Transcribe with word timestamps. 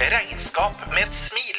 Regnskap 0.00 0.72
med 0.94 1.02
et 1.08 1.14
smil. 1.14 1.56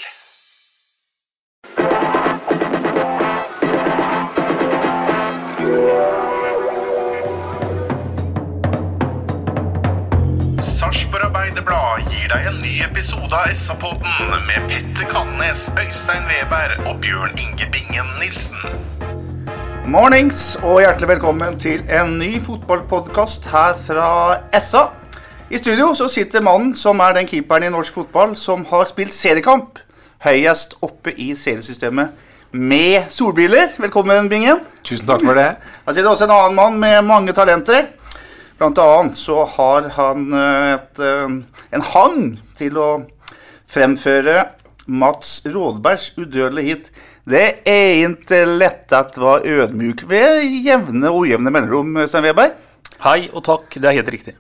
Sarpsborg 10.63 11.26
Arbeiderblad 11.27 12.07
gir 12.07 12.32
deg 12.32 12.48
en 12.48 12.62
ny 12.63 12.77
episode 12.85 13.27
av 13.27 13.51
SA-podden 13.51 14.32
med 14.48 14.71
Petter 14.71 15.12
Kannes, 15.12 15.65
Øystein 15.76 16.23
Weberg 16.32 16.87
og 16.87 17.01
Bjørn 17.04 17.35
Inge 17.35 17.67
Bingen 17.76 18.15
Nilsen. 18.21 18.63
Mornings 19.84 20.55
og 20.63 20.79
hjertelig 20.85 21.12
velkommen 21.17 21.60
til 21.60 21.84
en 21.91 22.15
ny 22.21 22.37
fotballpodkast 22.48 23.51
her 23.51 23.76
fra 23.84 24.10
SA. 24.63 24.87
I 25.49 25.57
studio 25.57 25.95
så 25.97 26.05
sitter 26.05 26.43
mannen 26.45 26.75
som 26.77 26.99
er 27.01 27.15
den 27.17 27.25
keeperen 27.25 27.63
i 27.65 27.69
norsk 27.73 27.95
fotball 27.95 28.35
som 28.37 28.67
har 28.69 28.83
spilt 28.85 29.09
seriekamp 29.15 29.79
høyest 30.21 30.75
oppe 30.85 31.09
i 31.17 31.31
seriesystemet 31.33 32.11
med 32.53 33.07
solbriller. 33.09 33.71
Velkommen, 33.81 34.27
Bingen. 34.29 34.59
Tusen 34.85 35.07
takk 35.07 35.23
for 35.25 35.33
det. 35.33 35.47
Her 35.87 35.95
sitter 35.97 36.09
også 36.11 36.27
en 36.27 36.33
annen 36.35 36.57
mann 36.59 36.77
med 36.83 37.01
mange 37.07 37.33
talenter. 37.33 37.87
Blant 38.59 38.77
annet 38.83 39.17
så 39.17 39.41
har 39.55 39.87
han 39.95 40.27
eh, 40.37 40.67
et, 40.75 41.01
eh, 41.01 41.63
en 41.73 41.85
hang 41.95 42.20
til 42.59 42.77
å 42.77 42.89
fremføre 43.73 44.43
Mats 44.85 45.39
Rådbergs 45.49 46.11
udødelige 46.20 46.67
hit 46.67 46.91
'Det 47.25 47.47
er 47.65 48.05
ikke 48.05 48.43
lett 48.45 48.93
at 48.93 49.17
var 49.17 49.41
ødmjuk' 49.49 50.05
ved 50.05 50.45
jevne 50.65 51.09
og 51.09 51.25
ujevne 51.25 51.49
mellomrom, 51.49 52.05
Svein 52.05 52.29
Weberg. 52.29 52.53
Hei 53.01 53.31
og 53.33 53.43
takk, 53.49 53.73
det 53.73 53.89
er 53.89 53.97
helt 53.97 54.13
riktig. 54.13 54.37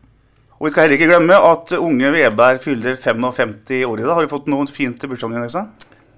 Og 0.59 0.67
vi 0.67 0.73
skal 0.73 0.83
heller 0.83 0.99
ikke 0.99 1.07
glemme 1.07 1.35
at 1.49 1.71
unge 1.77 2.09
Veberg 2.11 2.57
fyller 2.65 2.97
55 2.99 3.53
år 3.87 4.01
i 4.01 4.03
dag. 4.03 4.11
Har 4.17 4.25
du 4.25 4.31
fått 4.33 4.49
noe 4.51 4.65
fint 4.67 4.97
til 4.99 5.07
bursdagen 5.07 5.45
din? 5.45 5.69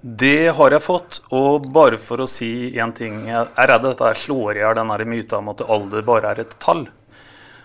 Det 0.02 0.50
har 0.58 0.74
jeg 0.74 0.82
fått, 0.82 1.20
og 1.30 1.68
bare 1.70 2.00
for 2.02 2.24
å 2.24 2.26
si 2.26 2.72
én 2.74 2.90
ting 2.90 3.20
Jeg 3.28 3.38
er 3.38 3.68
redd 3.70 3.84
dette 3.86 4.08
slår 4.18 4.58
i 4.58 4.64
hjel 4.64 4.74
den 4.74 4.90
myta 5.06 5.38
om 5.38 5.52
at 5.52 5.62
alder 5.62 6.02
bare 6.02 6.32
er 6.32 6.42
et 6.42 6.56
tall. 6.58 6.88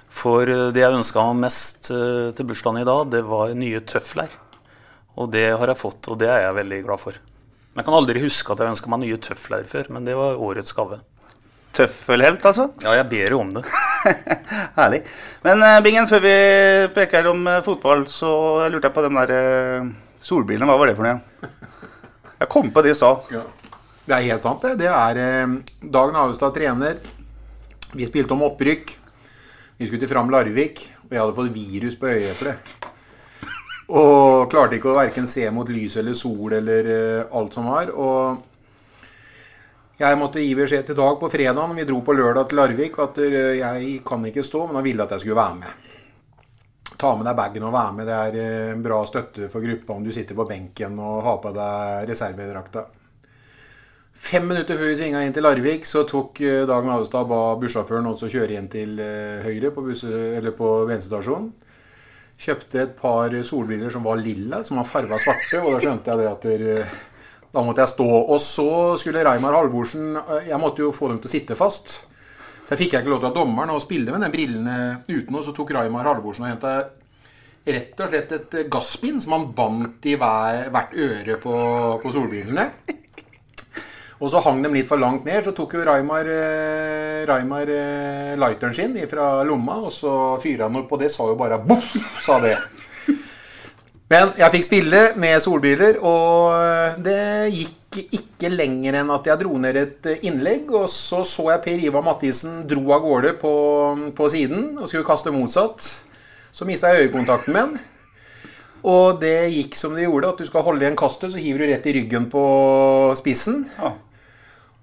For 0.08 0.46
eh, 0.46 0.68
det 0.70 0.84
jeg 0.84 1.00
ønska 1.00 1.24
meg 1.32 1.42
mest 1.48 1.90
eh, 1.90 2.30
til 2.38 2.46
bursdagen 2.46 2.84
i 2.84 2.86
dag, 2.86 3.10
det 3.10 3.24
var 3.26 3.58
nye 3.58 3.82
tøfler. 3.82 4.30
Og 5.18 5.32
det 5.34 5.48
har 5.58 5.74
jeg 5.74 5.82
fått, 5.82 6.12
og 6.14 6.22
det 6.22 6.30
er 6.30 6.46
jeg 6.46 6.60
veldig 6.60 6.82
glad 6.86 7.02
for. 7.02 7.18
Jeg 7.74 7.86
kan 7.90 7.98
aldri 7.98 8.22
huske 8.22 8.54
at 8.54 8.62
jeg 8.62 8.76
ønska 8.76 8.94
meg 8.94 9.02
nye 9.02 9.18
tøfler 9.18 9.66
før, 9.66 9.90
men 9.98 10.06
det 10.06 10.14
var 10.18 10.38
årets 10.38 10.78
gave. 10.78 11.02
Tøffelhelt, 11.74 12.46
altså. 12.46 12.70
Ja, 12.86 12.94
jeg 13.02 13.10
ber 13.10 13.34
jo 13.34 13.42
om 13.42 13.58
det. 13.58 13.66
Herlig. 14.78 15.02
Men 15.46 15.64
eh, 15.64 15.80
Bingen, 15.86 16.08
før 16.10 16.24
vi 16.24 16.36
preker 16.96 17.30
om 17.32 17.46
eh, 17.50 17.64
fotball, 17.66 18.06
så 18.12 18.32
lurte 18.72 18.90
jeg 18.90 18.96
på 18.96 19.06
den 19.06 19.20
der 19.20 19.34
eh, 19.36 19.90
solbrillene. 20.24 20.68
Hva 20.70 20.78
var 20.80 20.92
det 20.92 20.98
for 20.98 21.08
noe? 21.08 21.52
Jeg 22.38 22.52
kom 22.54 22.72
på 22.74 22.84
det 22.86 22.94
i 22.94 22.98
stad. 22.98 23.32
Det 24.08 24.16
er 24.16 24.28
helt 24.30 24.44
sant, 24.44 24.64
det. 24.64 24.78
Det 24.84 24.90
er 24.92 25.18
Dag 25.18 25.88
Dagen 25.96 26.20
Avestad 26.22 26.54
trener. 26.56 27.00
Vi 27.98 28.06
spilte 28.06 28.36
om 28.36 28.46
opprykk. 28.46 28.94
Vi 29.78 29.88
skulle 29.88 30.02
til 30.04 30.12
Fram 30.12 30.30
Larvik, 30.34 30.84
og 31.08 31.16
jeg 31.16 31.22
hadde 31.22 31.38
fått 31.38 31.56
virus 31.56 31.98
på 31.98 32.12
øyeeplet. 32.12 32.76
Og 33.88 34.50
klarte 34.52 34.78
ikke 34.78 34.92
å 34.92 35.00
verken 35.00 35.28
se 35.30 35.48
mot 35.54 35.70
lys 35.72 35.98
eller 35.98 36.18
sol 36.18 36.54
eller 36.60 36.92
alt 37.26 37.58
som 37.58 37.70
var. 37.72 37.90
Og 37.96 38.44
jeg 39.98 40.18
måtte 40.20 40.42
gi 40.44 40.54
beskjed 40.54 40.86
til 40.86 40.98
Dag 40.98 41.16
på 41.18 41.30
fredag 41.32 41.72
vi 41.74 41.86
dro 41.90 42.04
på 42.06 42.14
lørdag 42.14 42.50
til 42.50 42.60
Larvik 42.60 43.00
at 43.02 43.18
eh, 43.24 43.58
jeg 43.58 43.96
kan 44.06 44.26
ikke 44.30 44.46
stå, 44.46 44.68
men 44.68 44.78
han 44.78 44.86
ville 44.86 45.04
at 45.04 45.16
jeg 45.16 45.24
skulle 45.24 45.40
være 45.40 45.58
med. 45.64 45.96
Ta 46.98 47.16
med 47.18 47.26
deg 47.26 47.38
bagen 47.38 47.66
og 47.66 47.74
være 47.74 47.96
med. 47.98 48.10
Det 48.10 48.20
er 48.20 48.38
eh, 48.44 48.70
en 48.76 48.84
bra 48.86 49.02
støtte 49.10 49.50
for 49.50 49.66
gruppa 49.66 49.98
om 49.98 50.06
du 50.06 50.14
sitter 50.14 50.38
på 50.38 50.46
benken 50.50 51.02
og 51.02 51.26
har 51.26 51.42
på 51.42 51.54
deg 51.56 52.06
reservedrakta. 52.12 52.86
Fem 54.18 54.48
minutter 54.50 54.78
før 54.78 54.92
vi 54.92 55.00
svinga 55.00 55.26
inn 55.26 55.34
til 55.34 55.46
Larvik, 55.46 55.90
så 55.90 56.06
tok 56.10 56.44
eh, 56.46 56.62
Dag 56.70 56.86
Navestad 56.86 57.26
ba 57.34 57.42
bussjåføren 57.58 58.14
også 58.14 58.30
kjøre 58.34 58.54
inn 58.62 58.70
til 58.70 59.02
høyre 59.48 59.74
på, 59.74 59.82
buss, 59.90 60.06
på 60.06 60.72
bensinstasjonen. 60.92 61.52
Kjøpte 62.38 62.84
et 62.84 62.98
par 63.00 63.34
solbriller 63.50 63.90
som 63.90 64.06
var 64.06 64.22
lilla, 64.22 64.62
som 64.62 64.78
var 64.78 64.86
farga 64.86 65.18
svarte. 65.18 65.58
Og 65.58 65.74
da 65.74 65.82
skjønte 65.82 66.14
jeg 66.14 66.22
det 66.22 66.34
at 66.36 66.44
der, 66.46 66.98
da 67.58 67.64
måtte 67.66 67.82
jeg 67.82 67.94
stå. 67.96 68.06
Og 68.06 68.38
så 68.44 68.70
skulle 69.02 69.26
Reimar 69.26 69.58
Halvorsen 69.58 70.14
Jeg 70.46 70.62
måtte 70.62 70.86
jo 70.86 70.94
få 70.94 71.10
dem 71.10 71.18
til 71.22 71.30
å 71.30 71.34
sitte 71.34 71.58
fast. 71.58 71.98
Så 72.68 72.76
jeg 72.76 72.84
fikk 72.84 72.94
jeg 72.94 73.06
ikke 73.06 73.14
lov 73.16 73.24
til 73.24 73.32
av 73.32 73.38
dommeren 73.38 73.74
å 73.74 73.82
spille 73.82 74.14
med 74.14 74.26
de 74.26 74.32
brillene 74.34 74.78
uten. 75.08 75.40
Og 75.40 75.46
så 75.46 75.56
tok 75.56 75.74
Reimar 75.74 76.06
Halvorsen 76.10 76.46
og 76.46 76.52
henta 76.52 76.78
rett 77.68 78.00
og 78.00 78.12
slett 78.14 78.32
et 78.36 78.54
gasspinn 78.72 79.20
som 79.24 79.34
han 79.36 79.50
bandt 79.56 80.06
i 80.08 80.16
hver, 80.20 80.70
hvert 80.72 80.94
øre 80.96 81.38
på, 81.42 81.56
på 82.04 82.14
solbrillene. 82.16 82.70
Og 84.18 84.32
så 84.34 84.42
hang 84.42 84.64
de 84.64 84.72
litt 84.74 84.88
for 84.90 84.98
langt 84.98 85.28
ned, 85.28 85.44
så 85.46 85.52
tok 85.54 85.76
jo 85.78 85.84
Reimar 85.86 86.26
eh, 86.26 87.22
eh, 87.22 88.32
lighteren 88.40 88.74
sin 88.74 88.96
fra 89.12 89.44
lomma, 89.46 89.76
og 89.86 89.94
så 89.94 90.14
fyra 90.42 90.66
han 90.66 90.80
opp 90.80 90.96
og 90.96 91.04
det, 91.04 91.12
sa 91.14 91.28
jo 91.30 91.36
bare 91.38 91.60
boff, 91.62 91.92
sa 92.24 92.40
det. 92.42 92.56
Men 94.08 94.32
jeg 94.40 94.54
fikk 94.54 94.64
spille 94.64 95.02
med 95.20 95.42
solbriller, 95.44 95.98
og 96.00 97.02
det 97.04 97.52
gikk 97.52 97.74
ikke 97.98 98.52
lenger 98.54 99.00
enn 99.02 99.10
at 99.12 99.28
jeg 99.28 99.42
dro 99.42 99.58
ned 99.60 99.80
et 99.82 100.08
innlegg, 100.28 100.70
og 100.72 100.88
så 100.92 101.24
så 101.28 101.50
jeg 101.52 101.64
Per 101.66 101.84
Ivar 101.90 102.06
Mathisen 102.06 102.62
dro 102.70 102.86
av 102.96 103.04
gårde 103.04 103.34
på, 103.42 103.52
på 104.16 104.30
siden 104.32 104.78
og 104.78 104.88
skulle 104.88 105.08
kaste 105.08 105.34
motsatt. 105.36 105.84
Så 106.56 106.66
mista 106.68 106.94
jeg 106.94 107.08
øyekontakten 107.08 107.54
med 107.54 107.66
han. 107.66 107.78
Og 108.88 109.20
det 109.20 109.50
gikk 109.52 109.76
som 109.76 109.96
det 109.98 110.06
gjorde, 110.06 110.32
at 110.32 110.40
du 110.40 110.48
skal 110.48 110.64
holde 110.64 110.86
igjen 110.86 111.00
kastet, 111.00 111.34
så 111.34 111.42
hiver 111.42 111.66
du 111.66 111.72
rett 111.74 111.90
i 111.90 111.96
ryggen 111.98 112.30
på 112.32 112.44
spissen. 113.20 113.66
Ja. 113.76 113.92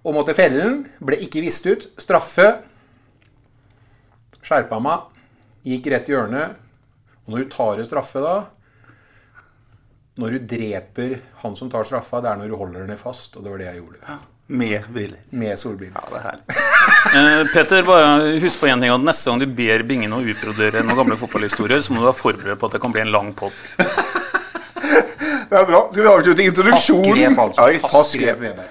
Og 0.05 0.17
måtte 0.19 0.37
felle 0.37 0.61
den. 0.61 0.83
Ble 1.01 1.17
ikke 1.25 1.41
vist 1.41 1.65
ut. 1.65 1.87
Straffe. 2.03 2.51
Skjerpa 4.45 4.83
meg. 4.85 5.09
Gikk 5.65 5.89
rett 5.95 6.11
i 6.11 6.13
hjørnet. 6.13 6.59
Og 7.25 7.33
når 7.33 7.47
du 7.47 7.55
tar 7.55 7.81
en 7.81 7.89
straffe 7.89 8.21
da 8.21 8.35
Når 10.21 10.37
du 10.37 10.45
dreper 10.55 11.17
han 11.43 11.57
som 11.59 11.71
tar 11.71 11.87
straffa, 11.89 12.21
det 12.23 12.31
er 12.31 12.39
når 12.39 12.53
du 12.53 12.57
holder 12.61 12.85
henne 12.85 12.97
fast. 13.01 13.35
Og 13.37 13.43
det 13.43 13.51
var 13.51 13.63
det 13.63 13.67
jeg 13.73 13.81
gjorde. 13.83 14.19
Med 14.47 14.85
briller. 14.93 15.19
Med 15.31 15.59
solbriller. 15.59 15.97
Ja, 15.97 16.11
det 16.13 16.21
er 16.21 16.27
herlig. 16.29 16.45
uh, 17.15 17.51
Peter, 17.55 17.83
bare 17.89 18.39
husk 18.45 18.61
på 18.61 18.69
en 18.69 18.85
ting 18.85 18.93
at 18.93 19.07
neste 19.09 19.31
gang 19.31 19.41
du 19.41 19.47
ber 19.59 19.83
Bingen 19.89 20.13
å 20.13 20.21
utbrodere 20.21 20.85
noen 20.85 21.01
gamle 21.01 21.17
fotballhistorier, 21.19 21.81
så 21.81 21.95
må 21.95 22.03
du 22.03 22.09
være 22.11 22.21
forberedt 22.21 22.61
på 22.61 22.69
at 22.69 22.77
det 22.77 22.83
kan 22.85 22.95
bli 22.95 23.03
en 23.07 23.15
lang 23.15 23.33
pod. 23.39 23.57
Det 25.55 25.61
er 25.61 25.67
bra. 25.69 25.81
Skal 25.93 26.03
vi 26.03 26.09
avslutte 26.11 26.43
introduksjonen? 26.43 27.37
Fast 27.37 27.59
grep, 27.59 27.85
altså. 27.85 28.19
Ja, 28.19 28.33
grep, 28.35 28.63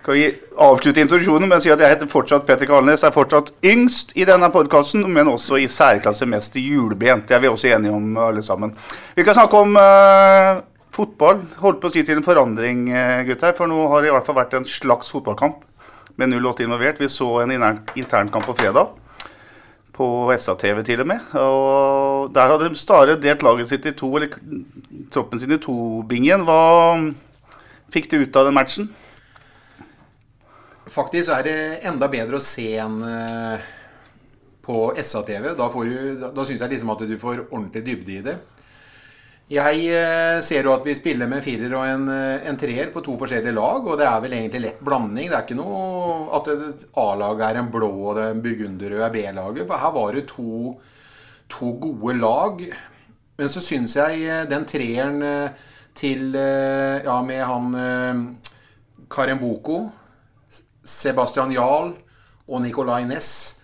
Skal 0.00 0.14
vi 0.16 0.22
avslutte 0.66 1.02
introduksjonen 1.02 1.50
med 1.50 1.58
å 1.58 1.64
si 1.64 1.72
at 1.74 1.82
jeg 1.82 1.90
heter 1.90 2.08
fortsatt 2.08 2.46
Petter 2.48 2.68
Kalnes, 2.70 3.04
er 3.04 3.12
fortsatt 3.12 3.50
yngst 3.66 4.14
i 4.16 4.24
denne 4.28 4.48
podkasten, 4.54 5.04
men 5.12 5.28
også 5.28 5.58
i 5.60 5.66
særklasse 5.68 6.24
mest 6.30 6.56
hjulbent. 6.56 7.26
Det 7.28 7.36
er 7.36 7.44
vi 7.44 7.50
også 7.50 7.74
enige 7.76 7.92
om, 7.92 8.14
alle 8.16 8.44
sammen. 8.46 8.72
Vi 9.18 9.26
kan 9.26 9.36
snakke 9.36 9.60
om 9.66 9.76
eh, 9.80 10.62
fotball. 10.94 11.42
Holdt 11.60 11.80
på 11.82 11.90
å 11.90 11.94
si 11.94 12.02
til 12.06 12.20
en 12.20 12.26
forandring, 12.26 12.88
eh, 12.90 13.22
gutter. 13.28 13.54
For 13.56 13.70
nå 13.70 13.88
har 13.90 14.02
det 14.02 14.10
i 14.10 14.14
hvert 14.14 14.26
fall 14.26 14.38
vært 14.40 14.54
en 14.58 14.68
slags 14.68 15.10
fotballkamp 15.12 15.64
med 16.16 16.30
08 16.30 16.64
involvert. 16.64 17.00
Vi 17.00 17.10
så 17.10 17.42
en 17.42 17.54
internkamp 17.96 18.46
på 18.46 18.56
fredag. 18.56 19.00
på 19.94 20.06
SA-TV 20.34 20.82
til 20.82 21.00
og 21.04 21.06
med. 21.06 21.20
Og 21.38 22.32
der 22.34 22.50
hadde 22.50 22.74
Stare 22.74 23.14
delt 23.14 23.44
laget 23.46 23.68
sitt 23.68 23.86
i 23.86 23.92
to, 23.94 24.08
eller 24.16 24.32
troppen 25.14 25.38
sin 25.38 25.54
i 25.54 25.58
to, 25.62 26.02
Bingen. 26.02 26.42
Hva 26.42 27.14
fikk 27.94 28.10
du 28.10 28.16
ut 28.18 28.36
av 28.36 28.48
den 28.48 28.54
matchen? 28.54 28.88
Faktisk 30.90 31.30
er 31.30 31.46
det 31.46 31.86
enda 31.86 32.08
bedre 32.10 32.40
å 32.40 32.42
se 32.42 32.66
en 32.82 32.98
eh, 33.06 33.62
på 34.66 34.80
SA-TV. 34.98 35.54
Da, 35.54 35.68
du, 35.70 36.26
da 36.26 36.44
syns 36.44 36.60
jeg 36.60 36.74
liksom 36.74 36.90
at 36.90 37.06
du 37.06 37.14
får 37.20 37.46
ordentlig 37.46 37.84
dybde 37.86 38.16
i 38.18 38.24
det. 38.24 38.36
Jeg 39.52 39.80
eh, 39.92 40.38
ser 40.40 40.64
jo 40.64 40.72
at 40.72 40.86
vi 40.86 40.94
spiller 40.96 41.28
med 41.28 41.42
en 41.42 41.44
firer 41.44 41.72
og 41.76 41.84
en, 41.84 42.06
eh, 42.08 42.46
en 42.48 42.56
treer 42.56 42.88
på 42.94 43.02
to 43.04 43.16
forskjellige 43.20 43.52
lag. 43.52 43.84
Og 43.84 43.98
det 44.00 44.06
er 44.08 44.22
vel 44.24 44.36
egentlig 44.38 44.62
lett 44.64 44.80
blanding. 44.80 45.28
Det 45.28 45.36
er 45.36 45.44
ikke 45.44 45.58
noe 45.58 46.30
at 46.38 46.48
A-laget 47.02 47.44
er 47.50 47.60
en 47.60 47.68
blå 47.74 47.90
og 47.92 48.16
den 48.16 48.40
burgunderrøde 48.44 49.04
er 49.04 49.12
B-laget. 49.12 49.66
For 49.68 49.82
her 49.82 49.92
var 49.98 50.16
det 50.16 50.24
to, 50.30 50.72
to 51.52 51.74
gode 51.82 52.16
lag. 52.22 52.64
Men 53.36 53.52
så 53.52 53.60
syns 53.60 53.98
jeg 54.00 54.24
eh, 54.24 54.46
den 54.48 54.64
treeren 54.70 55.20
til 55.94 56.34
Ja, 56.34 57.20
med 57.22 57.44
han 57.46 57.68
Karemboko, 59.06 59.76
Boko, 59.76 60.56
Sebastian 60.82 61.52
Jarl 61.54 61.92
og 62.48 62.64
Nicolay 62.64 63.04
Næss 63.06 63.60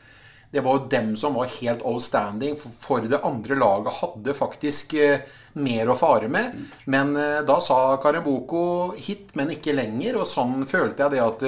det 0.50 0.64
var 0.66 0.78
jo 0.78 0.88
dem 0.90 1.12
som 1.18 1.36
var 1.38 1.52
helt 1.60 1.84
outstanding. 1.86 2.56
For 2.58 3.04
det 3.06 3.22
andre 3.26 3.58
laget 3.58 4.00
hadde 4.00 4.34
faktisk 4.34 4.96
eh, 4.98 5.22
mer 5.60 5.92
å 5.92 5.98
fare 5.98 6.30
med. 6.32 6.58
Men 6.90 7.14
eh, 7.16 7.44
da 7.46 7.60
sa 7.62 7.96
Karamboko 8.02 8.64
hit, 8.98 9.30
men 9.38 9.54
ikke 9.54 9.76
lenger. 9.78 10.18
Og 10.18 10.28
sånn 10.28 10.66
følte 10.70 11.06
jeg 11.06 11.16
det 11.16 11.22
at 11.22 11.46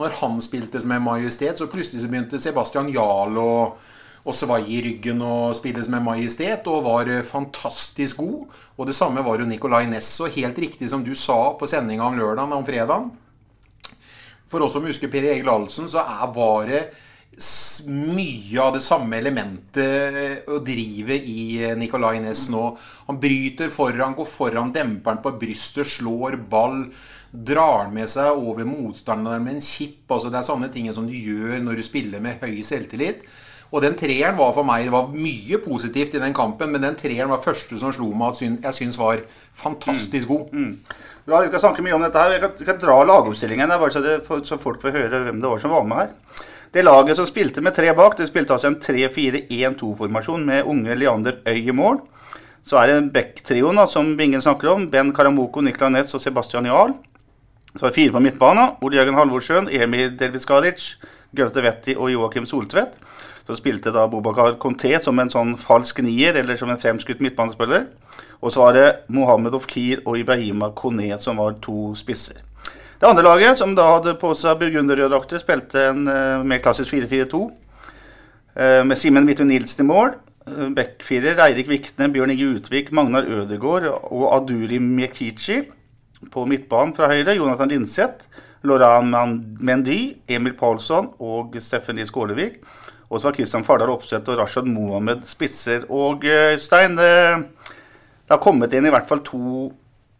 når 0.00 0.16
han 0.22 0.40
spilte 0.40 0.80
med 0.88 1.02
majestet, 1.04 1.58
så 1.58 1.68
plutselig 1.68 2.04
så 2.04 2.10
begynte 2.10 2.40
Sebastian 2.40 2.88
Jarl 2.92 3.36
og, 3.40 3.80
og 4.24 4.36
svai 4.36 4.62
i 4.72 4.80
ryggen 4.84 5.20
og 5.24 5.56
spilles 5.58 5.90
med 5.92 6.04
majestet, 6.06 6.68
og 6.70 6.86
var 6.86 7.10
eh, 7.10 7.26
fantastisk 7.26 8.22
god. 8.22 8.56
Og 8.78 8.88
det 8.88 8.96
samme 8.96 9.24
var 9.26 9.40
jo 9.40 9.48
Nicolay 9.48 9.90
Ness. 9.90 10.14
Og 10.24 10.32
helt 10.38 10.58
riktig 10.62 10.88
som 10.92 11.04
du 11.04 11.12
sa 11.18 11.52
på 11.58 11.68
sendinga 11.68 12.06
om 12.06 12.16
lørdagen 12.20 12.56
om 12.56 12.66
fredagen. 12.66 13.10
For 14.50 14.64
oss 14.64 14.72
som 14.74 14.86
husker 14.88 15.10
Per 15.12 15.28
Egil 15.34 15.50
Ahlsen, 15.52 15.86
så 15.90 16.02
er, 16.02 16.26
var 16.34 16.66
det 16.66 16.82
mye 17.88 18.60
av 18.60 18.74
det 18.76 18.82
samme 18.84 19.16
elementet 19.16 20.48
å 20.50 20.58
drive 20.64 21.16
i 21.16 21.62
eh, 21.64 21.76
Nicolay 21.78 22.20
Næss 22.22 22.48
nå. 22.52 22.64
Han 23.08 23.20
bryter 23.22 23.72
foran, 23.72 24.16
går 24.18 24.28
foran 24.28 24.72
demperen 24.74 25.22
på 25.24 25.32
brystet, 25.40 25.88
slår 25.88 26.38
ball. 26.50 26.84
Drar 27.30 27.92
med 27.94 28.10
seg 28.10 28.34
over 28.34 28.66
motstanderen 28.66 29.44
med 29.46 29.58
en 29.58 29.64
kipp. 29.64 30.02
Altså 30.10 30.32
det 30.32 30.40
er 30.40 30.48
sånne 30.50 30.72
ting 30.74 30.90
som 30.92 31.06
du 31.08 31.14
gjør 31.14 31.62
når 31.64 31.80
du 31.80 31.86
spiller 31.86 32.22
med 32.22 32.42
høy 32.42 32.60
selvtillit. 32.66 33.24
Og 33.70 33.84
den 33.84 33.94
treeren 33.94 34.34
var 34.34 34.50
for 34.50 34.66
meg 34.66 34.88
Det 34.88 34.92
var 34.94 35.12
mye 35.14 35.60
positivt 35.62 36.16
i 36.18 36.22
den 36.22 36.34
kampen, 36.34 36.72
men 36.74 36.82
den 36.82 36.98
treeren 36.98 37.30
var 37.30 37.42
første 37.44 37.78
som 37.78 37.94
slo 37.94 38.10
meg 38.10 38.34
at 38.34 38.42
jeg 38.66 38.78
syns 38.80 38.98
var 38.98 39.22
fantastisk 39.54 40.28
god. 40.28 40.50
Mm. 40.50 40.72
Mm. 40.72 40.96
Bra, 41.26 41.42
vi 41.44 41.52
skal 41.52 41.62
snakke 41.68 41.84
mye 41.86 41.94
om 41.94 42.02
dette 42.02 42.18
her. 42.18 42.34
Jeg 42.34 42.42
kan, 42.42 42.56
jeg 42.58 42.66
kan 42.66 42.80
dra 42.82 42.96
lagoppstillingen 43.06 43.70
der, 43.70 43.92
så, 43.94 44.02
det, 44.02 44.16
så 44.26 44.58
folk 44.58 44.82
får 44.82 44.96
høre 44.98 45.22
hvem 45.28 45.38
det 45.42 45.52
var 45.52 45.62
som 45.62 45.76
var 45.76 45.86
med 45.86 46.02
her. 46.02 46.48
Det 46.70 46.84
laget 46.84 47.16
som 47.18 47.26
spilte 47.26 47.62
med 47.66 47.74
tre 47.74 47.90
bak, 47.98 48.14
det 48.14 48.28
spilte 48.28 48.54
altså 48.54 48.68
en 48.70 48.76
3-4-1-2-formasjon 48.78 50.44
med 50.46 50.68
unge 50.70 50.94
Leander 50.94 51.40
Øy 51.42 51.56
i 51.66 51.72
mål. 51.74 51.96
Så 52.62 52.78
er 52.78 52.92
det 52.92 53.12
back-trioen 53.14 53.80
som 53.90 54.12
ingen 54.20 54.40
snakker 54.40 54.68
om. 54.70 54.84
Ben 54.90 55.10
Karamoko, 55.14 55.60
Niklas 55.60 55.90
Netz 55.90 56.14
og 56.14 56.20
Sebastian 56.22 56.68
Jahl. 56.70 56.92
Så 57.74 57.86
er 57.86 57.88
det 57.88 57.96
fire 57.96 58.12
på 58.14 58.22
midtbanen. 58.22 58.76
Ole 58.82 59.00
Jørgen 59.00 59.18
Halvorsjøen, 59.18 59.66
Emil 59.66 60.14
Delviskadic, 60.18 60.84
Gaute 61.34 61.62
Vetti 61.64 61.96
og 61.96 62.12
Joakim 62.12 62.46
Soltvedt. 62.46 62.94
Så 63.48 63.56
spilte 63.58 63.90
da 63.90 64.04
Bobakar 64.06 64.54
Conté 64.62 64.92
som 65.02 65.18
en 65.18 65.32
sånn 65.32 65.56
falsk 65.58 65.98
nier, 66.06 66.38
eller 66.38 66.54
som 66.60 66.70
en 66.70 66.78
fremskutt 66.78 67.18
midtbanespiller. 67.24 67.88
Og 68.42 68.54
så 68.54 68.62
var 68.62 68.78
det 68.78 68.86
Mohammed 69.10 69.58
Ofkir 69.58 70.04
og 70.04 70.20
Ibrahima 70.22 70.70
Kone 70.78 71.18
som 71.18 71.42
var 71.42 71.58
to 71.64 71.96
spisser. 71.98 72.44
Det 73.00 73.08
andre 73.08 73.22
laget, 73.24 73.56
som 73.56 73.70
da 73.72 73.86
hadde 73.94 74.12
på 74.20 74.34
seg 74.36 74.58
burgunderrøde 74.60 75.08
drakter, 75.08 75.40
spilte 75.40 75.86
en 75.88 76.02
uh, 76.04 76.42
mer 76.44 76.58
klassisk 76.60 76.92
4-4-2. 76.92 77.38
Uh, 77.40 78.82
med 78.84 78.98
Simen 79.00 79.24
Midtun 79.24 79.48
Nilsen 79.48 79.86
i 79.86 79.88
mål. 79.88 80.18
Uh, 80.44 80.66
Bekkfirer 80.76 81.40
Eirik 81.46 81.70
Vikne, 81.72 82.10
Bjørn 82.12 82.34
Inge 82.34 82.50
Utvik, 82.58 82.92
Magnar 82.92 83.24
Ødegård 83.24 83.88
og 83.88 84.26
Aduri 84.36 84.76
Miekichi. 84.84 85.62
På 86.28 86.44
midtbanen 86.44 86.92
fra 86.92 87.08
høyre 87.08 87.38
Jonathan 87.38 87.72
Linseth, 87.72 88.28
Laurent 88.68 89.08
Mendy, 89.64 90.18
Emil 90.28 90.52
Paulsson 90.60 91.08
og 91.24 91.56
Steffen 91.56 91.96
Lie 91.96 92.04
Skålevik. 92.04 92.60
Og 93.08 93.16
så 93.16 93.30
var 93.30 93.38
Kristian 93.38 93.64
Fardal 93.64 93.94
Opseth 93.94 94.28
og 94.28 94.42
Rashad 94.42 94.68
Mohammed 94.68 95.24
spisser. 95.24 95.88
Og 95.88 96.28
Stein, 96.60 97.00
det, 97.00 97.08
det 97.64 98.36
har 98.36 98.44
kommet 98.44 98.76
inn 98.76 98.84
i 98.84 98.92
hvert 98.92 99.08
fall 99.08 99.24
to 99.24 99.70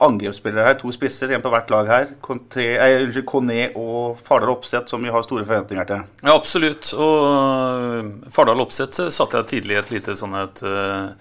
angrepsspillere 0.00 0.64
her, 0.64 0.78
to 0.80 0.92
spisser, 0.94 1.32
én 1.34 1.42
på 1.44 1.50
hvert 1.52 1.70
lag 1.72 1.90
her. 1.90 2.08
Unnskyld, 2.24 3.26
Kone 3.28 3.58
og 3.78 4.20
Fardal 4.24 4.54
Opseth, 4.54 4.88
som 4.92 5.04
vi 5.04 5.12
har 5.12 5.24
store 5.26 5.44
forventninger 5.44 5.88
til. 5.90 6.06
Ja, 6.22 6.32
absolutt. 6.34 6.92
Og 6.96 7.26
uh, 7.26 8.30
Fardal 8.32 8.64
Opseth 8.64 9.10
satte 9.12 9.42
jeg 9.42 9.50
tidlig 9.54 9.80
et 9.80 9.92
lite 9.92 10.16
sånn 10.16 10.38
et 10.40 10.64
uh, 10.64 11.12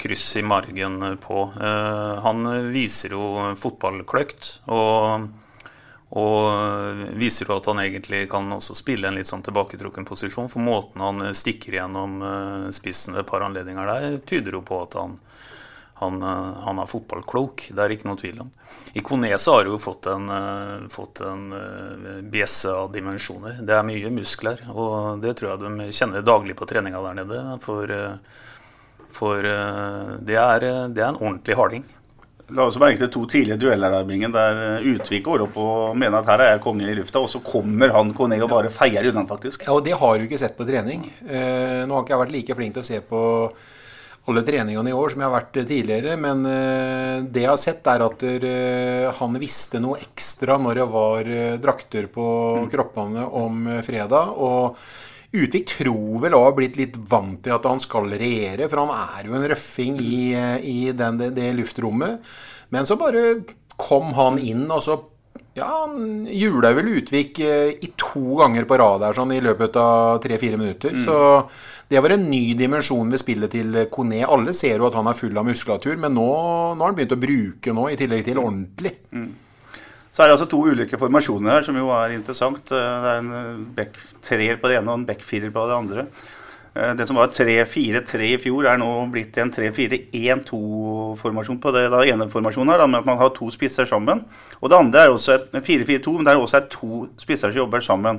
kryss 0.00 0.24
i 0.40 0.44
margen 0.44 0.98
på. 1.20 1.44
Uh, 1.58 2.18
han 2.24 2.48
viser 2.72 3.16
jo 3.16 3.52
fotballkløkt. 3.60 4.58
og 4.72 5.30
og 6.12 6.98
viser 7.16 7.48
jo 7.48 7.54
at 7.54 7.68
han 7.70 7.78
egentlig 7.80 8.26
kan 8.28 8.50
også 8.52 8.74
spille 8.76 9.08
en 9.08 9.14
litt 9.16 9.30
sånn 9.30 9.40
tilbaketrukken 9.46 10.04
posisjon. 10.04 10.50
For 10.52 10.60
måten 10.60 11.00
han 11.00 11.22
stikker 11.32 11.78
gjennom 11.78 12.18
spissen 12.76 13.16
ved 13.16 13.22
et 13.22 13.30
par 13.30 13.40
anledninger 13.46 13.88
der, 13.88 14.18
tyder 14.28 14.58
jo 14.58 14.60
på 14.68 14.82
at 14.84 14.98
han, 15.00 15.14
han, 16.02 16.22
eh, 16.22 16.62
han 16.64 16.80
er 16.82 16.90
fotballklok, 16.90 17.68
det 17.70 17.82
er 17.82 17.94
ikke 17.94 18.08
noe 18.10 18.20
tvil 18.20 18.42
om. 18.44 18.50
I 18.98 19.04
Kones 19.06 19.46
har 19.48 19.68
jo 19.68 19.78
fått 19.80 20.08
en, 20.10 20.28
uh, 20.28 20.88
fått 20.92 21.22
en 21.24 21.46
uh, 21.54 22.20
bjesse 22.28 22.70
av 22.72 22.90
dimensjoner. 22.92 23.60
Det 23.62 23.76
er 23.76 23.86
mye 23.86 24.12
muskler, 24.12 24.64
og 24.72 25.22
det 25.22 25.36
tror 25.38 25.52
jeg 25.52 25.62
de 25.62 25.88
kjenner 25.94 26.26
daglig 26.26 26.56
på 26.58 26.68
treninga 26.68 27.00
der 27.06 27.18
nede. 27.22 27.40
For, 27.62 27.94
for 29.12 29.42
det, 29.42 30.36
er, 30.38 30.64
det, 30.90 31.02
er, 31.02 31.08
en 31.08 31.20
ordentlig 31.20 31.56
harding. 31.58 31.84
La 32.52 32.66
oss 32.68 32.76
merke 32.80 33.00
til 33.00 33.12
to 33.14 33.22
tidlige 33.30 33.60
dueller 33.62 33.94
der, 33.94 34.06
Bingen, 34.08 34.34
der 34.34 34.82
Utvik 34.84 35.24
går 35.24 35.46
opp 35.46 35.54
og 35.62 35.96
mener 35.96 36.18
at 36.18 36.28
her 36.28 36.42
er 36.44 36.50
jeg 36.54 36.64
kongen 36.64 36.90
i 36.90 36.96
lufta, 36.98 37.22
og 37.22 37.30
så 37.32 37.40
kommer 37.44 37.94
han 37.94 38.10
Kone 38.16 38.40
og 38.42 38.50
bare 38.52 38.72
feier 38.72 39.06
unna, 39.08 39.24
faktisk. 39.28 39.64
Ja, 39.68 39.76
og 39.76 39.86
det 39.86 39.94
har 40.00 40.18
du 40.18 40.26
ikke 40.26 40.40
sett 40.42 40.58
på 40.58 40.68
trening. 40.68 41.06
nå 41.22 41.94
har 41.94 42.02
ikke 42.02 42.16
jeg 42.16 42.24
vært 42.26 42.34
like 42.34 42.58
flink 42.58 42.76
til 42.76 42.84
å 42.84 42.90
se 42.90 43.00
på 43.08 43.22
alle 44.30 44.42
treningene 44.46 44.92
i 44.92 44.94
år 44.94 45.12
som 45.12 45.22
jeg 45.22 45.28
har 45.28 45.34
vært 45.34 45.56
tidligere. 45.68 46.18
Men 46.20 46.44
uh, 46.46 47.22
det 47.26 47.44
jeg 47.44 47.50
har 47.50 47.60
sett, 47.60 47.86
er 47.90 48.04
at 48.06 48.26
uh, 48.26 49.08
han 49.18 49.40
visste 49.42 49.80
noe 49.82 50.00
ekstra 50.02 50.58
når 50.62 50.82
det 50.82 50.90
var 50.92 51.32
drakter 51.62 52.10
på 52.12 52.26
mm. 52.62 52.68
kroppene 52.72 53.26
om 53.42 53.66
fredag. 53.86 54.36
Og 54.38 54.78
Utvik 55.32 55.64
tror 55.70 56.18
vel 56.20 56.34
òg 56.36 56.42
har 56.44 56.56
blitt 56.58 56.74
litt 56.76 56.96
vant 57.08 57.38
til 57.40 57.54
at 57.54 57.64
han 57.64 57.80
skal 57.80 58.10
regjere, 58.20 58.66
for 58.68 58.82
han 58.82 58.90
er 58.92 59.30
jo 59.30 59.38
en 59.38 59.46
røffing 59.48 59.96
i, 60.04 60.18
i 60.68 60.78
den, 60.92 61.22
det, 61.22 61.30
det 61.38 61.54
luftrommet. 61.56 62.34
Men 62.72 62.84
så 62.88 62.98
bare 63.00 63.40
kom 63.80 64.12
han 64.16 64.36
inn, 64.38 64.66
og 64.68 64.82
så 64.84 64.98
ja, 65.54 65.66
han 65.68 66.26
jula 66.32 66.72
vel 66.72 66.88
Utvik 66.96 67.38
eh, 67.44 67.74
i 67.76 67.92
to 68.00 68.38
ganger 68.40 68.64
på 68.68 68.78
rad 68.80 69.04
her 69.04 69.16
sånn 69.16 69.34
i 69.36 69.42
løpet 69.44 69.76
av 69.80 70.20
tre-fire 70.24 70.56
minutter. 70.60 70.94
Mm. 70.96 71.04
Så 71.04 71.16
det 71.92 72.00
var 72.00 72.14
en 72.14 72.24
ny 72.30 72.54
dimensjon 72.56 73.12
ved 73.12 73.20
spillet 73.20 73.52
til 73.52 73.76
Kone. 73.92 74.22
Alle 74.24 74.54
ser 74.56 74.80
jo 74.80 74.88
at 74.88 74.96
han 74.96 75.10
er 75.10 75.18
full 75.18 75.36
av 75.36 75.48
muskulatur, 75.48 75.98
men 76.00 76.16
nå, 76.16 76.28
nå 76.72 76.80
har 76.80 76.92
han 76.92 76.96
begynt 76.96 77.16
å 77.16 77.20
bruke 77.20 77.76
nå, 77.76 77.88
i 77.92 77.98
tillegg 78.00 78.24
til 78.30 78.40
ordentlig. 78.40 78.94
Mm. 79.12 79.32
Så 80.12 80.22
er 80.22 80.28
det 80.28 80.36
altså 80.36 80.48
to 80.52 80.60
ulike 80.68 81.00
formasjoner 81.00 81.56
her, 81.56 81.66
som 81.68 81.76
jo 81.76 81.92
er 81.96 82.16
interessant. 82.16 82.72
Eh, 82.72 82.94
det 83.04 83.12
er 83.12 83.20
en 83.20 83.66
back 83.76 84.00
treer 84.24 84.60
på 84.60 84.72
det 84.72 84.80
ene 84.80 84.92
og 84.92 85.02
en 85.02 85.08
back 85.08 85.24
firer 85.26 85.52
på 85.52 85.68
det 85.68 85.76
andre. 85.76 86.06
Eh, 86.74 86.94
det 86.96 87.06
som 87.06 87.16
var 87.16 87.26
3-4-3 87.28 88.32
i 88.32 88.38
fjor, 88.40 88.66
er 88.68 88.76
nå 88.80 89.06
blitt 89.12 89.36
en 89.40 89.50
3-4-1-2-formasjon 89.52 91.60
på 91.60 91.72
det 91.74 91.90
da 91.92 92.04
ene 92.08 92.28
formasjonen 92.32 92.72
her, 92.72 92.86
med 92.86 93.00
at 93.02 93.10
man 93.10 93.20
har 93.20 93.30
to 93.36 93.50
spisser 93.52 93.86
sammen. 93.88 94.18
Og 94.60 94.66
det 94.72 94.78
andre 94.78 95.00
er 95.04 95.10
også 95.12 95.32
en 95.52 95.60
4-4-2, 95.60 96.16
men 96.16 96.24
det 96.26 96.32
er 96.32 96.38
også 96.40 96.60
to 96.72 96.90
spisser 97.20 97.48
som 97.50 97.60
jobber 97.64 97.80
sammen. 97.84 98.16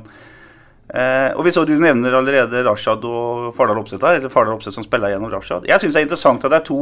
Eh, 0.93 1.31
og 1.33 1.41
vi 1.47 1.51
så 1.55 1.61
Du 1.65 1.73
nevner 1.79 2.13
allerede 2.13 2.65
Rashad 2.67 3.01
og 3.07 3.55
Fardal 3.57 3.81
Opseth 3.81 4.05
her, 4.05 4.15
eller 4.19 4.29
Fardal 4.29 4.53
Opseth 4.53 4.75
som 4.75 4.85
spiller 4.85 5.09
gjennom 5.09 5.33
Rashad. 5.33 5.65
Jeg 5.65 5.79
syns 5.81 5.93
det 5.95 6.01
er 6.01 6.07
interessant 6.09 6.45
at 6.45 6.51
det 6.51 6.59
er 6.59 6.67
to 6.67 6.81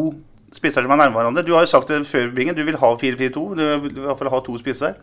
spisser 0.52 0.82
som 0.84 0.92
er 0.92 1.00
nærme 1.00 1.16
hverandre. 1.16 1.48
Du 1.48 1.54
har 1.56 1.64
jo 1.64 1.72
sagt 1.72 1.88
det 1.88 2.08
før, 2.10 2.28
Bingen, 2.36 2.56
du 2.58 2.64
vil 2.68 2.76
ha 2.76 2.90
4-4-2. 3.00 3.56
Du 3.56 3.64
vil 3.86 3.96
i 3.96 4.04
hvert 4.04 4.20
fall 4.20 4.34
ha 4.34 4.40
to 4.44 4.54
spisser. 4.60 4.94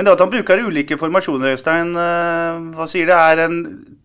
Men 0.00 0.06
det 0.08 0.12
at 0.16 0.22
han 0.24 0.30
bruker 0.32 0.62
ulike 0.64 0.96
formasjoner, 0.96 1.52
Øystein, 1.52 1.90
eh, 1.92 2.60
hva 2.72 2.86
sier 2.88 3.04
det? 3.10 3.16
Er 3.20 3.42
en 3.44 3.56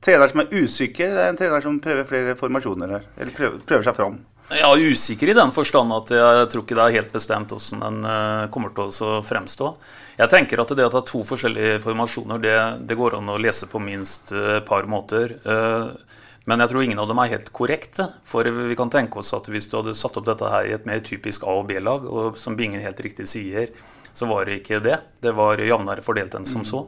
trener 0.03 0.27
som 0.27 0.41
er 0.43 0.49
usikker? 0.51 1.13
Det 1.15 1.21
er 1.23 1.29
en 1.31 1.37
trener 1.39 1.63
som 1.63 1.77
prøver 1.79 2.03
flere 2.09 2.33
formasjoner 2.35 2.91
her? 2.97 3.05
Eller 3.15 3.31
prøver, 3.31 3.61
prøver 3.63 3.85
seg 3.87 3.95
fram? 3.95 4.17
Ja, 4.51 4.73
usikker 4.75 5.31
i 5.31 5.37
den 5.37 5.53
forstand 5.55 5.95
at 5.95 6.11
jeg 6.11 6.49
tror 6.51 6.65
ikke 6.65 6.75
det 6.75 6.83
er 6.83 6.97
helt 6.97 7.15
bestemt 7.15 7.55
hvordan 7.55 7.85
den 7.85 8.11
eh, 8.11 8.43
kommer 8.51 8.75
til 8.75 8.91
å 9.07 9.21
fremstå. 9.23 9.71
Jeg 10.19 10.33
tenker 10.35 10.65
at 10.65 10.75
det 10.75 10.83
at 10.83 10.97
det 10.97 10.99
er 10.99 11.07
to 11.13 11.23
forskjellige 11.31 11.79
formasjoner, 11.87 12.43
det, 12.43 12.59
det 12.91 12.99
går 12.99 13.15
an 13.21 13.31
å 13.31 13.39
lese 13.39 13.71
på 13.71 13.79
minst 13.79 14.35
et 14.35 14.67
par 14.67 14.91
måter. 14.91 15.37
Eh, 15.47 16.21
Men 16.45 16.59
jeg 16.61 16.69
tror 16.69 16.83
ingen 16.83 16.99
av 17.01 17.07
dem 17.09 17.17
er 17.23 17.31
helt 17.31 17.47
korrekte. 17.55 18.11
For 18.27 18.43
vi 18.43 18.75
kan 18.77 18.91
tenke 18.93 19.17
oss 19.23 19.31
at 19.33 19.47
hvis 19.49 19.71
du 19.71 19.79
hadde 19.79 19.95
satt 19.97 20.19
opp 20.19 20.27
dette 20.27 20.51
her 20.51 20.67
i 20.67 20.75
et 20.75 20.85
mer 20.85 20.99
typisk 20.99 21.47
A- 21.47 21.55
og 21.63 21.69
B-lag, 21.71 22.03
som 22.37 22.53
Bingen 22.59 22.83
helt 22.83 22.99
riktig 23.01 23.25
sier, 23.31 23.71
så 24.15 24.27
var 24.29 24.48
det 24.48 24.62
ikke 24.62 24.81
det. 24.84 24.98
Det 25.22 25.36
var 25.36 25.62
jevnere 25.62 26.03
fordelt 26.05 26.36
enn 26.38 26.48
som 26.48 26.63
så. 26.67 26.86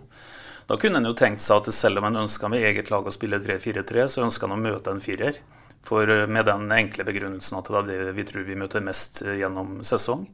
Da 0.67 0.75
kunne 0.79 1.00
en 1.00 1.07
jo 1.07 1.15
tenkt 1.15 1.43
seg 1.43 1.62
at 1.62 1.75
selv 1.75 2.01
om 2.01 2.10
en 2.10 2.24
ønska 2.24 2.50
med 2.51 2.63
eget 2.63 2.91
lag 2.91 3.05
å 3.07 3.13
spille 3.13 3.39
3-4-3, 3.43 4.07
så 4.12 4.25
ønska 4.25 4.48
en 4.48 4.57
å 4.57 4.60
møte 4.60 4.91
en 4.91 5.03
firer. 5.03 5.39
For 5.88 6.10
eh, 6.12 6.25
med 6.27 6.48
den 6.48 6.67
enkle 6.75 7.05
begrunnelsen 7.07 7.60
at 7.60 7.72
det 7.72 7.79
er 7.79 7.88
det 8.07 8.17
vi 8.17 8.27
tror 8.27 8.48
vi 8.48 8.60
møter 8.60 8.84
mest 8.84 9.22
eh, 9.24 9.38
gjennom 9.41 9.79
sesong. 9.88 10.25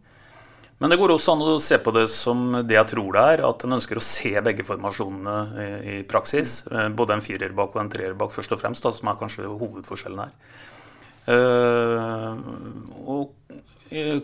Men 0.82 0.90
det 0.90 0.98
går 1.00 1.14
også 1.14 1.36
an 1.36 1.44
å 1.46 1.60
se 1.62 1.78
på 1.80 1.94
det 1.96 2.08
som 2.12 2.48
det 2.66 2.76
jeg 2.76 2.90
tror 2.90 3.14
det 3.16 3.22
er, 3.36 3.44
at 3.46 3.64
en 3.64 3.78
ønsker 3.78 4.00
å 4.00 4.04
se 4.04 4.34
begge 4.44 4.66
formasjonene 4.68 5.36
i, 5.64 5.68
i 5.94 5.98
praksis. 6.10 6.64
Eh, 6.72 6.90
Både 6.98 7.18
en 7.18 7.24
firer 7.24 7.54
bak 7.56 7.78
og 7.78 7.84
en 7.86 7.92
treer 7.94 8.18
bak, 8.18 8.34
først 8.34 8.56
og 8.56 8.62
fremst, 8.64 8.86
da, 8.86 8.92
som 8.92 9.12
er 9.12 9.20
kanskje 9.22 9.50
hovedforskjellen 9.50 10.26
her. 10.26 10.34
Uh, 11.24 12.36
og 13.08 13.30
eh, 13.48 13.62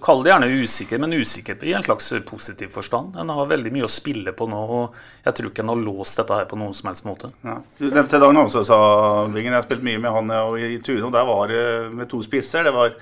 Kall 0.02 0.24
det 0.26 0.32
gjerne 0.32 0.50
usikker, 0.64 1.02
men 1.02 1.14
usikker 1.14 1.64
i 1.68 1.76
en 1.78 1.86
slags 1.86 2.10
positiv 2.26 2.72
forstand. 2.74 3.18
En 3.20 3.30
har 3.34 3.52
veldig 3.52 3.72
mye 3.76 3.86
å 3.86 3.92
spille 3.92 4.34
på 4.34 4.48
nå, 4.50 4.60
og 4.80 4.98
jeg 5.26 5.38
tror 5.38 5.52
ikke 5.52 5.66
en 5.66 5.74
har 5.74 5.84
låst 5.84 6.22
dette 6.22 6.40
her 6.40 6.50
på 6.50 6.60
noen 6.60 6.74
som 6.78 6.90
helst 6.90 7.06
måte. 7.06 7.32
Ja. 7.46 7.60
Du 7.78 7.88
nevnte 7.90 8.22
Dag 8.22 8.34
Nanse, 8.34 8.64
sa 8.66 8.80
Bingen. 9.30 9.54
Jeg 9.54 9.60
har 9.62 9.68
spilt 9.68 9.86
mye 9.86 10.02
med 10.02 10.16
han 10.16 10.36
og 10.40 10.60
i 10.62 10.80
Tuno. 10.86 11.12
Der 11.14 11.28
var 11.30 11.54
det 11.54 11.64
med 11.94 12.10
to 12.12 12.24
spisser. 12.26 12.66
Det 12.66 12.76
var 12.76 12.98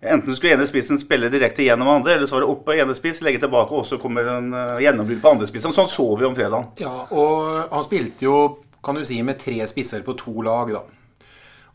Enten 0.00 0.34
skulle 0.36 0.52
ene 0.52 0.66
spissen 0.68 0.98
spille 1.00 1.30
direkte 1.32 1.64
gjennom 1.64 1.88
andre, 1.88 2.14
eller 2.14 2.28
så 2.28 2.36
var 2.36 2.44
det 2.44 2.50
opp 2.52 2.68
ene 2.74 2.94
spiss, 2.94 3.22
legge 3.24 3.40
tilbake, 3.42 3.72
og 3.74 3.86
så 3.88 3.96
kommer 3.98 4.28
en 4.28 4.50
uh, 4.52 4.82
gjennombrudd 4.82 5.22
på 5.22 5.30
andre 5.32 5.48
spiss. 5.48 5.64
Sånn 5.64 5.88
så 5.88 6.08
vi 6.20 6.28
om 6.28 6.36
fredagen. 6.36 6.68
Ja, 6.82 7.06
og 7.08 7.72
han 7.72 7.86
spilte 7.86 8.28
jo, 8.28 8.36
kan 8.84 8.98
du 8.98 9.06
si, 9.08 9.16
med 9.24 9.40
tre 9.40 9.56
spisser 9.66 10.04
på 10.06 10.14
to 10.20 10.44
lag, 10.44 10.74
da. 10.76 10.84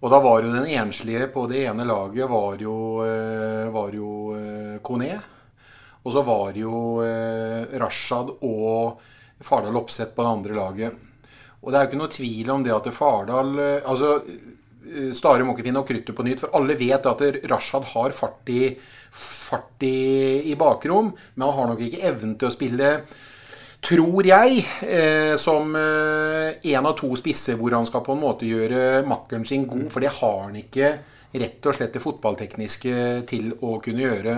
Og 0.02 0.10
da 0.10 0.18
var 0.18 0.42
jo 0.42 0.50
den 0.50 0.66
enslige 0.66 1.28
på 1.30 1.46
det 1.50 1.68
ene 1.70 1.86
laget 1.86 2.30
var 2.30 2.58
jo, 2.62 2.76
eh, 3.06 3.68
var 3.70 3.94
jo 3.94 4.14
eh, 4.34 4.80
Kone. 4.82 5.12
Og 6.02 6.16
så 6.16 6.24
var 6.26 6.58
jo 6.58 7.04
eh, 7.06 7.78
Rashad 7.78 8.32
og 8.42 9.04
Fardal 9.46 9.78
Opseth 9.78 10.16
på 10.16 10.26
det 10.26 10.32
andre 10.32 10.58
laget. 10.58 11.04
Og 11.62 11.70
det 11.70 11.78
er 11.78 11.86
jo 11.86 11.92
ikke 11.92 12.02
noe 12.02 12.16
tvil 12.16 12.50
om 12.50 12.66
det 12.66 12.74
at 12.74 12.90
Fardal 12.96 13.54
Altså, 13.62 14.16
Stare 15.14 15.46
må 15.46 15.54
ikke 15.54 15.68
finne 15.68 15.84
opp 15.84 15.92
kruttet 15.92 16.18
på 16.18 16.24
nytt, 16.26 16.42
for 16.42 16.58
alle 16.58 16.74
vet 16.76 17.06
at 17.06 17.22
Rashad 17.52 17.86
har 17.94 18.16
fart 18.18 18.50
i, 18.50 18.72
fart 19.14 19.86
i, 19.86 20.50
i 20.50 20.56
bakrom, 20.58 21.14
men 21.36 21.46
han 21.46 21.60
har 21.60 21.70
nok 21.70 21.84
ikke 21.86 22.02
evnen 22.10 22.34
til 22.42 22.50
å 22.50 22.56
spille 22.56 22.90
tror 23.82 24.28
jeg, 24.28 24.62
eh, 24.86 25.36
som 25.42 25.76
eh, 25.76 26.60
en 26.74 26.86
av 26.86 26.94
to 27.00 27.10
spisser 27.18 27.58
hvor 27.60 27.74
han 27.76 27.88
skal 27.90 28.04
på 28.06 28.14
en 28.16 28.22
måte 28.22 28.48
gjøre 28.50 29.02
makkeren 29.10 29.48
sin 29.50 29.66
god. 29.70 29.88
For 29.94 30.04
det 30.04 30.14
har 30.20 30.38
han 30.46 30.60
ikke 30.62 30.94
rett 31.42 31.66
og 31.66 31.78
slett 31.78 31.96
det 31.96 32.04
fotballtekniske 32.04 32.96
til 33.30 33.54
å 33.64 33.78
kunne 33.84 34.06
gjøre. 34.06 34.38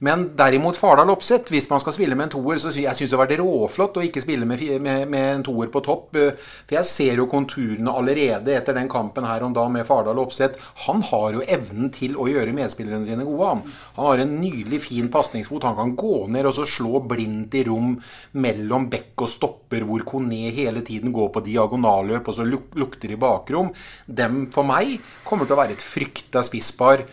Men 0.00 0.30
derimot 0.32 0.78
Fardal 0.80 1.10
Opseth, 1.12 1.52
hvis 1.52 1.66
man 1.68 1.80
skal 1.82 1.92
spille 1.92 2.16
med 2.16 2.30
en 2.30 2.32
toer, 2.32 2.56
så 2.56 2.70
sy 2.72 2.86
jeg 2.86 2.96
syns 2.96 3.10
det 3.12 3.18
har 3.18 3.26
vært 3.26 3.40
råflott 3.42 3.98
å 4.00 4.04
ikke 4.06 4.22
spille 4.24 4.46
med, 4.48 4.62
med, 4.80 5.02
med 5.12 5.26
en 5.34 5.44
toer 5.44 5.68
på 5.72 5.82
topp. 5.84 6.16
eh, 6.16 6.38
For 6.64 6.78
jeg 6.78 6.88
ser 6.88 7.20
jo 7.20 7.26
konturene 7.28 7.92
allerede 7.92 8.54
etter 8.56 8.78
den 8.78 8.88
kampen 8.88 9.28
her 9.28 9.44
om 9.44 9.52
da 9.56 9.66
med 9.68 9.84
Fardal 9.88 10.22
Opseth. 10.22 10.56
Han 10.86 11.04
har 11.10 11.36
jo 11.36 11.44
evnen 11.44 11.92
til 11.92 12.16
å 12.16 12.30
gjøre 12.32 12.56
medspillerne 12.56 13.04
sine 13.04 13.28
gode. 13.28 13.52
Han, 13.52 13.62
han 13.98 14.08
har 14.08 14.24
en 14.24 14.34
nydelig 14.40 14.80
fin 14.88 15.12
pasningsfot. 15.12 15.68
Han 15.68 15.76
kan 15.82 15.94
gå 16.00 16.24
ned 16.32 16.48
og 16.48 16.56
så 16.56 16.64
slå 16.64 17.04
blindt 17.04 17.60
i 17.60 17.66
rom 17.68 17.98
mellom 18.40 18.88
bekk 18.88 19.26
og 19.26 19.34
stopper, 19.36 19.84
hvor 19.84 20.06
Kone 20.08 20.48
hele 20.56 20.80
tiden 20.86 21.12
går 21.12 21.28
på 21.34 21.44
diagonalløp 21.44 22.32
og 22.32 22.40
så 22.40 22.48
luk 22.48 22.72
lukter 22.80 23.12
i 23.12 23.20
bakrom. 23.20 23.68
Dem 24.08 24.46
for 24.54 24.64
meg 24.64 24.96
kommer 25.28 25.44
til 25.44 25.58
å 25.58 25.60
være 25.60 25.76
et 25.76 25.84
frykta 25.84 26.40
spisspar 26.46 27.04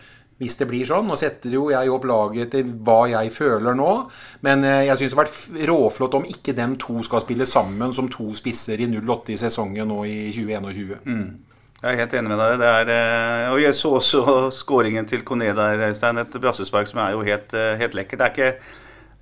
hvis 0.41 0.57
det 0.59 0.67
blir 0.69 0.85
sånn. 0.85 1.07
Nå 1.09 1.17
setter 1.19 1.53
jo 1.53 1.67
jeg 1.73 1.91
opp 1.91 2.05
laget 2.09 2.53
til 2.53 2.69
hva 2.85 2.99
jeg 3.09 3.33
føler 3.33 3.77
nå. 3.77 3.91
Men 4.45 4.65
eh, 4.67 4.85
jeg 4.89 5.01
syns 5.01 5.13
det 5.13 5.17
har 5.17 5.25
vært 5.25 5.67
råflott 5.71 6.17
om 6.19 6.29
ikke 6.29 6.55
dem 6.57 6.77
to 6.81 7.01
skal 7.05 7.23
spille 7.25 7.47
sammen 7.49 7.95
som 7.97 8.09
to 8.11 8.29
spisser 8.37 8.81
i 8.81 8.89
08 8.93 9.33
i 9.33 9.41
sesongen 9.41 9.89
nå 9.89 10.03
i 10.09 10.17
2021. 10.35 10.97
Jeg 11.77 11.93
er 11.93 12.01
helt 12.01 12.17
enig 12.17 12.33
med 12.33 12.41
deg. 12.41 12.57
Det 12.61 12.73
er, 12.73 12.91
eh, 12.95 13.51
og 13.53 13.61
jeg 13.61 13.77
så 13.77 13.93
også 13.99 14.25
skåringen 14.55 15.09
til 15.09 15.25
Kone 15.25 15.53
der, 15.57 15.87
Øystein. 15.89 16.21
Et 16.21 16.41
brassespark 16.41 16.89
som 16.89 17.01
er 17.03 17.13
jo 17.13 17.25
helt, 17.25 17.53
eh, 17.53 17.77
helt 17.81 17.97
lekkert. 17.97 18.21
Det 18.21 18.27
er 18.27 18.37
ikke 18.37 18.51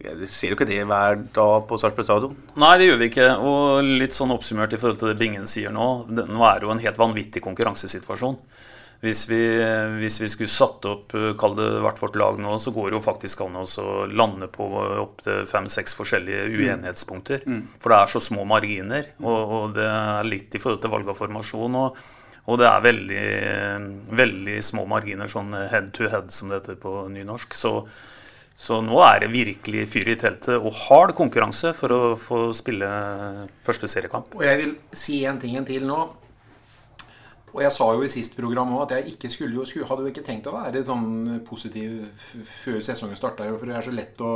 vi 0.06 0.28
ser 0.28 0.52
jo 0.52 0.58
ikke 0.58 0.68
det 0.68 0.84
hver 0.86 1.16
dag 1.34 1.68
på 1.70 1.78
Sarpsborg 1.80 2.06
stadion. 2.06 2.36
Nei, 2.60 2.74
det 2.78 2.90
gjør 2.90 2.98
vi 3.00 3.08
ikke. 3.10 3.28
Og 3.48 3.92
litt 4.02 4.16
sånn 4.16 4.34
oppsummert 4.36 4.76
i 4.76 4.80
forhold 4.80 5.00
til 5.00 5.12
det 5.12 5.20
Bingen 5.22 5.48
sier 5.50 5.72
nå. 5.74 5.88
Nå 6.12 6.44
er 6.46 6.60
det 6.60 6.68
jo 6.68 6.74
en 6.74 6.84
helt 6.84 7.00
vanvittig 7.00 7.42
konkurransesituasjon. 7.46 8.36
Hvis 9.04 9.26
vi, 9.30 9.40
hvis 10.00 10.20
vi 10.22 10.30
skulle 10.32 10.52
satt 10.52 10.86
opp 10.90 11.14
eh, 11.18 11.34
kall 11.38 11.58
det 11.58 11.68
hvert 11.84 12.02
vårt 12.02 12.20
lag 12.20 12.40
nå, 12.42 12.56
så 12.62 12.74
går 12.76 12.90
det 12.90 13.00
jo 13.00 13.06
faktisk 13.06 13.44
an 13.46 13.60
å 13.62 13.96
lande 14.08 14.48
på 14.52 14.68
opptil 15.04 15.44
fem-seks 15.50 15.98
forskjellige 15.98 16.48
uenighetspunkter. 16.54 17.44
For 17.84 17.94
det 17.94 18.02
er 18.02 18.14
så 18.16 18.24
små 18.24 18.46
marginer, 18.50 19.12
og, 19.22 19.56
og 19.58 19.74
det 19.78 19.90
er 19.90 20.30
litt 20.30 20.56
i 20.56 20.62
forhold 20.64 20.84
til 20.84 20.96
valg 20.96 21.12
av 21.12 21.20
formasjon. 21.20 21.82
og 21.82 22.06
og 22.46 22.60
det 22.62 22.68
er 22.70 22.84
veldig, 22.86 23.30
veldig 24.18 24.60
små 24.62 24.86
marginer, 24.90 25.30
sånn 25.30 25.56
head 25.72 25.90
to 25.98 26.10
head, 26.12 26.30
som 26.34 26.52
det 26.52 26.60
heter 26.60 26.78
på 26.78 27.08
nynorsk. 27.10 27.56
Så, 27.58 27.72
så 28.54 28.82
nå 28.86 29.00
er 29.02 29.24
det 29.24 29.32
virkelig 29.34 29.88
fyr 29.90 30.12
i 30.14 30.18
teltet 30.22 30.60
og 30.60 30.70
hard 30.86 31.16
konkurranse 31.18 31.74
for 31.74 31.96
å 31.96 32.02
få 32.20 32.44
spille 32.54 32.90
første 33.66 33.90
seriekamp. 33.90 34.38
Og 34.38 34.46
jeg 34.46 34.62
vil 34.62 34.76
si 34.94 35.24
en 35.26 35.42
ting 35.42 35.58
en 35.58 35.66
til 35.66 35.88
nå. 35.90 36.04
Og 37.56 37.62
jeg 37.64 37.72
sa 37.72 37.88
jo 37.96 38.04
i 38.04 38.12
sist 38.12 38.36
program 38.36 38.74
òg 38.76 38.86
at 38.86 38.98
jeg 38.98 39.16
ikke 39.16 39.32
skulle 39.32 39.56
jo, 39.56 39.66
skulle, 39.68 39.88
hadde 39.88 40.04
jo 40.04 40.12
ikke 40.12 40.26
tenkt 40.28 40.50
å 40.52 40.56
være 40.58 40.84
sånn 40.84 41.40
positiv 41.48 42.02
før 42.60 42.82
sesongen 42.84 43.16
starta, 43.16 43.48
for 43.56 43.70
det 43.70 43.78
er 43.78 43.86
så 43.86 43.94
lett 43.96 44.20
å 44.20 44.34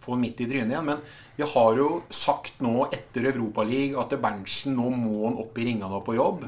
få 0.00 0.16
midt 0.20 0.42
i 0.44 0.48
trynet 0.48 0.74
igjen. 0.74 0.90
Men 0.90 1.00
vi 1.38 1.48
har 1.54 1.80
jo 1.80 1.88
sagt 2.12 2.60
nå 2.64 2.84
etter 2.92 3.30
Europaligaen 3.32 4.00
at 4.02 4.12
Berntsen 4.20 4.76
nå 4.76 4.92
må 4.92 5.24
han 5.24 5.40
opp 5.40 5.56
i 5.56 5.66
ringene 5.70 6.00
og 6.00 6.04
på 6.08 6.18
jobb. 6.18 6.44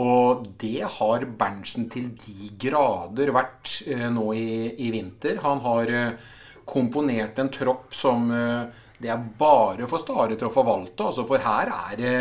Og 0.00 0.44
det 0.60 0.84
har 0.98 1.26
Berntsen 1.40 1.88
til 1.92 2.12
de 2.20 2.52
grader 2.60 3.32
vært 3.34 3.80
eh, 3.88 4.06
nå 4.12 4.28
i, 4.36 4.52
i 4.80 4.92
vinter. 4.94 5.40
Han 5.44 5.60
har 5.64 5.92
eh, 5.92 6.28
komponert 6.68 7.40
en 7.40 7.50
tropp 7.52 7.96
som 7.96 8.30
eh, 8.32 8.84
det 9.00 9.10
er 9.12 9.24
bare 9.40 9.88
for 9.88 10.02
Stare 10.02 10.36
til 10.36 10.48
å 10.48 10.52
forvalte. 10.52 11.08
Altså, 11.08 11.24
for 11.28 11.42
her 11.42 11.72
er 11.72 12.00
det 12.00 12.14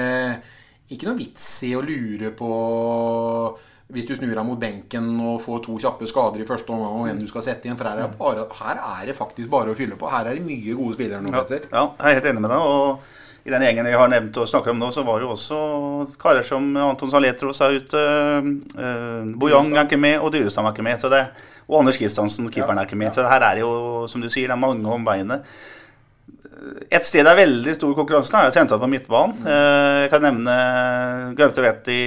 ikke 0.89 1.09
noe 1.09 1.19
vits 1.19 1.47
i 1.67 1.73
å 1.77 1.83
lure 1.85 2.31
på 2.37 2.49
hvis 3.89 4.05
du 4.05 4.11
snur 4.13 4.35
deg 4.37 4.45
mot 4.45 4.59
benken 4.61 5.07
og 5.25 5.39
får 5.41 5.63
to 5.65 5.77
kjappe 5.81 6.05
skader 6.09 6.43
i 6.43 6.45
første 6.45 6.69
omgang 6.69 6.99
og 6.99 7.07
hvem 7.07 7.21
du 7.23 7.25
skal 7.29 7.41
sette 7.45 7.65
inn. 7.65 7.77
For 7.79 7.89
her 7.89 8.03
er, 8.03 8.11
bare, 8.19 8.43
her 8.59 8.81
er 8.85 9.07
det 9.09 9.15
faktisk 9.17 9.49
bare 9.49 9.73
å 9.73 9.77
fylle 9.77 9.97
på. 9.97 10.09
Her 10.11 10.29
er 10.29 10.37
det 10.37 10.45
mye 10.45 10.75
gode 10.77 10.93
spillere 10.97 11.23
nå, 11.25 11.33
Ja, 11.33 11.41
Petter. 11.41 11.65
ja, 11.71 11.87
jeg 11.97 12.11
er 12.11 12.19
helt 12.19 12.29
enig 12.33 12.43
med 12.45 12.53
deg. 12.53 12.67
og 12.69 13.17
i 13.47 13.53
den 13.53 13.63
gjengen 13.63 13.87
jeg 13.87 13.97
har 13.97 14.09
nevnt 14.11 14.37
og 14.37 14.47
snakker 14.51 14.73
om 14.75 14.81
nå, 14.81 14.91
så 14.93 15.01
var 15.07 15.17
det 15.17 15.25
jo 15.25 15.31
også 15.33 15.59
karer 16.21 16.45
som 16.45 16.67
Anton 16.77 17.09
Saletros 17.09 17.61
er 17.65 17.77
ute. 17.79 18.03
Uh, 18.75 19.31
Bojang 19.39 19.71
er 19.73 19.87
ikke 19.87 19.97
med, 19.97 20.19
og 20.19 20.33
Dyrestad 20.35 20.67
er 20.67 20.75
ikke 20.75 20.85
med. 20.85 20.99
Så 21.01 21.09
det, 21.09 21.23
og 21.65 21.79
Anders 21.79 21.97
Kristiansen, 21.97 22.51
keeperen, 22.53 22.77
er 22.77 22.85
ikke 22.89 22.99
med. 22.99 23.13
Så 23.15 23.25
her 23.25 23.41
er 23.47 23.57
det 23.57 23.63
jo, 23.63 24.05
som 24.11 24.21
du 24.21 24.29
sier, 24.29 24.51
det 24.51 24.57
er 24.57 24.61
mange 24.61 24.85
om 24.93 25.07
beinet. 25.07 25.47
Et 26.91 27.05
sted 27.05 27.23
det 27.23 27.31
er 27.31 27.39
veldig 27.39 27.75
stor 27.77 27.93
konkurranse, 27.95 28.35
er 28.35 28.51
sentralt 28.55 28.81
på 28.83 28.89
midtbanen. 28.91 29.37
Eh, 29.47 29.99
Jeg 30.05 30.09
kan 30.11 30.25
nevne 30.25 30.55
Gaute 31.37 31.63
Vetti, 31.63 31.99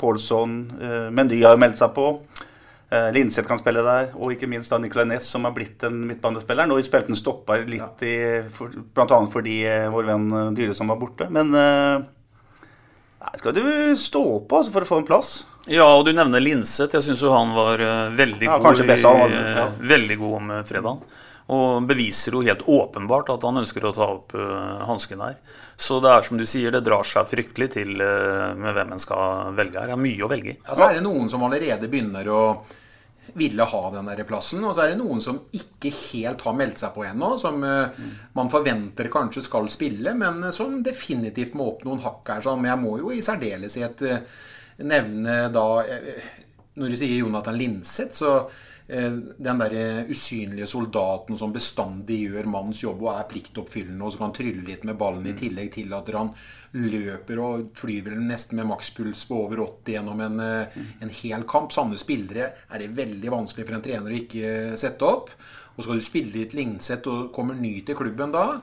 Pålsson, 0.00 0.56
eh, 0.80 1.10
Mendy 1.14 1.38
har 1.44 1.60
meldt 1.60 1.78
seg 1.78 1.92
på. 1.94 2.08
Eh, 2.92 3.10
Linseth 3.14 3.48
kan 3.48 3.60
spille 3.60 3.80
der, 3.86 4.10
og 4.18 4.34
ikke 4.34 4.48
minst 4.50 4.72
da 4.72 4.76
Nicolay 4.82 5.06
Næss, 5.08 5.30
som 5.32 5.46
har 5.48 5.54
blitt 5.56 5.84
en 5.88 6.02
midtbanespiller. 6.10 6.66
Nå 6.68 6.76
spilte 6.84 7.08
han 7.08 7.16
stopper 7.16 7.62
litt 7.64 8.02
ja. 8.04 8.42
for, 8.52 8.74
annet 9.06 9.32
fordi 9.32 9.62
eh, 9.64 9.86
vår 9.92 10.10
venn 10.10 10.26
eh, 10.28 10.50
Dyresson 10.58 10.90
var 10.92 10.98
borte. 11.00 11.30
Men 11.32 11.54
eh, 11.56 12.02
her 13.22 13.38
skal 13.40 13.56
du 13.56 13.64
stå 13.96 14.24
på 14.44 14.58
altså, 14.60 14.74
for 14.74 14.84
å 14.84 14.90
få 14.90 15.00
en 15.00 15.08
plass. 15.08 15.32
Ja, 15.70 15.86
og 15.94 16.04
du 16.08 16.12
nevner 16.12 16.42
Linseth. 16.42 16.92
Jeg 16.98 17.06
syns 17.06 17.22
jo 17.22 17.32
han 17.32 17.54
var 17.54 17.80
eh, 17.80 18.08
veldig 18.18 18.48
Ja, 18.50 18.58
god, 18.60 18.82
i, 18.82 18.96
ja. 18.98 19.68
eh, 19.68 19.84
veldig 19.94 20.18
god 20.20 20.38
om 20.40 20.50
eh, 20.58 20.64
fredagen. 20.68 21.04
Og 21.52 21.86
beviser 21.88 22.36
jo 22.36 22.42
helt 22.46 22.62
åpenbart 22.70 23.32
at 23.34 23.46
han 23.46 23.60
ønsker 23.62 23.84
å 23.84 23.94
ta 23.96 24.08
opp 24.14 24.34
uh, 24.38 24.84
hansken 24.88 25.22
her. 25.24 25.40
Så 25.76 25.98
det 26.02 26.12
er 26.12 26.26
som 26.26 26.38
du 26.40 26.46
sier, 26.48 26.72
det 26.72 26.84
drar 26.86 27.06
seg 27.06 27.28
fryktelig 27.28 27.72
til 27.74 27.96
uh, 27.98 28.52
med 28.58 28.76
hvem 28.76 28.94
en 28.94 29.02
skal 29.02 29.56
velge 29.58 29.80
her. 29.80 29.90
Det 29.90 29.96
er 29.98 30.06
mye 30.06 30.24
å 30.24 30.30
velge 30.32 30.54
i. 30.54 30.60
Ja, 30.62 30.78
så 30.78 30.88
er 30.88 30.98
det 30.98 31.04
noen 31.04 31.28
som 31.32 31.44
allerede 31.46 31.90
begynner 31.92 32.30
å 32.32 32.44
ville 33.38 33.64
ha 33.70 33.82
den 33.94 34.08
der 34.10 34.24
plassen. 34.28 34.64
Og 34.66 34.74
så 34.74 34.84
er 34.84 34.92
det 34.92 35.00
noen 35.00 35.22
som 35.24 35.38
ikke 35.54 35.92
helt 35.94 36.42
har 36.46 36.56
meldt 36.58 36.82
seg 36.82 36.94
på 36.94 37.04
ennå. 37.06 37.36
Som 37.40 37.62
eh, 37.64 38.00
man 38.34 38.50
forventer 38.52 39.10
kanskje 39.12 39.44
skal 39.46 39.70
spille, 39.72 40.14
men 40.18 40.48
som 40.54 40.80
definitivt 40.84 41.54
må 41.58 41.68
opp 41.70 41.84
noen 41.86 42.02
hakk 42.02 42.34
her. 42.34 42.42
Sånn. 42.44 42.58
Men 42.64 42.74
jeg 42.74 42.82
må 42.82 42.96
jo 42.98 43.12
i 43.14 43.22
særdeleshet 43.24 44.02
nevne 44.82 45.36
da 45.54 45.66
Når 46.80 46.92
du 46.92 46.96
sier 46.96 47.18
Jonathan 47.18 47.56
Linseth, 47.58 48.14
så 48.16 48.30
eh, 48.88 49.12
den 49.12 49.58
derre 49.60 50.06
usynlige 50.08 50.68
soldaten 50.70 51.36
som 51.36 51.52
bestandig 51.52 52.22
gjør 52.22 52.48
mannens 52.48 52.80
jobb 52.80 53.02
og 53.04 53.10
er 53.12 53.26
pliktoppfyllende, 53.28 54.00
og 54.06 54.14
som 54.14 54.24
kan 54.24 54.36
trylle 54.38 54.64
litt 54.64 54.86
med 54.88 54.96
ballen 55.00 55.28
i 55.28 55.34
tillegg 55.36 55.68
til 55.74 55.92
at 55.92 56.08
han 56.16 56.32
løper 56.72 57.42
og 57.44 57.66
flyr 57.76 58.06
vel 58.06 58.22
nesten 58.24 58.56
med 58.56 58.70
makspuls 58.70 59.26
på 59.28 59.42
over 59.44 59.60
80 59.66 59.98
gjennom 59.98 60.22
en, 60.24 60.40
eh, 60.46 60.78
en 61.04 61.12
hel 61.22 61.44
kamp. 61.44 61.74
Sanne 61.76 62.00
spillere 62.00 62.54
er 62.70 62.80
det 62.80 62.94
veldig 62.96 63.34
vanskelig 63.36 63.68
for 63.68 63.76
en 63.76 63.84
trener 63.84 64.14
å 64.14 64.22
ikke 64.22 64.54
sette 64.80 65.04
opp. 65.04 65.34
Og 65.76 65.84
skal 65.84 66.00
du 66.00 66.04
spille 66.04 66.32
litt 66.32 66.56
Linseth 66.56 67.08
og 67.08 67.32
kommer 67.36 67.56
ny 67.56 67.80
til 67.84 67.96
klubben 68.00 68.32
da, 68.32 68.62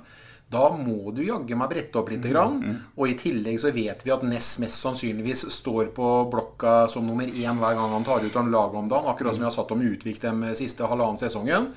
da 0.49 0.65
må 0.73 1.11
du 1.13 1.21
jaggu 1.21 1.53
meg 1.57 1.69
brette 1.69 1.99
opp 1.99 2.09
litt. 2.09 2.25
Grann. 2.25 2.57
Og 2.97 3.11
i 3.11 3.15
tillegg 3.19 3.59
så 3.61 3.69
vet 3.73 4.01
vi 4.05 4.13
at 4.13 4.25
Ness 4.25 4.55
mest 4.61 4.81
sannsynligvis 4.81 5.45
står 5.53 5.91
på 5.93 6.09
blokka 6.31 6.87
som 6.89 7.05
nummer 7.05 7.29
én 7.29 7.61
hver 7.61 7.77
gang 7.77 7.93
han 7.93 8.07
tar 8.07 8.25
ut 8.25 8.37
en 8.39 8.49
lag 8.53 8.73
om 8.75 8.89
dagen. 8.89 9.11
Akkurat 9.11 9.37
som 9.37 9.45
vi 9.45 9.49
har 9.49 9.53
satt 9.55 9.73
om 9.75 9.83
Utvik 9.85 10.21
den 10.23 10.47
siste 10.57 10.89
halvannen 10.89 11.21
sesongen. 11.21 11.69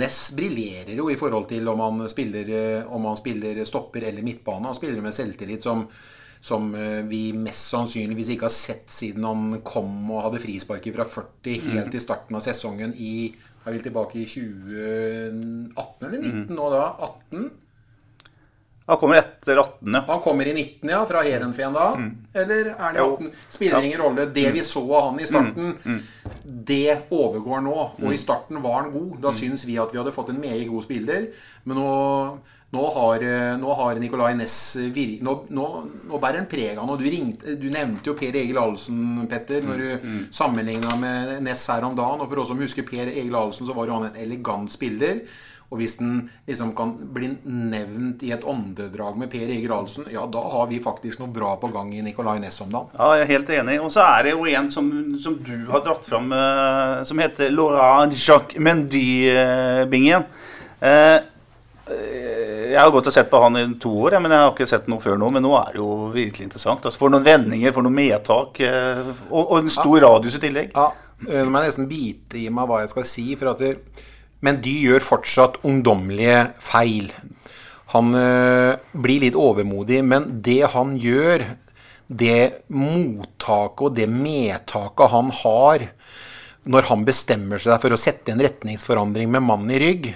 Ness 0.00 0.30
briljerer 0.34 0.96
jo 0.96 1.10
i 1.12 1.16
forhold 1.20 1.48
til 1.50 1.68
om 1.68 1.82
han 1.84 2.06
spiller, 2.10 2.48
eh, 2.50 2.88
om 2.88 3.04
han 3.04 3.18
spiller 3.20 3.60
stopper 3.68 4.08
eller 4.08 4.24
midtbane. 4.24 4.64
Han 4.66 4.78
spiller 4.78 5.04
med 5.04 5.14
selvtillit 5.14 5.68
som, 5.68 5.84
som 6.40 6.72
eh, 6.74 7.02
vi 7.06 7.20
mest 7.36 7.68
sannsynligvis 7.74 8.32
ikke 8.32 8.48
har 8.48 8.56
sett 8.56 8.88
siden 8.96 9.28
han 9.28 9.60
kom 9.60 10.08
og 10.08 10.24
hadde 10.24 10.40
frisparker 10.42 10.96
fra 10.96 11.04
40 11.04 11.68
helt 11.76 11.94
i 11.94 12.02
starten 12.02 12.40
av 12.40 12.44
sesongen 12.48 12.96
i 12.96 13.12
Jeg 13.66 13.74
vil 13.74 13.82
tilbake 13.82 14.20
i 14.22 14.26
2018 14.30 16.08
eller 16.08 16.20
19 16.22 16.56
nå 16.56 16.72
da? 16.72 16.82
18? 17.12 17.48
Han 18.86 18.98
kommer 19.00 19.18
etter 19.18 19.58
18, 19.58 19.94
ja. 19.94 20.04
Han 20.06 20.20
kommer 20.22 20.46
i 20.46 20.52
19, 20.54 20.90
ja, 20.90 21.00
fra 21.10 21.22
Heerenveen 21.26 21.74
da? 21.74 21.86
Eller 22.38 22.68
er 22.70 22.76
han 22.78 22.98
i 22.98 23.00
18? 23.02 23.30
Spiller 23.50 23.82
ingen 23.82 23.98
rolle. 23.98 24.28
Det 24.30 24.44
vi 24.54 24.62
så 24.62 24.82
av 24.94 25.08
han 25.08 25.18
i 25.18 25.26
starten, 25.26 25.72
det 26.44 26.98
overgår 27.10 27.64
nå. 27.66 27.74
Og 27.98 28.14
i 28.14 28.20
starten 28.20 28.62
var 28.62 28.84
han 28.84 28.92
god. 28.94 29.16
Da 29.24 29.32
syns 29.34 29.66
vi 29.66 29.74
at 29.82 29.90
vi 29.90 29.98
hadde 29.98 30.14
fått 30.14 30.30
en 30.30 30.38
meget 30.38 30.68
god 30.70 30.86
spiller. 30.86 31.26
Men 31.66 31.80
nå, 31.80 31.96
nå 32.76 32.84
har, 32.94 33.26
eh, 33.26 33.56
nå 33.58 33.74
har 33.80 33.98
Nicolay 33.98 34.38
Næss 34.38 34.76
vir... 34.94 35.16
Nå, 35.26 35.34
nå, 35.50 35.66
nå 36.06 36.22
bærer 36.22 36.44
han 36.44 36.48
preg 36.50 36.78
av 36.78 36.86
noe. 36.86 37.02
Du, 37.02 37.08
ringte, 37.10 37.56
du 37.58 37.66
nevnte 37.74 38.12
jo 38.12 38.16
Per 38.22 38.38
Egil 38.38 38.62
Ahlsen, 38.62 39.26
Petter, 39.26 39.66
når 39.66 39.82
du 39.82 40.14
sammenligna 40.30 40.94
med 41.02 41.42
Næss 41.42 41.66
her 41.74 41.90
om 41.90 41.98
dagen. 41.98 42.22
Og 42.22 42.30
for 42.30 42.44
oss 42.44 42.54
som 42.54 42.62
husker 42.62 42.86
Per 42.86 43.10
Egil 43.10 43.34
Ahlsen, 43.34 43.66
så 43.66 43.74
var 43.74 43.90
jo 43.90 43.98
han 43.98 44.12
en 44.12 44.22
elegant 44.28 44.70
spiller. 44.70 45.24
Og 45.70 45.80
hvis 45.80 45.96
den 45.98 46.28
liksom 46.46 46.72
kan 46.78 46.92
bli 47.14 47.32
nevnt 47.42 48.22
i 48.22 48.32
et 48.34 48.44
åndedrag 48.46 49.18
med 49.18 49.30
Per 49.32 49.50
Egil 49.50 49.72
Ahlsen, 49.74 50.06
ja, 50.14 50.22
da 50.30 50.42
har 50.52 50.68
vi 50.70 50.78
faktisk 50.82 51.22
noe 51.22 51.32
bra 51.34 51.56
på 51.58 51.70
gang 51.74 51.90
i 51.96 52.02
Nicolay 52.06 52.38
Næss 52.42 52.60
om 52.62 52.70
dagen. 52.70 52.92
Ja, 52.94 53.12
jeg 53.18 53.26
er 53.26 53.32
helt 53.34 53.54
enig. 53.58 53.78
Og 53.82 53.90
så 53.94 54.04
er 54.06 54.28
det 54.28 54.34
jo 54.36 54.46
en 54.46 54.70
som, 54.70 54.90
som 55.22 55.38
du 55.42 55.56
har 55.72 55.82
dratt 55.86 56.06
fram, 56.06 56.30
uh, 56.30 57.02
som 57.06 57.22
heter 57.22 57.50
Laurent 57.54 58.14
Jacques 58.14 58.60
Mendy-bingen. 58.62 60.28
Eh, 60.80 61.18
jeg 61.86 62.80
har 62.80 62.90
gått 62.90 63.06
og 63.06 63.14
sett 63.14 63.28
på 63.30 63.40
han 63.40 63.58
i 63.60 63.64
to 63.82 63.92
år, 64.06 64.18
men 64.22 64.32
jeg 64.34 64.42
har 64.42 64.52
ikke 64.52 64.66
sett 64.68 64.88
noe 64.90 65.02
før 65.02 65.18
nå. 65.20 65.30
Men 65.36 65.44
nå 65.46 65.52
er 65.60 65.74
det 65.74 65.82
jo 65.82 65.90
virkelig 66.14 66.48
interessant. 66.48 66.84
Altså, 66.86 66.98
for 67.00 67.14
noen 67.14 67.26
vendinger, 67.26 67.74
for 67.74 67.86
noen 67.86 67.96
medtak, 67.96 68.60
eh, 68.66 69.02
og, 69.30 69.42
og 69.42 69.58
en 69.60 69.72
stor 69.72 69.98
radius 70.06 70.38
i 70.38 70.42
tillegg. 70.46 70.74
Ja, 70.76 70.92
Nå 71.16 71.46
må 71.48 71.62
jeg 71.62 71.70
nesten 71.70 71.86
bite 71.88 72.36
i 72.36 72.50
meg 72.52 72.66
hva 72.68 72.82
jeg 72.82 72.90
skal 72.92 73.06
si. 73.08 73.30
For 73.40 73.54
at 73.54 73.62
det, 73.62 73.70
men 74.44 74.60
de 74.64 74.74
gjør 74.84 75.04
fortsatt 75.04 75.60
ungdommelige 75.66 76.42
feil. 76.64 77.12
Han 77.94 78.16
eh, 78.18 78.76
blir 78.92 79.22
litt 79.24 79.38
overmodig, 79.38 80.02
men 80.04 80.28
det 80.44 80.62
han 80.74 80.96
gjør, 81.00 81.46
det 82.06 82.66
mottaket 82.70 83.88
og 83.88 83.94
det 83.96 84.06
medtaket 84.10 85.10
han 85.10 85.32
har 85.42 85.88
når 86.66 86.88
han 86.90 87.06
bestemmer 87.06 87.62
seg 87.62 87.78
for 87.82 87.94
å 87.94 87.98
sette 88.00 88.32
en 88.32 88.42
retningsforandring 88.42 89.30
med 89.30 89.44
mannen 89.46 89.72
i 89.74 89.80
rygg, 89.82 90.10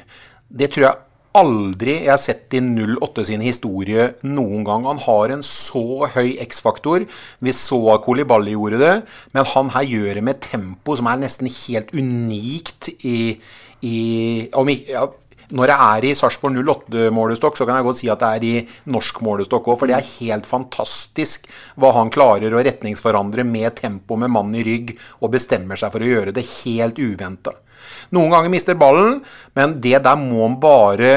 det 0.50 0.70
tror 0.74 0.86
jeg 0.86 0.98
aldri 1.38 1.94
jeg 2.00 2.10
har 2.10 2.18
sett 2.18 2.56
i 2.58 2.60
08 2.62 3.24
sin 3.28 3.42
historie 3.44 4.08
noen 4.26 4.64
gang. 4.66 4.86
Han 4.88 5.02
har 5.04 5.34
en 5.34 5.44
så 5.46 6.08
høy 6.10 6.34
X-faktor. 6.42 7.06
Vi 7.38 7.54
så 7.54 7.78
at 7.94 8.02
Kolibali 8.02 8.56
gjorde 8.56 8.80
det, 8.82 8.94
men 9.36 9.46
han 9.52 9.70
her 9.76 9.86
gjør 9.86 10.18
det 10.18 10.24
med 10.26 10.42
tempo 10.42 10.96
som 10.98 11.10
er 11.10 11.22
nesten 11.22 11.50
helt 11.50 11.94
unikt 11.94 12.90
i, 13.06 13.38
i 13.86 14.48
om 14.58 14.68
ja, 14.70 15.06
når 15.56 15.72
jeg 15.72 15.82
er 15.84 16.06
i 16.06 16.12
Sarpsborg 16.14 16.58
08-målestokk, 16.60 17.56
så 17.58 17.66
kan 17.66 17.80
jeg 17.80 17.86
godt 17.88 17.98
si 17.98 18.10
at 18.12 18.22
det 18.22 18.28
er 18.30 18.46
i 18.46 18.92
norsk 18.94 19.20
målestokk 19.26 19.70
òg. 19.72 19.80
For 19.80 19.90
det 19.90 19.96
er 19.96 20.12
helt 20.20 20.46
fantastisk 20.46 21.48
hva 21.80 21.90
han 21.96 22.12
klarer 22.14 22.54
å 22.54 22.62
retningsforandre 22.62 23.44
med 23.46 23.74
tempo 23.80 24.18
med 24.20 24.30
mann 24.30 24.54
i 24.54 24.64
rygg, 24.66 24.94
og 25.20 25.34
bestemmer 25.34 25.80
seg 25.80 25.92
for 25.94 26.06
å 26.06 26.10
gjøre 26.10 26.34
det 26.36 26.46
helt 26.62 27.00
uventa. 27.02 27.56
Noen 28.14 28.34
ganger 28.34 28.52
mister 28.52 28.78
ballen, 28.78 29.20
men 29.58 29.78
det 29.82 29.98
der 30.06 30.22
må 30.22 30.44
han 30.44 30.58
bare 30.62 31.12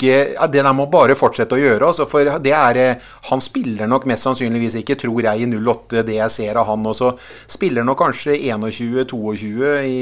ikke 0.00 0.34
ja, 0.34 0.46
Det 0.48 0.62
der 0.64 0.76
må 0.76 0.86
bare 0.90 1.16
fortsette 1.18 1.56
å 1.56 1.60
gjøre. 1.60 1.90
Altså, 1.90 2.06
for 2.08 2.26
det 2.42 2.54
er 2.56 2.80
eh, 2.80 3.08
Han 3.28 3.42
spiller 3.44 3.90
nok 3.90 4.06
mest 4.08 4.26
sannsynligvis 4.26 4.78
ikke, 4.80 4.96
tror 5.00 5.20
jeg, 5.26 5.44
i 5.44 5.48
08, 5.50 6.04
det 6.06 6.16
jeg 6.16 6.34
ser 6.34 6.60
av 6.60 6.68
han. 6.70 6.86
Og 6.86 6.96
så 6.96 7.12
spiller 7.50 7.86
nok 7.86 8.00
kanskje 8.00 8.38
21-22 8.38 9.74
i, 9.84 10.00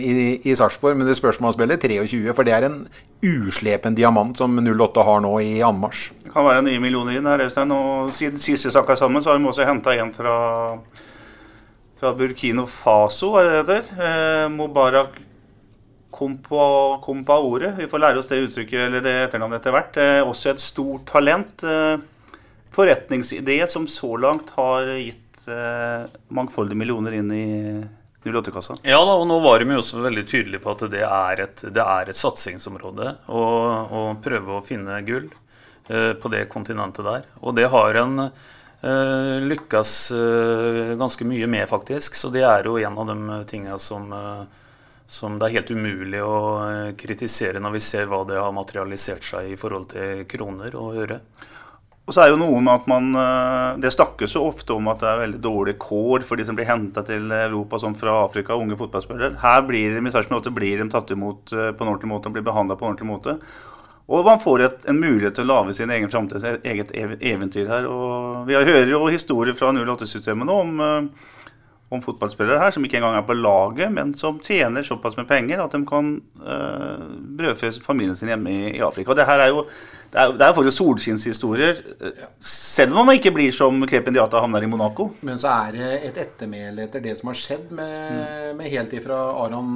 i, 0.00 0.16
i 0.50 0.56
Sarpsborg, 0.58 0.98
men 0.98 1.08
det 1.08 1.16
spørs 1.18 1.40
om 1.40 1.48
han 1.48 1.56
spiller 1.56 1.80
23. 1.80 2.34
For 2.34 2.46
det 2.46 2.56
er 2.56 2.68
en 2.68 2.82
uslepen 3.20 3.96
diamant 3.98 4.36
som 4.38 4.58
08 4.58 5.06
har 5.06 5.22
nå 5.24 5.36
i 5.44 5.52
anmarsj. 5.66 6.10
Det 6.26 6.34
kan 6.34 6.46
være 6.46 6.66
nye 6.66 6.82
millioner 6.82 7.18
inn 7.18 7.30
her, 7.30 7.46
Øystein. 7.46 7.72
Og 7.74 8.12
siden 8.16 8.42
siste 8.42 8.72
sak 8.74 8.90
er 8.90 9.00
sammen, 9.00 9.22
så 9.22 9.32
har 9.32 9.40
de 9.40 9.50
også 9.50 9.68
henta 9.68 9.96
en 9.96 10.12
fra, 10.14 10.36
fra 12.00 12.14
Burkino 12.18 12.66
Faso, 12.70 13.34
det 13.38 13.50
det 13.50 13.58
heter? 13.64 13.90
Eh, 13.98 14.46
Mubarak 14.52 15.29
Kompa, 16.10 16.98
Kompaore. 17.04 17.74
Vi 17.78 17.88
får 17.90 18.02
lære 18.02 18.20
oss 18.20 18.30
det 18.30 18.40
uttrykket 18.44 18.86
eller 18.86 19.04
det 19.04 19.16
etternavnet 19.26 19.60
etter 19.60 19.74
hvert. 19.74 20.00
Eh, 20.00 20.20
også 20.26 20.54
et 20.54 20.62
stort 20.62 21.06
talent. 21.10 21.64
Eh, 21.64 21.96
forretningsidé 22.74 23.62
som 23.70 23.86
så 23.90 24.16
langt 24.20 24.52
har 24.56 24.90
gitt 24.98 25.46
eh, 25.48 26.06
mangfoldige 26.34 26.78
millioner 26.78 27.16
inn 27.18 27.32
i 27.34 27.48
08-kassa. 28.24 28.76
Ja 28.82 29.00
da, 29.06 29.16
og 29.16 29.26
nå 29.30 29.38
var 29.40 29.62
de 29.62 29.72
jo 29.72 29.80
også 29.80 30.02
veldig 30.04 30.24
tydelige 30.28 30.62
på 30.62 30.74
at 30.74 30.84
det 30.92 31.02
er 31.06 31.44
et, 31.46 31.64
det 31.72 31.84
er 31.84 32.10
et 32.10 32.18
satsingsområde 32.18 33.14
å, 33.32 33.44
å 33.86 34.02
prøve 34.22 34.58
å 34.58 34.64
finne 34.64 35.00
gull 35.06 35.30
eh, 35.88 36.12
på 36.20 36.32
det 36.32 36.44
kontinentet 36.52 37.06
der. 37.06 37.28
Og 37.40 37.56
det 37.56 37.70
har 37.72 38.00
en 38.02 38.26
eh, 38.26 39.36
lykkes 39.46 39.94
eh, 40.16 40.96
ganske 41.00 41.28
mye 41.28 41.48
med, 41.50 41.68
faktisk. 41.70 42.18
Så 42.18 42.32
det 42.34 42.44
er 42.44 42.68
jo 42.68 42.76
en 42.80 42.98
av 43.00 43.08
de 43.08 43.40
tinga 43.50 43.78
som, 43.80 44.12
eh, 44.12 44.44
som 45.10 45.38
det 45.40 45.48
er 45.48 45.56
helt 45.58 45.70
umulig 45.74 46.20
å 46.22 46.34
eh, 46.62 46.90
kritisere 46.98 47.58
når 47.62 47.72
vi 47.74 47.82
ser 47.82 48.06
hva 48.10 48.22
det 48.28 48.38
har 48.38 48.52
materialisert 48.54 49.24
seg 49.26 49.48
i 49.50 49.56
forhold 49.58 49.88
til 49.90 50.22
kroner 50.30 50.76
og 50.78 51.00
øre. 51.02 51.18
Og 52.06 52.14
så 52.14 52.24
er 52.24 52.30
jo 52.32 52.38
noe 52.40 52.58
med 52.62 52.72
at 52.72 52.86
man 52.90 53.08
eh, 53.14 53.80
Det 53.82 53.92
snakkes 53.94 54.32
jo 54.34 54.44
ofte 54.48 54.74
om 54.74 54.88
at 54.90 55.02
det 55.02 55.10
er 55.10 55.24
veldig 55.24 55.40
dårlig 55.42 55.74
kår 55.82 56.24
for 56.26 56.38
de 56.38 56.46
som 56.46 56.58
blir 56.58 56.70
henta 56.70 57.02
til 57.06 57.26
Europa 57.34 57.78
som 57.82 57.96
fra 57.98 58.20
Afrika, 58.24 58.54
unge 58.58 58.78
fotballspillere. 58.78 59.36
Her 59.42 59.66
blir 59.66 59.98
de 59.98 60.14
8 60.14 60.54
blir 60.54 60.78
de 60.82 60.88
tatt 60.90 61.10
imot 61.14 61.52
eh, 61.52 61.72
på 61.74 61.84
en 61.84 61.92
ordentlig 61.92 62.12
måte 62.14 62.30
og 62.30 62.38
blir 62.38 62.46
behandla 62.46 62.78
på 62.78 62.86
en 62.86 62.92
ordentlig 62.94 63.10
måte. 63.10 63.36
Og 64.10 64.24
man 64.26 64.40
får 64.42 64.62
et, 64.66 64.86
en 64.90 64.98
mulighet 64.98 65.36
til 65.38 65.46
å 65.46 65.52
lage 65.52 65.74
sin 65.74 65.90
egen 65.94 66.10
framtid, 66.10 66.42
eget 66.66 66.90
ev- 66.98 67.18
eventyr 67.18 67.68
her. 67.70 67.86
Og 67.86 68.46
vi 68.48 68.58
hører 68.58 68.90
jo 68.90 69.04
historier 69.06 69.54
fra 69.54 69.70
08-systemet 69.74 70.50
nå 70.50 70.56
om, 70.64 70.80
om 71.90 72.02
fotballspillere 72.02 72.60
her 72.62 72.74
som 72.74 72.84
ikke 72.86 73.00
engang 73.00 73.16
er 73.18 73.26
på 73.26 73.34
laget, 73.34 73.90
men 73.92 74.12
som 74.14 74.38
tjener 74.42 74.86
såpass 74.86 75.16
med 75.18 75.26
penger 75.28 75.62
at 75.62 75.72
de 75.74 75.80
kan 75.88 76.12
uh, 76.42 77.08
brødfø 77.38 77.72
familien 77.82 78.16
sin 78.16 78.30
hjemme 78.30 78.52
i, 78.52 78.76
i 78.76 78.84
Afrika. 78.86 79.10
Og 79.10 79.18
det 79.18 79.26
her 79.26 79.42
er 79.42 79.50
jo 79.50 79.64
det 80.10 80.18
er, 80.18 80.32
det 80.34 80.42
er 80.42 80.54
faktisk 80.56 80.80
solskinnshistorier, 80.80 81.76
ja. 82.02 82.28
selv 82.42 82.96
om 82.98 83.06
man 83.06 83.14
ikke 83.14 83.30
blir 83.30 83.52
som 83.54 83.76
Krepen 83.86 84.16
Diata 84.16 84.40
havner 84.42 84.64
i 84.66 84.70
Monaco. 84.70 85.06
Men 85.26 85.38
så 85.38 85.52
er 85.68 85.76
det 85.76 85.90
et 86.08 86.18
ettermæle 86.18 86.82
etter 86.82 87.04
det 87.04 87.12
som 87.20 87.30
har 87.30 87.38
skjedd 87.38 87.70
med, 87.78 88.56
med 88.58 88.72
helt 88.72 88.96
ifra 88.98 89.18
Aron 89.44 89.70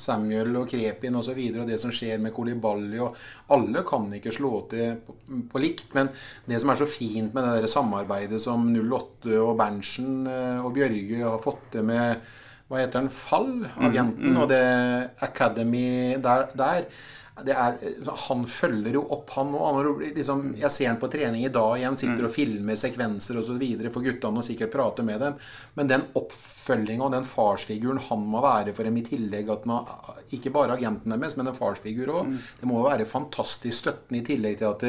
Samuel 0.00 0.56
og 0.62 0.70
Krepin 0.70 1.12
osv. 1.12 1.20
Og, 1.20 1.28
så 1.28 1.34
videre, 1.36 1.64
og 1.66 1.68
det 1.68 1.80
som 1.82 1.92
skjer 1.92 2.22
med 2.22 2.32
Kolibali. 2.32 3.02
og 3.04 3.18
Alle 3.52 3.82
kan 3.84 4.08
ikke 4.16 4.32
slå 4.32 4.62
til 4.70 4.96
på, 5.04 5.18
på 5.52 5.60
likt. 5.60 5.92
Men 5.98 6.08
det 6.48 6.62
som 6.62 6.72
er 6.72 6.80
så 6.80 6.88
fint 6.88 7.36
med 7.36 7.44
det 7.44 7.60
der 7.60 7.68
samarbeidet 7.68 8.40
som 8.40 8.64
08 8.72 9.36
og 9.42 9.52
Berntsen 9.60 10.24
eh, 10.30 10.64
og 10.64 10.72
Bjørge 10.78 11.20
har 11.20 11.42
fått 11.46 11.70
det 11.74 11.84
med 11.86 12.26
hva 12.66 12.80
heter 12.80 12.98
den, 12.98 13.12
Fall, 13.14 13.50
agenten, 13.78 14.32
mm. 14.34 14.40
og 14.42 14.48
det 14.50 14.62
Academy 15.22 16.16
der, 16.22 16.48
der 16.58 16.88
er, 17.44 17.76
han 18.28 18.46
følger 18.48 18.96
jo 18.96 19.02
opp, 19.12 19.30
han 19.36 19.52
òg. 19.54 20.00
Liksom, 20.16 20.54
jeg 20.56 20.72
ser 20.72 20.88
han 20.88 21.00
på 21.00 21.10
trening 21.12 21.44
i 21.44 21.52
dag 21.52 21.74
igjen, 21.76 21.98
sitter 22.00 22.28
og 22.28 22.32
filmer 22.32 22.78
sekvenser 22.80 23.40
osv. 23.42 23.60
for 23.92 24.04
guttene 24.04 24.40
og 24.40 24.46
sikkert 24.46 24.72
prater 24.72 25.04
med 25.04 25.20
dem. 25.20 25.36
Men 25.76 25.90
den 25.90 26.06
oppfølginga 26.16 27.04
og 27.04 27.12
den 27.12 27.28
farsfiguren 27.28 28.00
han 28.08 28.24
må 28.24 28.40
være 28.44 28.72
for 28.76 28.88
dem, 28.88 28.96
i 28.96 29.04
tillegg 29.04 29.52
at 29.52 29.68
man, 29.68 29.84
ikke 30.32 30.54
bare 30.54 30.78
agenten 30.78 31.12
deres, 31.12 31.36
men 31.36 31.52
en 31.52 31.58
farsfigur 31.58 32.14
òg, 32.14 32.32
det 32.60 32.70
må 32.70 32.80
jo 32.80 32.88
være 32.88 33.08
fantastisk 33.08 33.84
støttende 33.84 34.22
i 34.22 34.26
tillegg 34.26 34.56
til 34.62 34.72
at 34.72 34.86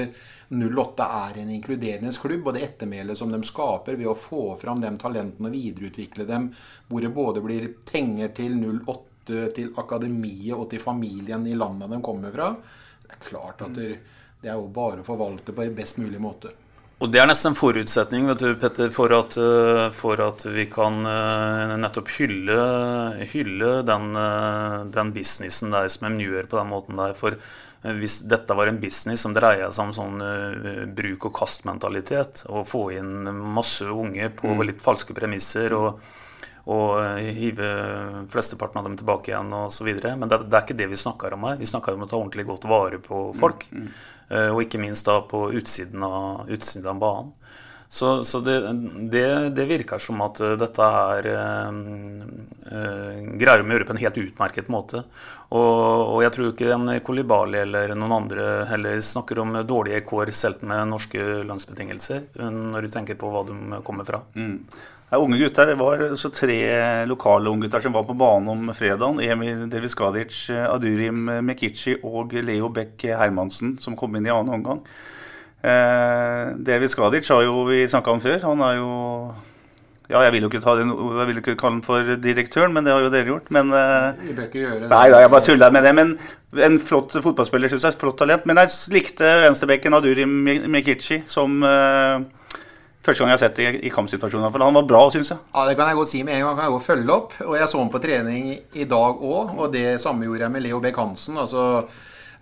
08 0.47 1.10
er 1.27 1.41
en 1.41 1.51
inkluderende 1.51 2.15
klubb, 2.15 2.47
og 2.47 2.55
det 2.55 2.63
ettermælet 2.69 3.19
som 3.19 3.33
de 3.33 3.41
skaper 3.43 3.99
ved 3.99 4.07
å 4.07 4.15
få 4.17 4.53
fram 4.60 4.79
de 4.81 4.93
talentene 5.01 5.51
og 5.51 5.60
videreutvikle 5.60 6.29
dem, 6.29 6.49
hvor 6.88 7.03
det 7.03 7.12
både 7.13 7.43
blir 7.43 7.69
penger 7.91 8.31
til 8.39 8.55
08 8.63 9.16
støtte 9.27 9.55
til 9.55 9.73
akademiet 9.77 10.55
og 10.55 10.69
til 10.71 10.79
familien 10.79 11.45
i 11.47 11.55
landet 11.55 11.91
de 11.91 12.01
kommer 12.03 12.31
fra. 12.31 12.53
Det 13.03 13.11
er 13.11 13.25
klart 13.29 13.61
at 13.61 13.75
det, 13.75 13.97
det 14.41 14.49
er 14.49 14.55
jo 14.55 14.69
bare 14.71 15.01
å 15.01 15.07
forvalte 15.07 15.53
på 15.53 15.63
en 15.65 15.75
best 15.75 15.99
mulig 15.99 16.21
måte. 16.21 16.53
Og 16.97 17.11
Det 17.13 17.19
er 17.21 17.27
nesten 17.29 17.51
en 17.51 17.57
forutsetning 17.57 18.25
vet 18.25 18.41
du, 18.41 18.55
Petter, 18.57 18.89
for 18.89 19.13
at, 19.13 19.35
eh, 19.37 19.83
for 19.93 20.17
at 20.17 20.47
vi 20.49 20.65
kan 20.65 20.97
eh, 21.05 21.75
nettopp 21.77 22.09
hylle, 22.15 22.57
hylle 23.29 23.83
den, 23.85 24.15
eh, 24.17 24.77
den, 24.95 25.13
businessen 25.13 25.75
der 25.75 25.91
som 25.93 26.09
de 26.09 26.25
gjør 26.25 26.49
på 26.49 26.57
den 26.57 26.71
måten 26.71 26.97
der. 26.97 27.13
For 27.13 27.37
hvis 27.85 28.23
dette 28.25 28.55
var 28.57 28.71
en 28.71 28.81
business 28.81 29.21
som 29.21 29.35
dreier 29.37 29.69
seg 29.69 29.85
om 29.85 29.91
sånn 29.93 30.17
uh, 30.19 30.87
bruk 30.97 31.27
og 31.29 31.35
kast-mentalitet, 31.37 32.41
og 32.49 32.65
få 32.67 32.81
inn 32.97 33.29
masse 33.53 33.85
unge 33.85 34.31
på 34.33 34.49
mm. 34.49 34.63
litt 34.65 34.81
falske 34.83 35.13
premisser 35.15 35.75
og, 35.77 36.01
og 36.67 37.21
hive 37.23 37.67
flesteparten 38.32 38.82
av 38.82 38.89
dem 38.89 38.97
tilbake 38.99 39.32
igjen 39.32 39.53
osv. 39.56 39.88
Men 39.88 40.27
det, 40.27 40.41
det, 40.45 40.51
er 40.51 40.65
ikke 40.65 40.80
det 40.82 40.89
vi 40.91 40.99
snakker 40.99 41.38
om 41.38 41.47
her. 41.47 41.60
Vi 41.62 41.69
snakker 41.69 41.95
om 41.95 42.03
å 42.03 42.10
ta 42.12 42.19
ordentlig 42.19 42.47
godt 42.49 42.67
vare 42.67 42.99
på 43.03 43.21
folk. 43.38 43.69
Mm. 43.71 43.86
Mm. 43.86 43.93
Eh, 44.27 44.49
og 44.51 44.63
ikke 44.65 44.82
minst 44.84 45.08
da 45.08 45.21
på 45.23 45.47
utsiden 45.56 46.03
av, 46.03 46.43
utsiden 46.51 46.91
av 46.91 46.99
banen. 47.03 47.32
Så, 47.89 48.23
så 48.23 48.39
det, 48.39 48.73
det, 49.12 49.49
det, 49.49 49.65
virker 49.65 50.01
som 50.01 50.19
at 50.25 50.41
eh, 50.43 50.58
dette 50.60 50.88
her 50.91 51.27
eh, 51.32 51.69
eh, 52.67 53.21
greier 53.39 53.63
de 53.63 53.69
å 53.69 53.77
gjøre 53.77 53.88
på 53.88 53.95
en 53.95 54.01
helt 54.01 54.19
utmerket 54.25 54.71
måte. 54.71 55.06
Og, 55.56 56.12
og 56.17 56.19
jeg 56.25 56.34
tror 56.36 56.51
ikke 56.51 56.73
en 56.75 56.91
Kolibali 57.08 57.62
eller 57.62 57.95
noen 57.95 58.17
andre 58.17 58.49
heller 58.67 58.99
snakker 58.99 59.39
om 59.39 59.56
dårlige 59.63 60.03
kår 60.10 60.34
selv 60.36 60.67
med 60.67 60.91
norske 60.91 61.23
lønnsbetingelser, 61.47 62.27
når 62.43 62.89
du 62.89 62.91
tenker 62.91 63.15
på 63.19 63.32
hva 63.32 63.45
de 63.47 63.80
kommer 63.88 64.08
fra. 64.08 64.19
Mm. 64.36 64.58
Ja, 65.09 65.17
unge 65.17 65.37
gutter, 65.39 65.65
Det 65.65 65.75
var 65.79 66.15
så 66.19 66.29
tre 66.29 66.59
lokale 67.07 67.49
unggutter 67.49 67.79
som 67.79 67.93
var 67.95 68.03
på 68.03 68.15
banen 68.17 68.49
om 68.51 68.73
fredagen. 68.75 69.21
Emil 69.23 69.69
Deviskadic, 69.71 70.49
Adurim 70.51 71.29
Mekici 71.47 71.95
og 72.03 72.33
Leo 72.33 72.67
Beck 72.67 73.05
Hermansen, 73.07 73.77
som 73.79 73.95
kom 73.95 74.17
inn 74.19 74.27
i 74.27 74.33
annen 74.33 74.57
omgang. 74.59 74.81
Eh, 75.63 76.51
Deviskadic 76.59 77.29
har 77.31 77.45
jo 77.47 77.63
vi 77.69 77.85
snakka 77.87 78.11
om 78.11 78.19
før. 78.23 78.41
Han 78.49 78.65
er 78.67 78.81
jo 78.81 78.91
ja, 80.07 80.21
jeg 80.23 80.33
vil 80.35 80.45
jo 80.45 80.49
ikke, 80.51 80.75
den, 80.79 80.91
ikke 81.35 81.55
kalle 81.59 81.77
han 81.77 81.83
for 81.83 82.13
direktøren, 82.23 82.71
men 82.75 82.83
det 82.83 82.93
har 82.93 83.03
jo 83.03 83.11
dere 83.11 83.31
gjort. 83.31 83.49
Men, 83.51 83.71
vi 84.21 84.35
bør 84.35 84.45
ikke 84.47 84.61
gjøre 84.61 84.81
det. 84.83 84.91
Nei 84.91 85.05
da, 85.11 85.19
jeg 85.23 85.31
bare 85.33 85.47
tuller 85.47 85.73
med 85.75 85.83
det. 85.87 85.95
Men 85.95 86.13
en 86.67 86.77
flott 86.79 87.15
fotballspiller, 87.15 87.71
syns 87.71 87.87
jeg. 87.87 87.97
Flott 87.99 88.19
talent. 88.19 88.47
Men 88.47 88.59
jeg 88.63 88.75
likte 88.95 89.33
venstrebekken 89.43 89.95
Adurim 89.95 90.37
Mekici 90.71 91.19
som 91.27 91.59
uh, 91.63 92.23
første 93.07 93.23
gang 93.23 93.31
jeg 93.31 93.37
har 93.37 93.43
sett 93.45 93.61
det 93.61 93.69
i, 93.79 93.93
kampsituasjoner. 93.93 94.51
For 94.53 94.65
han 94.67 94.75
var 94.77 94.89
bra, 94.89 95.05
syns 95.13 95.31
jeg. 95.33 95.39
Ja, 95.53 95.63
Det 95.69 95.77
kan 95.79 95.91
jeg 95.91 95.99
godt 96.01 96.11
si 96.11 96.23
med 96.27 96.35
en 96.35 96.45
gang. 96.45 96.59
Kan 96.59 96.67
jeg 96.67 96.75
godt 96.75 96.89
følge 96.89 97.15
opp. 97.15 97.39
Og 97.47 97.55
jeg 97.57 97.71
så 97.71 97.81
ham 97.81 97.93
på 97.93 98.03
trening 98.03 98.51
i 98.57 98.85
dag 98.89 99.25
òg, 99.31 99.55
og 99.57 99.73
det 99.73 99.87
samme 100.03 100.27
gjorde 100.27 100.45
jeg 100.45 100.55
med 100.57 100.67
Leo 100.67 100.83
Bech 100.83 100.99
Hansen. 100.99 101.37
altså 101.37 101.87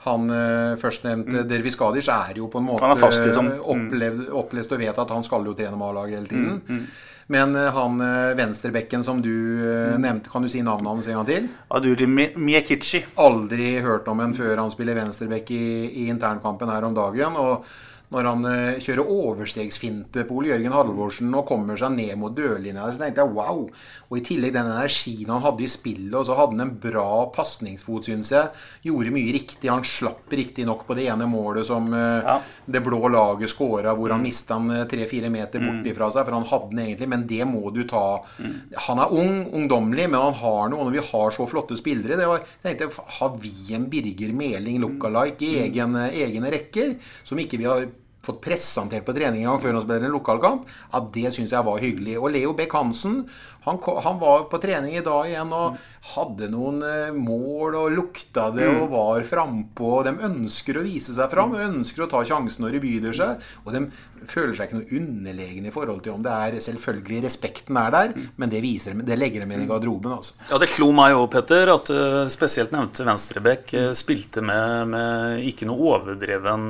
han 0.05 0.29
uh, 0.29 0.77
førstnevnte 0.77 1.41
mm. 1.41 1.47
Dervis 1.49 1.73
Skadic 1.73 2.07
er 2.13 2.37
jo 2.37 2.45
på 2.51 2.61
en 2.61 2.67
måte 2.67 2.91
fast, 3.01 3.23
liksom. 3.25 3.49
mm. 3.49 3.63
opplevd, 3.73 4.27
opplest 4.37 4.75
og 4.75 4.81
vet 4.83 5.01
at 5.01 5.13
han 5.15 5.25
skal 5.25 5.47
jo 5.47 5.55
trene 5.57 5.79
med 5.79 5.87
A-laget 5.87 6.19
hele 6.19 6.29
tiden. 6.29 6.59
Mm. 6.61 6.81
Mm. 6.81 7.15
Men 7.33 7.55
uh, 7.57 7.71
han 7.73 8.03
uh, 8.03 8.35
venstrebekken 8.37 9.01
som 9.05 9.23
du 9.25 9.33
uh, 9.33 9.95
nevnte, 9.97 10.29
kan 10.29 10.45
du 10.45 10.51
si 10.51 10.61
navnet 10.61 10.91
hans 10.91 11.09
en 11.09 11.17
gang 11.17 11.29
til? 11.31 11.49
Aduri 11.73 12.05
Miekichi. 12.37 13.01
Aldri 13.17 13.79
hørt 13.81 14.05
om 14.11 14.21
en 14.21 14.37
før 14.37 14.61
han 14.61 14.69
spiller 14.73 14.99
venstrebekk 14.99 15.49
i, 15.57 15.65
i 15.89 16.07
internkampen 16.13 16.69
her 16.69 16.85
om 16.85 16.93
dagen. 16.97 17.41
og 17.41 17.65
når 18.13 18.29
han 18.29 18.45
uh, 18.45 18.81
kjører 18.83 19.11
overstegsfinte 19.15 20.25
på 20.27 20.37
Ole 20.39 20.51
Jørgen 20.51 20.75
Halvorsen 20.75 21.33
og 21.35 21.47
kommer 21.49 21.79
seg 21.79 21.95
ned 21.95 22.13
mot 22.21 22.35
dørlinja, 22.35 22.85
så 22.93 23.01
tenkte 23.01 23.23
jeg 23.23 23.33
wow. 23.35 23.63
Og 24.09 24.19
i 24.19 24.23
tillegg 24.25 24.53
den 24.55 24.69
energien 24.69 25.31
han 25.33 25.43
hadde 25.43 25.65
i 25.65 25.69
spillet, 25.71 26.13
og 26.13 26.27
så 26.27 26.37
hadde 26.37 26.55
han 26.55 26.65
en 26.67 26.75
bra 26.81 27.25
pasningsfot, 27.35 28.09
syns 28.09 28.31
jeg. 28.35 28.51
Gjorde 28.85 29.13
mye 29.15 29.33
riktig. 29.35 29.71
Han 29.71 29.85
slapp 29.87 30.31
riktignok 30.35 30.85
på 30.87 30.97
det 30.97 31.07
ene 31.11 31.27
målet 31.29 31.67
som 31.67 31.89
uh, 31.93 32.21
ja. 32.21 32.37
det 32.65 32.83
blå 32.85 33.01
laget 33.11 33.51
skåra, 33.51 33.95
hvor 33.97 34.13
han 34.13 34.21
mm. 34.21 34.27
mista 34.29 34.55
han 34.55 34.71
eh, 34.71 34.85
tre-fire 34.89 35.29
meter 35.33 35.63
bort 35.63 35.81
mm. 35.81 35.89
ifra 35.91 36.09
seg, 36.13 36.25
for 36.27 36.37
han 36.37 36.47
hadde 36.49 36.71
den 36.71 36.83
egentlig, 36.85 37.09
men 37.11 37.25
det 37.29 37.41
må 37.49 37.73
du 37.75 37.83
ta. 37.89 38.05
Mm. 38.39 38.55
Han 38.87 39.01
er 39.01 39.17
ung, 39.19 39.35
ungdommelig, 39.59 40.07
men 40.11 40.21
han 40.21 40.39
har 40.41 40.71
noe. 40.71 40.85
Når 40.85 40.95
vi 40.95 41.05
har 41.09 41.33
så 41.33 41.47
flotte 41.49 41.77
spillere 41.79 42.19
det 42.19 42.29
var, 42.29 42.45
jeg 42.61 42.77
tenkte, 42.77 43.03
Har 43.17 43.35
vi 43.41 43.53
en 43.75 43.89
Birger 43.89 44.33
Meling 44.35 44.79
look-alike 44.83 45.47
i 45.47 45.61
egen, 45.65 45.97
egne 46.05 46.51
rekker, 46.53 46.95
som 47.25 47.39
ikke 47.41 47.59
vi 47.61 47.69
har 47.69 47.87
fått 48.25 48.41
presentert 48.43 49.05
på 49.07 49.15
trening 49.15 49.43
en 49.43 49.53
gang 49.53 49.63
før 49.63 49.77
han 49.77 49.85
spiller 49.85 50.07
en 50.09 50.17
lokalkamp, 50.17 50.69
ja, 50.91 51.03
det 51.17 51.33
syns 51.35 51.53
jeg 51.55 51.67
var 51.67 51.83
hyggelig. 51.83 52.17
Og 52.19 52.31
Leo 52.33 52.55
Beck 52.57 52.73
Hansen 52.75 53.23
han, 53.65 53.79
han, 54.03 54.19
var 54.19 54.43
på 54.43 54.57
trening 54.61 54.93
i 54.97 55.01
dag 55.01 55.25
igjen 55.25 55.53
og 55.55 55.77
hadde 56.11 56.51
noen 56.53 56.83
uh, 56.85 57.15
mål 57.17 57.77
og 57.79 57.93
lukta 57.97 58.51
det 58.53 58.67
og 58.69 58.83
mm. 58.83 58.91
var 58.91 59.23
frampå. 59.25 59.91
De 60.05 60.13
ønsker 60.27 60.77
å 60.77 60.83
vise 60.85 61.15
seg 61.15 61.31
fram, 61.31 61.55
ønsker 61.57 62.05
å 62.05 62.09
ta 62.11 62.21
sjansen 62.29 62.61
når 62.61 62.75
de 62.75 62.81
byr 62.83 63.15
seg. 63.17 63.47
Og 63.65 63.73
de 63.73 63.81
føler 64.29 64.53
seg 64.53 64.69
ikke 64.69 64.81
noe 64.83 64.99
underlegne 64.99 65.71
i 65.71 65.73
forhold 65.73 66.03
til 66.05 66.13
om 66.13 66.25
det 66.25 66.33
er 66.33 66.59
Selvfølgelig, 66.65 67.23
respekten 67.25 67.77
er 67.81 67.89
der, 67.93 68.13
mm. 68.13 68.27
men 68.41 68.51
det, 68.53 68.61
viser, 68.63 68.93
det 69.05 69.17
legger 69.17 69.43
de 69.43 69.57
inn 69.57 69.65
i 69.65 69.69
garderoben. 69.69 70.13
Altså. 70.13 70.37
Ja, 70.51 70.59
Det 70.61 70.69
slo 70.69 70.91
meg 70.95 71.17
òg, 71.17 71.25
Petter, 71.33 71.73
at 71.73 71.89
uh, 71.93 72.21
spesielt 72.31 72.73
nevnte 72.73 73.05
Venstrebekk 73.07 73.73
uh, 73.73 73.89
spilte 73.97 74.45
med, 74.45 74.93
med, 74.93 75.41
ikke 75.49 75.65
noe 75.69 75.89
overdreven 75.95 76.69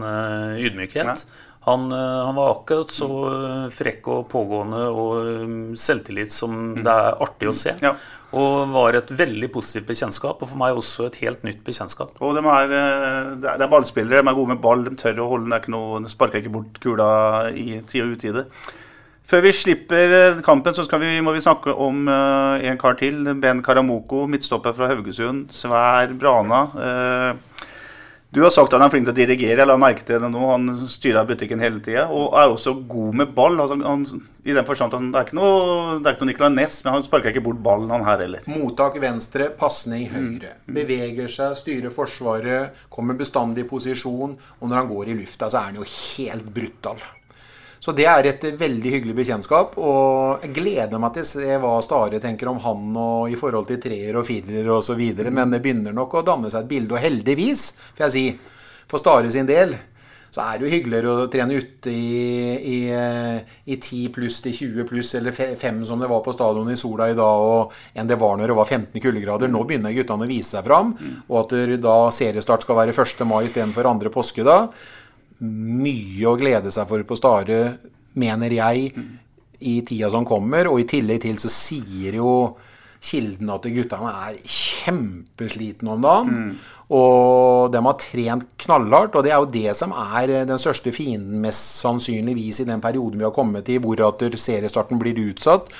ydmykhet. 0.63 1.11
Ja. 1.11 1.44
Han, 1.65 1.91
eh, 1.91 2.25
han, 2.25 2.35
var 2.35 2.51
akkurat 2.51 2.91
så 2.93 3.07
eh, 3.29 3.63
frekk 3.73 4.09
og 4.13 4.27
pågående 4.29 4.83
og 4.93 5.13
eh, 5.17 5.55
selvtillit 5.81 6.33
som 6.33 6.53
mm. 6.53 6.83
det 6.85 6.93
er 6.93 7.17
artig 7.25 7.49
å 7.49 7.55
se. 7.57 7.73
Ja. 7.81 7.95
Og 8.37 8.69
var 8.69 8.97
et 8.97 9.09
veldig 9.15 9.49
positivt 9.53 9.87
bekjentskap, 9.89 10.43
og 10.43 10.51
for 10.51 10.59
meg 10.61 10.77
også 10.77 11.07
et 11.07 11.17
helt 11.23 11.45
nytt 11.47 11.63
bekjentskap. 11.65 12.13
Og 12.19 12.35
de 12.37 12.43
er, 12.51 12.73
det 13.41 13.53
er 13.55 13.71
ballspillere, 13.71 14.21
de 14.21 14.29
er 14.29 14.37
gode 14.37 14.53
med 14.53 14.61
ball, 14.61 14.83
de 14.85 14.93
tør 14.99 15.23
å 15.23 15.29
holde 15.31 15.61
ikke 15.61 15.73
noe, 15.73 16.01
de 16.03 16.11
sparker 16.11 16.43
ikke 16.43 16.53
bort 16.53 16.81
kula 16.83 17.07
i 17.55 17.79
tid 17.87 18.03
og 18.03 18.17
utide. 18.17 18.43
Før 19.25 19.41
vi 19.41 19.53
slipper 19.57 20.41
kampen, 20.45 20.75
så 20.75 20.85
vi, 21.01 21.15
må 21.23 21.31
vi 21.33 21.41
snakke 21.41 21.73
om 21.81 22.03
uh, 22.11 22.61
en 22.61 22.77
kar 22.77 22.99
til. 22.99 23.23
Ben 23.41 23.63
Karamoko, 23.65 24.27
midtstopper 24.29 24.75
fra 24.77 24.91
Haugesund. 24.91 25.47
Svær 25.55 26.13
Brana. 26.19 26.59
Uh, 26.75 27.71
du 28.35 28.41
har 28.43 28.51
sagt 28.51 28.73
at 28.73 28.81
han 28.81 28.89
er 28.89 28.91
flink 28.91 29.05
til 29.07 29.13
å 29.13 29.15
dirigere. 29.15 29.61
Jeg 29.61 29.67
la 29.69 29.77
merke 29.79 30.03
til 30.03 30.19
det 30.19 30.27
nå. 30.27 30.41
Han 30.49 30.67
styrer 30.91 31.27
butikken 31.29 31.61
hele 31.63 31.79
tida. 31.83 32.03
Og 32.11 32.35
er 32.35 32.51
også 32.51 32.73
god 32.91 33.15
med 33.21 33.31
ball. 33.37 33.55
Altså, 33.63 33.77
han, 33.79 34.03
I 34.43 34.57
den 34.57 34.67
forstand 34.67 34.97
at 34.97 35.05
det 35.05 35.21
er 35.21 35.29
ikke 35.29 35.37
noe, 35.39 35.95
det 36.01 36.09
er 36.09 36.17
ikke 36.17 36.25
noe 36.25 36.31
Nicolay 36.33 36.55
Næss, 36.57 36.81
men 36.83 36.97
han 36.97 37.05
sparker 37.05 37.31
ikke 37.31 37.45
bort 37.45 37.61
ballen, 37.63 37.93
han 37.95 38.03
her 38.03 38.25
heller. 38.25 38.43
Mottak 38.51 38.99
venstre, 38.99 39.47
pasning 39.55 40.09
høyre. 40.11 40.51
Mm. 40.65 40.75
Beveger 40.81 41.31
seg, 41.31 41.55
styrer 41.61 41.95
forsvaret, 41.95 42.85
kommer 42.91 43.15
bestandig 43.19 43.63
i 43.63 43.69
posisjon. 43.71 44.35
Og 44.59 44.67
når 44.67 44.81
han 44.81 44.91
går 44.91 45.13
i 45.13 45.19
lufta, 45.21 45.47
så 45.47 45.61
er 45.61 45.71
han 45.71 45.79
jo 45.79 45.87
helt 45.87 46.51
brutal. 46.59 46.99
Så 47.85 47.93
det 47.93 48.07
er 48.09 48.25
et 48.25 48.45
veldig 48.57 48.91
hyggelig 48.95 49.13
bekjentskap. 49.19 49.75
Og 49.77 50.41
jeg 50.41 50.55
gleder 50.57 51.01
meg 51.01 51.13
til 51.13 51.21
å 51.21 51.29
se 51.29 51.57
hva 51.61 51.73
Stare 51.85 52.21
tenker 52.23 52.49
om 52.49 52.57
han 52.63 52.95
og 52.97 53.29
i 53.29 53.37
forhold 53.37 53.69
til 53.69 53.81
treer 53.83 54.17
og 54.17 54.25
firer 54.25 54.71
osv. 54.73 55.03
Men 55.29 55.53
det 55.53 55.61
begynner 55.61 55.93
nok 55.93 56.17
å 56.17 56.25
danne 56.25 56.49
seg 56.49 56.65
et 56.65 56.71
bilde. 56.71 56.95
Og 56.97 57.03
heldigvis, 57.03 57.67
får 57.93 58.07
jeg 58.07 58.15
si, 58.15 58.55
for 58.89 59.03
Stare 59.03 59.29
sin 59.29 59.45
del, 59.45 59.75
så 60.35 60.43
er 60.43 60.57
det 60.57 60.65
jo 60.65 60.71
hyggeligere 60.73 61.11
å 61.13 61.27
trene 61.31 61.55
ute 61.61 61.93
i, 61.93 62.57
i, 62.73 62.79
i 63.71 63.77
10 63.77 64.09
pluss 64.17 64.41
til 64.43 64.57
20 64.57 64.87
pluss, 64.89 65.13
eller 65.15 65.31
5 65.31 65.85
som 65.87 66.01
det 66.01 66.09
var 66.11 66.25
på 66.25 66.33
stadion 66.35 66.73
i 66.73 66.75
Sola 66.75 67.07
i 67.07 67.15
dag, 67.15 67.45
og, 67.53 67.77
enn 67.95 68.09
det 68.09 68.17
var 68.19 68.35
når 68.35 68.51
det 68.51 68.57
var 68.57 68.67
15 68.67 68.99
kuldegrader. 68.99 69.51
Nå 69.53 69.61
begynner 69.63 69.95
guttene 69.95 70.27
å 70.27 70.33
vise 70.33 70.57
seg 70.57 70.65
fram, 70.67 70.91
og 71.29 71.37
at 71.45 71.55
da 71.85 71.95
seriestart 72.17 72.65
skal 72.65 72.81
være 72.81 72.97
1. 72.97 73.23
mai 73.29 73.45
istedenfor 73.45 73.87
2. 73.93 74.11
påskedag 74.17 74.75
mye 75.43 76.29
å 76.29 76.37
glede 76.39 76.71
seg 76.73 76.87
for 76.89 77.03
på 77.07 77.17
Stare, 77.19 77.59
mener 78.15 78.53
jeg, 78.55 78.93
i 79.65 79.75
tida 79.87 80.11
som 80.13 80.27
kommer. 80.27 80.69
Og 80.71 80.81
i 80.81 80.87
tillegg 80.89 81.23
til 81.25 81.41
så 81.41 81.51
sier 81.51 82.19
jo 82.19 82.31
kilden 83.05 83.51
at 83.53 83.67
guttene 83.69 84.13
er 84.27 84.39
kjempeslitne 84.41 85.93
om 85.93 86.01
dagen. 86.05 86.31
Mm. 86.31 86.55
Og 86.95 87.73
de 87.73 87.81
har 87.87 87.99
trent 88.01 88.47
knallhardt. 88.65 89.17
Og 89.17 89.25
det 89.25 89.33
er 89.33 89.43
jo 89.43 89.51
det 89.53 89.75
som 89.77 89.93
er 89.95 90.33
den 90.49 90.61
største 90.61 90.93
fienden, 90.95 91.41
mest 91.43 91.81
sannsynligvis, 91.83 92.61
i 92.61 92.69
den 92.69 92.83
perioden 92.83 93.21
vi 93.21 93.27
har 93.27 93.35
kommet 93.35 93.69
i, 93.69 93.79
hvor 93.81 94.01
at 94.07 94.25
seriestarten 94.39 95.01
blir 95.01 95.19
utsatt. 95.27 95.71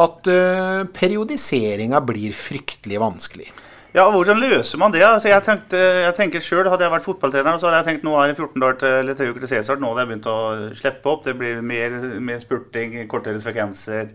At 0.00 0.26
uh, 0.26 0.82
periodiseringa 0.96 2.00
blir 2.06 2.34
fryktelig 2.34 2.98
vanskelig. 3.02 3.50
Ja, 3.94 4.08
Hvordan 4.10 4.40
løser 4.42 4.78
man 4.78 4.90
det? 4.90 5.04
Altså, 5.06 5.28
jeg, 5.28 5.42
tenkte, 5.46 5.78
jeg 5.78 6.14
tenker 6.16 6.42
selv, 6.42 6.66
Hadde 6.72 6.82
jeg 6.82 6.90
vært 6.90 7.04
fotballtrener, 7.06 7.58
så 7.62 7.68
hadde 7.68 7.78
jeg 7.78 7.86
tenkt 7.92 8.06
nå 8.06 8.16
er 8.18 8.32
det 8.32 8.40
14 8.40 8.62
dager 8.64 8.78
til 8.80 8.94
eller 8.98 9.18
3 9.20 9.28
uker 9.30 9.44
til 9.44 9.50
Cæsar. 9.52 9.78
Nå 9.78 9.92
hadde 9.92 10.02
jeg 10.02 10.10
begynt 10.10 10.26
å 10.32 10.38
slippe 10.80 11.12
opp. 11.12 11.20
Det 11.28 11.36
blir 11.38 11.60
mer, 11.62 11.94
mer 12.18 12.40
spurting, 12.42 12.96
kortere 13.10 13.38
frekvenser, 13.44 14.10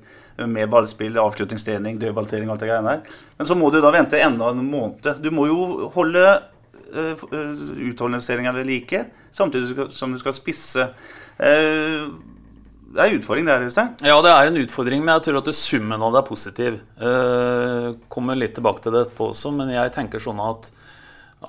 mer 0.52 0.68
ballspill, 0.74 1.16
avslutningstrening, 1.24 1.96
dødballtrening, 2.02 2.52
alt 2.52 2.66
det 2.66 2.68
greiene 2.74 2.98
der. 2.98 3.22
Men 3.40 3.48
så 3.48 3.56
må 3.56 3.72
du 3.72 3.80
da 3.80 3.94
vente 3.96 4.20
enda 4.20 4.52
en 4.52 4.66
måned. 4.68 5.08
Du 5.24 5.32
må 5.32 5.48
jo 5.48 5.88
holde 5.96 6.26
uh, 6.28 7.24
utholdenhetstreninga 7.24 8.52
ved 8.60 8.68
like, 8.68 9.06
samtidig 9.32 9.88
som 9.96 10.12
du 10.12 10.20
skal 10.20 10.36
spisse. 10.36 10.90
Uh, 11.40 12.12
det 12.94 13.02
er 13.02 13.12
en 13.12 13.20
utfordring 13.20 13.48
det 13.48 13.56
her, 13.56 13.66
Øystein. 13.68 13.92
Ja, 14.06 14.18
det 14.26 14.32
er 14.34 14.50
en 14.50 14.60
utfordring, 14.64 15.04
men 15.04 15.14
jeg 15.16 15.26
tror 15.28 15.40
at 15.42 15.52
summen 15.58 16.06
av 16.06 16.16
det 16.16 16.22
er 16.22 16.30
positiv. 16.30 16.80
Uh, 17.02 17.88
kommer 18.12 18.40
litt 18.40 18.56
tilbake 18.58 18.86
til 18.86 18.96
det 18.96 19.06
etterpå 19.06 19.30
også, 19.34 19.54
men 19.56 19.72
jeg 19.74 19.94
tenker 19.96 20.24
sånn 20.24 20.42
at, 20.44 20.72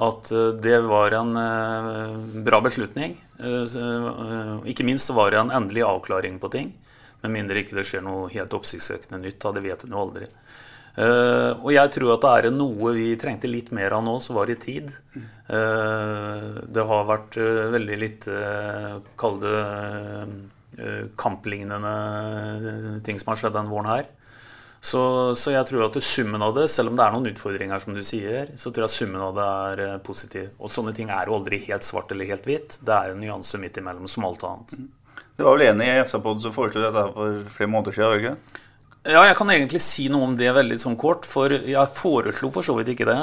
at 0.09 0.33
det 0.63 0.79
var 0.87 1.17
en 1.21 1.33
uh, 1.37 2.19
bra 2.47 2.61
beslutning. 2.65 3.17
Uh, 3.41 4.61
ikke 4.69 4.87
minst 4.87 5.13
var 5.17 5.33
det 5.33 5.41
en 5.41 5.55
endelig 5.63 5.87
avklaring 5.89 6.39
på 6.43 6.53
ting. 6.53 6.75
Med 7.21 7.35
mindre 7.35 7.61
ikke 7.61 7.77
det 7.77 7.87
skjer 7.89 8.05
noe 8.05 8.31
helt 8.33 8.55
oppsiktsvekkende 8.57 9.21
nytt. 9.25 9.41
Da, 9.43 9.53
det 9.57 9.65
vet 9.65 9.85
en 9.85 9.97
jo 9.97 10.05
aldri. 10.05 10.29
Uh, 11.01 11.55
og 11.63 11.71
jeg 11.73 11.93
tror 11.95 12.17
at 12.17 12.25
det 12.25 12.31
er 12.51 12.55
noe 12.55 12.93
vi 12.97 13.13
trengte 13.21 13.49
litt 13.49 13.71
mer 13.77 13.95
av 13.97 14.03
nå, 14.05 14.17
som 14.23 14.37
var 14.41 14.51
i 14.51 14.59
tid. 14.61 14.91
Uh, 15.49 16.61
det 16.67 16.87
har 16.91 17.07
vært 17.09 17.39
uh, 17.39 17.69
veldig 17.77 17.99
lite, 18.01 18.41
kall 19.21 19.39
det 19.43 19.61
kamplignende 21.19 23.01
ting 23.07 23.19
som 23.21 23.33
har 23.33 23.41
skjedd 23.41 23.57
denne 23.57 23.73
våren 23.73 23.91
her. 23.91 24.09
Så, 24.81 25.01
så, 25.37 25.53
jeg 25.53 25.67
tror 25.69 25.85
at 25.85 25.97
summen 26.01 26.41
av 26.41 26.55
det, 26.57 26.65
selv 26.73 26.89
om 26.89 26.97
det 26.97 27.05
er 27.05 27.13
noen 27.13 27.29
utfordringer, 27.35 27.83
som 27.83 27.93
du 27.93 28.01
sier, 28.07 28.49
så 28.57 28.73
tror 28.73 28.87
jeg 28.87 28.95
summen 28.95 29.21
av 29.21 29.35
det 29.37 29.49
er 29.85 29.99
positiv. 30.05 30.47
Og 30.57 30.73
sånne 30.73 30.95
ting 30.97 31.13
er 31.13 31.29
jo 31.29 31.37
aldri 31.37 31.59
helt 31.67 31.85
svart 31.85 32.15
eller 32.15 32.31
helt 32.31 32.49
hvitt. 32.49 32.79
Det 32.81 32.97
er 32.97 33.13
en 33.13 33.21
nyanse 33.21 33.61
midt 33.61 33.77
imellom, 33.77 34.09
som 34.09 34.25
alt 34.29 34.47
annet. 34.49 34.79
Du 35.37 35.45
var 35.45 35.59
vel 35.59 35.67
enig 35.69 35.89
i 35.89 36.01
SA-poden 36.09 36.43
som 36.47 36.55
foreslo 36.57 36.83
dette 36.87 37.05
for 37.13 37.45
flere 37.53 37.73
måneder 37.73 37.97
siden? 37.97 38.11
det 38.15 38.23
ikke? 38.25 38.65
Ja, 39.01 39.23
jeg 39.25 39.33
kan 39.39 39.49
egentlig 39.49 39.81
si 39.81 40.11
noe 40.13 40.27
om 40.27 40.35
det 40.37 40.51
veldig 40.53 40.77
sånn 40.77 40.97
kort, 41.01 41.25
for 41.25 41.49
jeg 41.49 41.93
foreslo 41.97 42.51
for 42.53 42.67
så 42.67 42.75
vidt 42.77 42.91
ikke 42.93 43.07
det. 43.09 43.21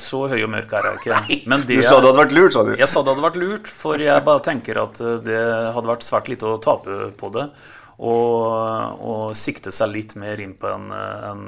Så 0.00 0.22
høy 0.30 0.38
og 0.38 0.52
mørk 0.54 0.72
er 0.78 0.88
jeg 0.88 1.00
ikke. 1.02 1.38
Men 1.52 1.66
det, 1.68 1.82
du 1.82 1.84
sa 1.84 1.98
det 1.98 2.08
hadde 2.08 2.22
vært 2.22 2.32
lurt, 2.32 2.54
sa 2.56 2.62
du? 2.64 2.70
Jeg 2.80 2.88
sa 2.88 3.02
det 3.02 3.12
hadde 3.12 3.26
vært 3.26 3.40
lurt, 3.42 3.68
for 3.68 4.00
jeg 4.00 4.24
bare 4.24 4.44
tenker 4.46 4.80
at 4.80 5.02
det 5.26 5.42
hadde 5.76 5.90
vært 5.90 6.06
svært 6.06 6.30
lite 6.32 6.48
å 6.48 6.62
tape 6.64 7.10
på 7.20 7.30
det. 7.36 7.44
Og, 8.08 9.04
og 9.04 9.36
sikte 9.38 9.70
seg 9.70 9.92
litt 9.92 10.16
mer 10.18 10.40
inn 10.40 10.56
på 10.56 10.72
en, 10.72 10.88
en 10.96 11.44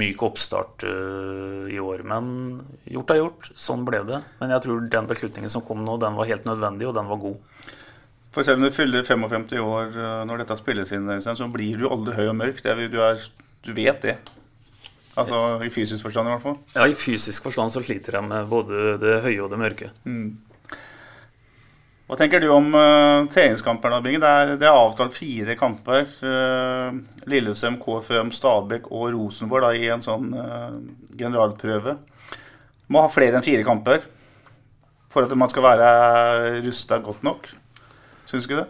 myk 0.00 0.24
oppstart 0.24 0.88
i 0.88 1.76
år. 1.76 2.06
Men 2.08 2.32
gjort 2.88 3.12
er 3.12 3.20
gjort. 3.20 3.52
Sånn 3.52 3.84
ble 3.84 4.00
det. 4.08 4.24
Men 4.40 4.56
jeg 4.56 4.64
tror 4.64 4.88
den 4.96 5.12
beslutningen 5.12 5.52
som 5.52 5.66
kom 5.66 5.84
nå, 5.84 6.00
den 6.00 6.16
var 6.16 6.32
helt 6.32 6.48
nødvendig, 6.48 6.88
og 6.88 6.96
den 6.96 7.12
var 7.12 7.20
god. 7.20 7.68
For 8.30 8.46
selv 8.46 8.60
om 8.60 8.66
du 8.66 8.74
fyller 8.74 9.06
55 9.06 9.56
år 9.58 9.96
når 10.28 10.44
dette 10.44 10.58
spilles 10.60 10.92
inn, 10.94 11.08
så 11.20 11.48
blir 11.50 11.80
du 11.80 11.88
aldri 11.90 12.14
høy 12.14 12.28
og 12.30 12.36
mørk. 12.38 12.60
Er, 12.62 12.84
du, 12.86 13.00
er, 13.02 13.24
du, 13.66 13.72
vet 13.74 14.04
det. 14.04 14.14
Altså 15.18 15.58
i 15.66 15.70
fysisk 15.74 16.06
forstand, 16.06 16.30
i 16.30 16.36
hvert 16.36 16.44
fall. 16.44 16.60
Ja, 16.76 16.86
i 16.86 16.94
fysisk 16.94 17.48
forstand 17.48 17.74
så 17.74 17.82
sliter 17.82 18.20
jeg 18.20 18.28
med 18.28 18.46
både 18.52 18.94
det 19.02 19.16
høye 19.24 19.40
og 19.42 19.50
det 19.50 19.58
mørke. 19.58 19.90
Mm. 20.06 20.38
Hva 22.10 22.16
tenker 22.18 22.42
du 22.42 22.48
om 22.50 22.72
uh, 22.74 23.28
treningskamper? 23.30 23.92
Det 24.02 24.16
er, 24.18 24.56
det 24.58 24.66
er, 24.66 24.74
avtalt 24.74 25.14
fire 25.14 25.54
kamper. 25.54 26.08
Uh, 26.18 26.96
Lillesøm, 27.30 27.76
KFUM, 27.78 28.32
Stabæk 28.34 28.88
og 28.90 29.12
Rosenborg 29.14 29.68
da, 29.68 29.70
i 29.78 29.86
en 29.94 30.02
sånn 30.02 30.32
uh, 30.34 30.74
generalprøve. 31.14 31.94
Må 32.90 33.04
ha 33.04 33.12
flere 33.14 33.38
enn 33.38 33.46
fire 33.46 33.62
kamper 33.62 34.02
for 35.10 35.22
at 35.22 35.38
man 35.38 35.52
skal 35.52 35.68
være 35.68 35.92
rusta 36.66 36.98
godt 37.04 37.22
nok. 37.26 37.46
Syns 38.30 38.46
du 38.46 38.54
det? 38.54 38.68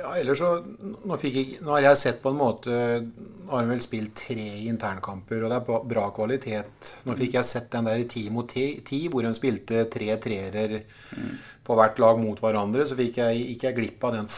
Ja, 0.00 0.14
ellers 0.16 0.40
så 0.40 0.50
nå, 0.64 1.16
jeg, 1.20 1.58
nå, 1.60 1.74
har 1.74 1.84
jeg 1.90 2.00
sett 2.00 2.20
på 2.22 2.32
en 2.32 2.38
måte 2.40 2.72
Nå 2.72 3.50
har 3.50 3.64
han 3.64 3.72
vel 3.72 3.82
spilt 3.84 4.14
tre 4.16 4.46
internkamper, 4.70 5.44
og 5.44 5.52
det 5.52 5.58
er 5.58 5.86
bra 5.90 6.04
kvalitet. 6.16 6.92
Nå 7.04 7.16
fikk 7.18 7.34
jeg 7.36 7.48
sett 7.48 7.70
den 7.72 7.88
der 7.90 8.04
ti 8.08 8.28
mot 8.32 8.48
ti, 8.48 9.00
hvor 9.10 9.26
hun 9.26 9.36
spilte 9.36 9.82
tre 9.92 10.14
treere 10.22 10.84
mm. 10.84 11.32
på 11.66 11.76
hvert 11.76 11.98
lag 12.00 12.20
mot 12.22 12.38
hverandre. 12.40 12.86
Så 12.86 12.96
fikk 12.98 13.18
jeg, 13.20 13.40
gikk 13.50 13.66
jeg 13.66 13.76
glipp 13.80 14.06
av 14.06 14.14
den 14.16 14.30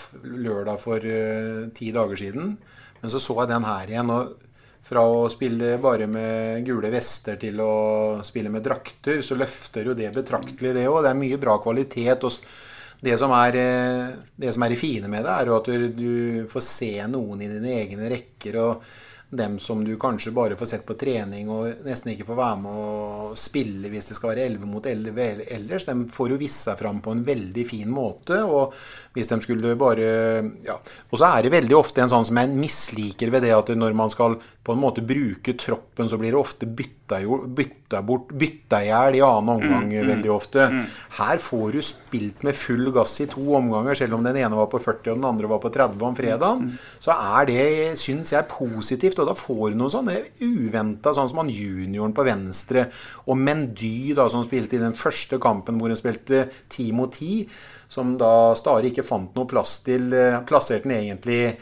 lørdag 0.46 0.80
for 0.80 1.04
uh, 1.04 1.68
ti 1.76 1.92
dager 1.94 2.18
siden. 2.24 2.56
Men 3.02 3.12
så 3.12 3.20
så 3.20 3.36
jeg 3.42 3.52
den 3.52 3.68
her 3.68 3.92
igjen. 3.92 4.16
og 4.16 4.48
fra 4.82 5.04
å 5.06 5.28
spille 5.30 5.76
bare 5.78 6.08
med 6.10 6.64
gule 6.66 6.88
vester 6.90 7.36
til 7.38 7.60
å 7.62 7.74
spille 8.26 8.50
med 8.50 8.64
drakter, 8.66 9.20
så 9.22 9.36
løfter 9.38 9.86
jo 9.86 9.94
det 9.94 10.08
betraktelig, 10.16 10.72
det 10.74 10.88
òg. 10.88 11.04
Det 11.04 11.12
er 11.12 11.20
mye 11.20 11.38
bra 11.44 11.54
kvalitet. 11.62 12.26
og 12.26 12.71
det 13.02 13.16
som, 13.18 13.32
er, 13.34 13.56
eh, 13.58 14.10
det 14.38 14.52
som 14.54 14.62
er 14.62 14.74
det 14.74 14.80
fine 14.80 15.10
med 15.10 15.24
det, 15.26 15.32
er 15.32 15.54
at 15.56 15.70
du, 15.70 15.88
du 15.96 16.12
får 16.52 16.66
se 16.66 16.92
noen 17.10 17.42
i 17.42 17.50
dine 17.50 17.80
egne 17.82 18.12
rekker. 18.12 18.60
og 18.62 18.92
dem 19.32 19.58
som 19.58 19.84
du 19.84 19.94
kanskje 19.96 20.30
bare 20.30 20.56
får 20.56 20.68
sett 20.68 20.82
på 20.84 20.94
trening 21.00 21.48
og 21.50 21.86
nesten 21.86 22.10
ikke 22.12 22.26
får 22.28 22.36
være 22.36 22.56
med 22.60 22.80
å 22.82 23.28
spille 23.38 23.88
hvis 23.88 24.10
det 24.10 24.16
skal 24.18 24.34
være 24.34 24.44
11 24.50 24.68
mot 24.68 24.86
11 24.86 25.46
ellers, 25.56 25.86
de 25.88 25.94
får 26.12 26.34
jo 26.34 26.40
vist 26.40 26.66
seg 26.66 26.76
fram 26.76 27.00
på 27.00 27.14
en 27.14 27.22
veldig 27.24 27.64
fin 27.64 27.88
måte. 27.88 28.42
Og 28.44 28.76
hvis 29.16 29.32
de 29.32 29.38
skulle 29.40 29.72
bare 29.80 30.10
ja. 30.66 30.76
Og 31.08 31.16
så 31.16 31.30
er 31.30 31.46
det 31.46 31.54
veldig 31.56 31.78
ofte 31.78 32.04
en 32.04 32.12
sånn 32.12 32.28
som 32.28 32.42
jeg 32.42 32.52
misliker 32.52 33.32
ved 33.32 33.46
det 33.46 33.54
at 33.56 33.72
når 33.72 33.96
man 33.96 34.12
skal 34.12 34.36
på 34.36 34.76
en 34.76 34.84
måte 34.84 35.04
bruke 35.06 35.56
troppen, 35.56 36.12
så 36.12 36.20
blir 36.20 36.34
det 36.34 36.42
ofte 36.42 36.68
bytta, 37.20 37.82
bytta 37.92 38.02
bort 38.02 38.32
bytta 38.32 38.80
i 38.82 38.88
hjel 38.88 39.16
i 39.18 39.22
annen 39.22 39.50
omgang 39.56 39.88
mm, 39.88 39.98
mm, 40.00 40.08
veldig 40.08 40.30
ofte. 40.32 40.66
Mm. 40.72 40.84
Her 41.18 41.38
får 41.38 41.72
du 41.72 41.82
spilt 41.84 42.42
med 42.46 42.56
full 42.56 42.90
gass 42.94 43.20
i 43.20 43.26
to 43.30 43.42
omganger, 43.58 43.94
selv 43.98 44.16
om 44.16 44.24
den 44.24 44.38
ene 44.40 44.56
var 44.56 44.70
på 44.72 44.80
40 44.80 45.12
og 45.12 45.20
den 45.20 45.28
andre 45.28 45.50
var 45.50 45.60
på 45.62 45.72
30 45.74 46.06
om 46.08 46.16
fredagen. 46.16 46.64
Mm. 46.66 46.78
Så 47.02 47.12
er 47.12 47.50
det, 47.50 47.66
syns 48.00 48.32
jeg, 48.32 48.48
positivt. 48.48 49.20
Og 49.20 49.28
da 49.28 49.36
får 49.36 49.72
du 49.72 49.78
noe 49.82 49.92
sånn 49.92 50.10
uventa, 50.40 51.12
sånn 51.12 51.30
som 51.30 51.42
han 51.42 51.52
junioren 51.52 52.16
på 52.16 52.26
venstre, 52.26 52.88
og 53.26 53.38
Mendy, 53.38 54.12
da, 54.16 54.28
som 54.32 54.46
spilte 54.46 54.78
i 54.78 54.82
den 54.82 54.96
første 54.98 55.38
kampen 55.42 55.80
hvor 55.80 55.92
han 55.92 56.00
spilte 56.00 56.46
ti 56.72 56.90
mot 56.96 57.12
ti, 57.12 57.42
som 57.92 58.16
da 58.20 58.32
Stare 58.56 58.88
ikke 58.88 59.04
fant 59.04 59.34
noe 59.36 59.48
plass 59.48 59.80
til. 59.84 60.12
Eh, 60.16 60.40
plasserte 60.48 60.88
den 60.88 60.96
egentlig 60.96 61.56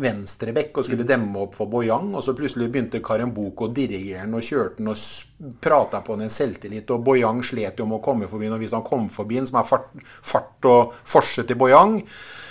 venstrebekk 0.00 0.78
og 0.78 0.86
skulle 0.86 1.06
mm. 1.06 1.10
demme 1.10 1.42
opp 1.44 1.56
for 1.58 1.70
Boyang. 1.70 2.12
Og 2.14 2.24
så 2.24 2.34
plutselig 2.36 2.70
begynte 2.70 3.02
Karemboko 3.04 3.68
å 3.68 3.72
dirigere 3.74 4.26
den 4.26 4.36
og 4.38 4.46
kjørte 4.46 4.80
den 4.80 4.92
og 4.92 5.56
prata 5.62 6.02
på 6.04 6.16
den 6.16 6.28
en 6.28 6.34
selvtillit. 6.34 6.90
Og 6.94 7.02
Boyang 7.06 7.42
slet 7.46 7.80
jo 7.80 7.88
om 7.88 7.96
å 7.98 8.04
komme 8.04 8.28
forbi 8.30 8.48
den, 8.48 8.58
og 8.58 8.62
hvis 8.62 8.76
han 8.76 8.86
kom 8.86 9.08
forbi 9.12 9.40
den, 9.40 9.48
som 9.50 9.60
er 9.62 9.68
fart, 9.68 9.90
fart 10.04 10.70
og 10.70 10.94
forse 11.08 11.46
til 11.48 11.58
Boyang, 11.60 12.00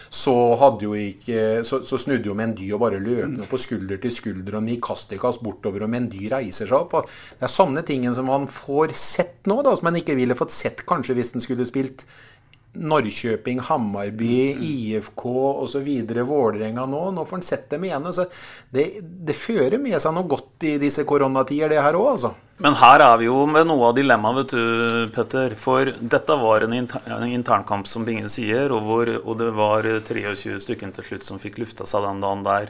så, 0.10 0.34
ikke, 0.98 1.64
så, 1.64 1.84
så, 1.86 1.98
snudde 2.02 2.32
jo 2.32 2.34
Mendy 2.34 2.72
og 2.74 2.82
bare 2.82 2.98
løp 3.02 3.30
mm. 3.30 3.44
på 3.50 3.60
skulder 3.62 4.00
til 4.02 4.14
skulder 4.14 4.58
og 4.58 4.66
ni 4.66 4.80
kast 4.82 5.14
i 5.14 5.20
kast 5.22 5.44
bortover, 5.46 5.86
og 5.86 5.92
Mendy 5.94 6.26
reiser 6.32 6.66
seg 6.66 6.78
opp. 6.80 6.98
Og 6.98 7.06
det 7.38 7.46
er 7.46 7.54
sånne 7.54 7.86
ting 7.86 8.08
som 8.16 8.26
man 8.30 8.50
får 8.50 8.96
sett 8.98 9.50
nå, 9.50 9.62
da, 9.66 9.76
som 9.78 9.90
man 9.92 10.00
ikke 10.02 10.18
ville 10.18 10.38
fått 10.38 10.56
sett 10.56 10.82
kanskje 10.90 11.18
hvis 11.20 11.34
den 11.36 11.46
skulle 11.46 11.68
spilt 11.70 12.08
Norrköping, 12.74 13.60
Hammarby, 13.60 14.58
IFK 14.62 15.26
osv. 15.64 15.88
Vålerenga 16.28 16.86
nå. 16.86 17.12
Nå 17.12 17.26
får 17.26 17.38
en 17.38 17.44
sett 17.44 17.70
dem 17.70 17.84
igjen. 17.84 18.06
Altså, 18.06 18.26
det, 18.70 18.86
det, 19.02 19.34
fører 19.38 19.80
med 19.82 19.98
seg 20.02 20.14
noe 20.14 20.30
godt 20.30 20.68
i 20.70 20.76
disse 20.82 21.04
koronatider, 21.10 21.72
det 21.74 21.82
her 21.82 21.98
òg, 21.98 22.12
altså. 22.14 22.34
Men 22.60 22.76
her 22.76 23.02
er 23.02 23.18
vi 23.22 23.30
jo 23.30 23.46
med 23.50 23.66
noe 23.70 23.90
av 23.90 23.96
dilemmaet, 23.98 24.42
vet 24.42 24.54
du, 24.54 25.10
Petter. 25.16 25.56
For 25.58 25.90
dette 26.00 26.38
var 26.42 26.68
en, 26.68 26.76
inter, 26.76 27.04
en 27.10 27.26
internkamp, 27.26 27.90
som 27.90 28.06
Bingen 28.06 28.30
sier, 28.30 28.70
og, 28.76 28.86
hvor, 28.86 29.12
og 29.24 29.42
det 29.42 29.50
var 29.58 29.90
23 30.06 30.60
stykker 30.62 30.94
til 31.00 31.10
slutt 31.10 31.26
som 31.26 31.42
fikk 31.42 31.58
lufta 31.64 31.88
seg 31.90 32.06
den 32.06 32.22
dagen 32.24 32.46
der. 32.46 32.70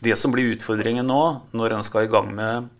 Det 0.00 0.16
som 0.16 0.32
blir 0.32 0.54
utfordringen 0.54 1.08
nå, 1.08 1.22
når 1.56 1.76
en 1.76 1.84
skal 1.84 2.06
i 2.06 2.12
gang 2.12 2.32
med, 2.36 2.72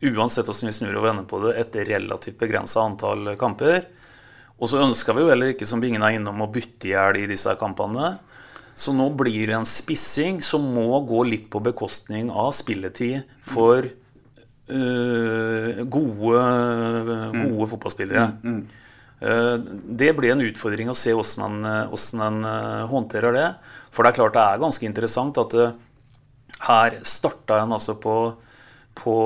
uansett 0.00 0.48
hvordan 0.48 0.70
vi 0.70 0.74
snur 0.74 0.96
og 0.96 1.06
vender 1.06 1.26
på 1.28 1.42
det, 1.44 1.56
et 1.60 1.80
relativt 1.90 2.38
begrensa 2.40 2.82
antall 2.82 3.34
kamper, 3.38 3.84
og 4.60 4.68
så 4.68 4.82
ønska 4.84 5.14
vi 5.16 5.24
jo 5.24 5.30
heller 5.32 5.54
ikke, 5.54 5.66
som 5.68 5.80
Bingen 5.80 6.04
er 6.04 6.18
innom, 6.18 6.42
å 6.44 6.50
bytte 6.52 6.90
i 6.90 6.92
hjel 6.92 7.22
i 7.22 7.28
disse 7.30 7.54
kampene. 7.60 8.12
Så 8.76 8.92
nå 8.96 9.08
blir 9.16 9.48
det 9.48 9.56
en 9.56 9.68
spissing 9.68 10.40
som 10.44 10.66
må 10.74 11.00
gå 11.08 11.24
litt 11.28 11.48
på 11.52 11.62
bekostning 11.64 12.28
av 12.28 12.52
spilletid 12.56 13.24
for 13.44 13.88
uh, 13.88 15.80
gode, 15.84 16.44
mm. 16.44 17.40
gode, 17.40 17.68
fotballspillere. 17.72 18.26
Mm, 18.44 18.60
uh, 19.24 19.56
det 20.00 20.12
blir 20.16 20.34
en 20.34 20.44
utfordring 20.44 20.92
å 20.92 20.96
se 20.96 21.16
hvordan 21.16 21.64
en, 21.64 22.44
uh, 22.44 22.84
håndterer 22.92 23.36
det. 23.36 23.48
For 23.90 24.04
det 24.04 24.12
er 24.12 24.20
klart 24.20 24.36
det 24.36 24.44
er 24.44 24.62
ganske 24.64 24.88
interessant 24.88 25.40
at 25.40 25.56
her 26.68 27.00
starta 27.08 27.62
en 27.64 27.72
altså 27.72 27.96
på, 27.96 28.16
på, 29.00 29.16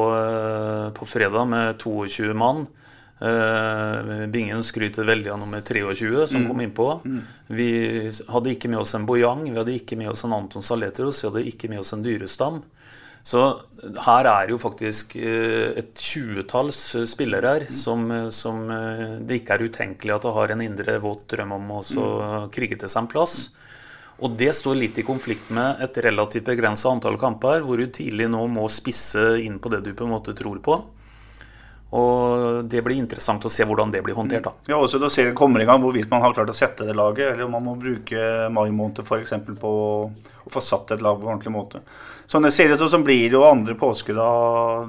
på 0.94 1.06
fredag 1.10 1.50
med 1.50 1.82
22 1.82 2.30
mann. 2.38 2.62
Uh, 3.22 4.26
Bingen 4.26 4.64
skryter 4.64 5.04
veldig 5.06 5.30
av 5.30 5.38
nummer 5.38 5.60
23 5.60 6.26
som 6.26 6.42
mm. 6.42 6.48
kom 6.48 6.60
innpå. 6.60 6.86
Mm. 7.04 7.20
Vi 7.46 7.68
hadde 8.28 8.54
ikke 8.54 8.70
med 8.72 8.80
oss 8.82 8.94
en 8.94 9.06
Bojang, 9.06 9.44
vi 9.46 9.58
hadde 9.58 9.76
ikke 9.76 9.98
med 10.00 10.10
oss 10.10 10.24
en 10.26 10.34
Anton 10.34 10.64
Saletros, 10.66 11.22
vi 11.22 11.30
hadde 11.30 11.44
ikke 11.48 11.70
med 11.70 11.84
oss 11.84 11.94
en 11.94 12.02
Dyrestam. 12.04 12.62
Så 13.24 13.40
her 14.04 14.26
er 14.28 14.50
jo 14.52 14.58
faktisk 14.60 15.14
uh, 15.16 15.70
et 15.78 15.94
tjuetalls 15.94 16.80
uh, 16.98 17.04
spillere 17.08 17.54
her 17.54 17.68
mm. 17.68 17.76
som, 17.76 18.10
som 18.34 18.66
det 19.22 19.40
ikke 19.40 19.56
er 19.56 19.68
utenkelig 19.70 20.16
at 20.16 20.26
det 20.26 20.34
har 20.40 20.52
en 20.52 20.66
indre 20.66 20.98
våt 21.00 21.28
drøm 21.32 21.54
om 21.56 21.70
å 21.78 21.84
mm. 21.84 22.50
krige 22.52 22.82
til 22.82 22.90
seg 22.90 23.04
en 23.04 23.12
plass. 23.14 23.38
Og 24.22 24.34
det 24.38 24.52
står 24.54 24.76
litt 24.78 24.98
i 24.98 25.06
konflikt 25.06 25.48
med 25.54 25.80
et 25.82 25.96
relativt 26.04 26.46
begrensa 26.46 26.90
antall 26.90 27.16
kamper, 27.18 27.64
hvor 27.66 27.80
du 27.80 27.88
tidlig 27.90 28.28
nå 28.30 28.44
må 28.50 28.68
spisse 28.70 29.38
inn 29.42 29.58
på 29.62 29.72
det 29.72 29.82
du 29.86 29.94
på 29.94 30.06
en 30.06 30.14
måte 30.14 30.36
tror 30.38 30.60
på. 30.62 30.76
Og 31.94 32.64
det 32.66 32.80
blir 32.82 32.98
interessant 32.98 33.44
å 33.46 33.50
se 33.52 33.62
hvordan 33.68 33.92
det 33.94 34.00
blir 34.02 34.16
håndtert. 34.18 34.48
da. 34.48 34.52
Ja, 34.72 34.80
også 34.82 34.98
da 34.98 35.10
ser 35.12 35.28
det 35.28 35.36
kommer 35.38 35.62
i 35.62 35.66
gang 35.68 35.82
hvorvidt 35.82 36.10
man 36.10 36.24
har 36.24 36.34
klart 36.34 36.50
å 36.50 36.56
sette 36.56 36.86
det 36.88 36.96
laget, 36.98 37.28
eller 37.32 37.46
om 37.46 37.54
man 37.54 37.68
må 37.68 37.76
bruke 37.78 38.48
mai 38.50 38.66
måned 38.74 39.04
f.eks. 39.04 39.36
på 39.60 39.70
å 39.70 40.50
få 40.50 40.62
satt 40.64 40.90
et 40.96 41.04
lag 41.04 41.20
på 41.20 41.28
en 41.28 41.36
ordentlig 41.36 41.54
måte. 41.54 41.84
Sånn 42.26 42.46
det 42.46 42.54
ser 42.56 42.72
ut 42.72 42.82
som 42.90 43.04
blir 43.06 43.30
jo 43.36 43.44
andre 43.46 43.76
påske 43.78 44.16
da 44.16 44.28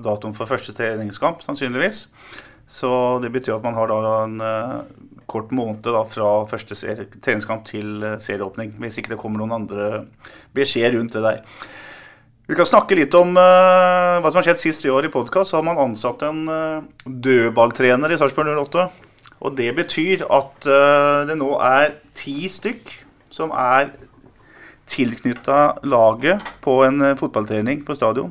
datoen 0.01 0.33
for 0.33 0.49
første 0.49 0.73
treningskamp, 0.73 1.45
sannsynligvis. 1.45 2.07
Så 2.65 2.89
det 3.21 3.29
betyr 3.35 3.59
at 3.59 3.65
man 3.65 3.77
har 3.77 3.91
da 3.91 4.13
en 4.23 4.39
uh, 4.41 4.81
kort 5.29 5.51
måned 5.53 5.85
da 5.85 6.01
fra 6.09 6.29
første 6.49 6.77
treningskamp 7.21 7.67
til 7.69 7.99
uh, 8.01 8.15
serieåpning. 8.21 8.73
Hvis 8.81 8.97
ikke 8.97 9.13
det 9.13 9.21
kommer 9.21 9.43
noen 9.43 9.59
andre 9.61 10.05
beskjeder 10.57 10.97
rundt 10.97 11.13
det 11.13 11.25
der. 11.27 11.43
Vi 12.45 12.53
kan 12.53 12.67
snakke 12.69 12.93
litt 12.93 13.13
om 13.17 13.31
uh, 13.33 14.21
hva 14.21 14.29
som 14.29 14.37
har 14.37 14.45
skjedd 14.45 14.59
sist 14.59 14.85
i 14.85 14.91
år 14.93 15.07
i 15.07 15.09
podkast. 15.13 15.49
Så 15.49 15.57
har 15.57 15.65
man 15.65 15.79
ansatt 15.81 16.21
en 16.27 16.43
uh, 16.45 16.83
dødballtrener 17.05 18.11
i 18.13 18.17
Sarpsborg 18.21 18.51
08. 18.53 18.83
Og 19.41 19.55
det 19.57 19.71
betyr 19.77 20.27
at 20.29 20.67
uh, 20.69 21.25
det 21.25 21.39
nå 21.39 21.55
er 21.65 21.95
ti 22.17 22.45
stykk 22.51 22.91
som 23.33 23.49
er 23.49 23.89
tilknytta 24.85 25.81
laget 25.89 26.45
på 26.61 26.83
en 26.85 27.01
fotballtrening 27.17 27.81
på 27.87 27.95
stadion. 27.97 28.29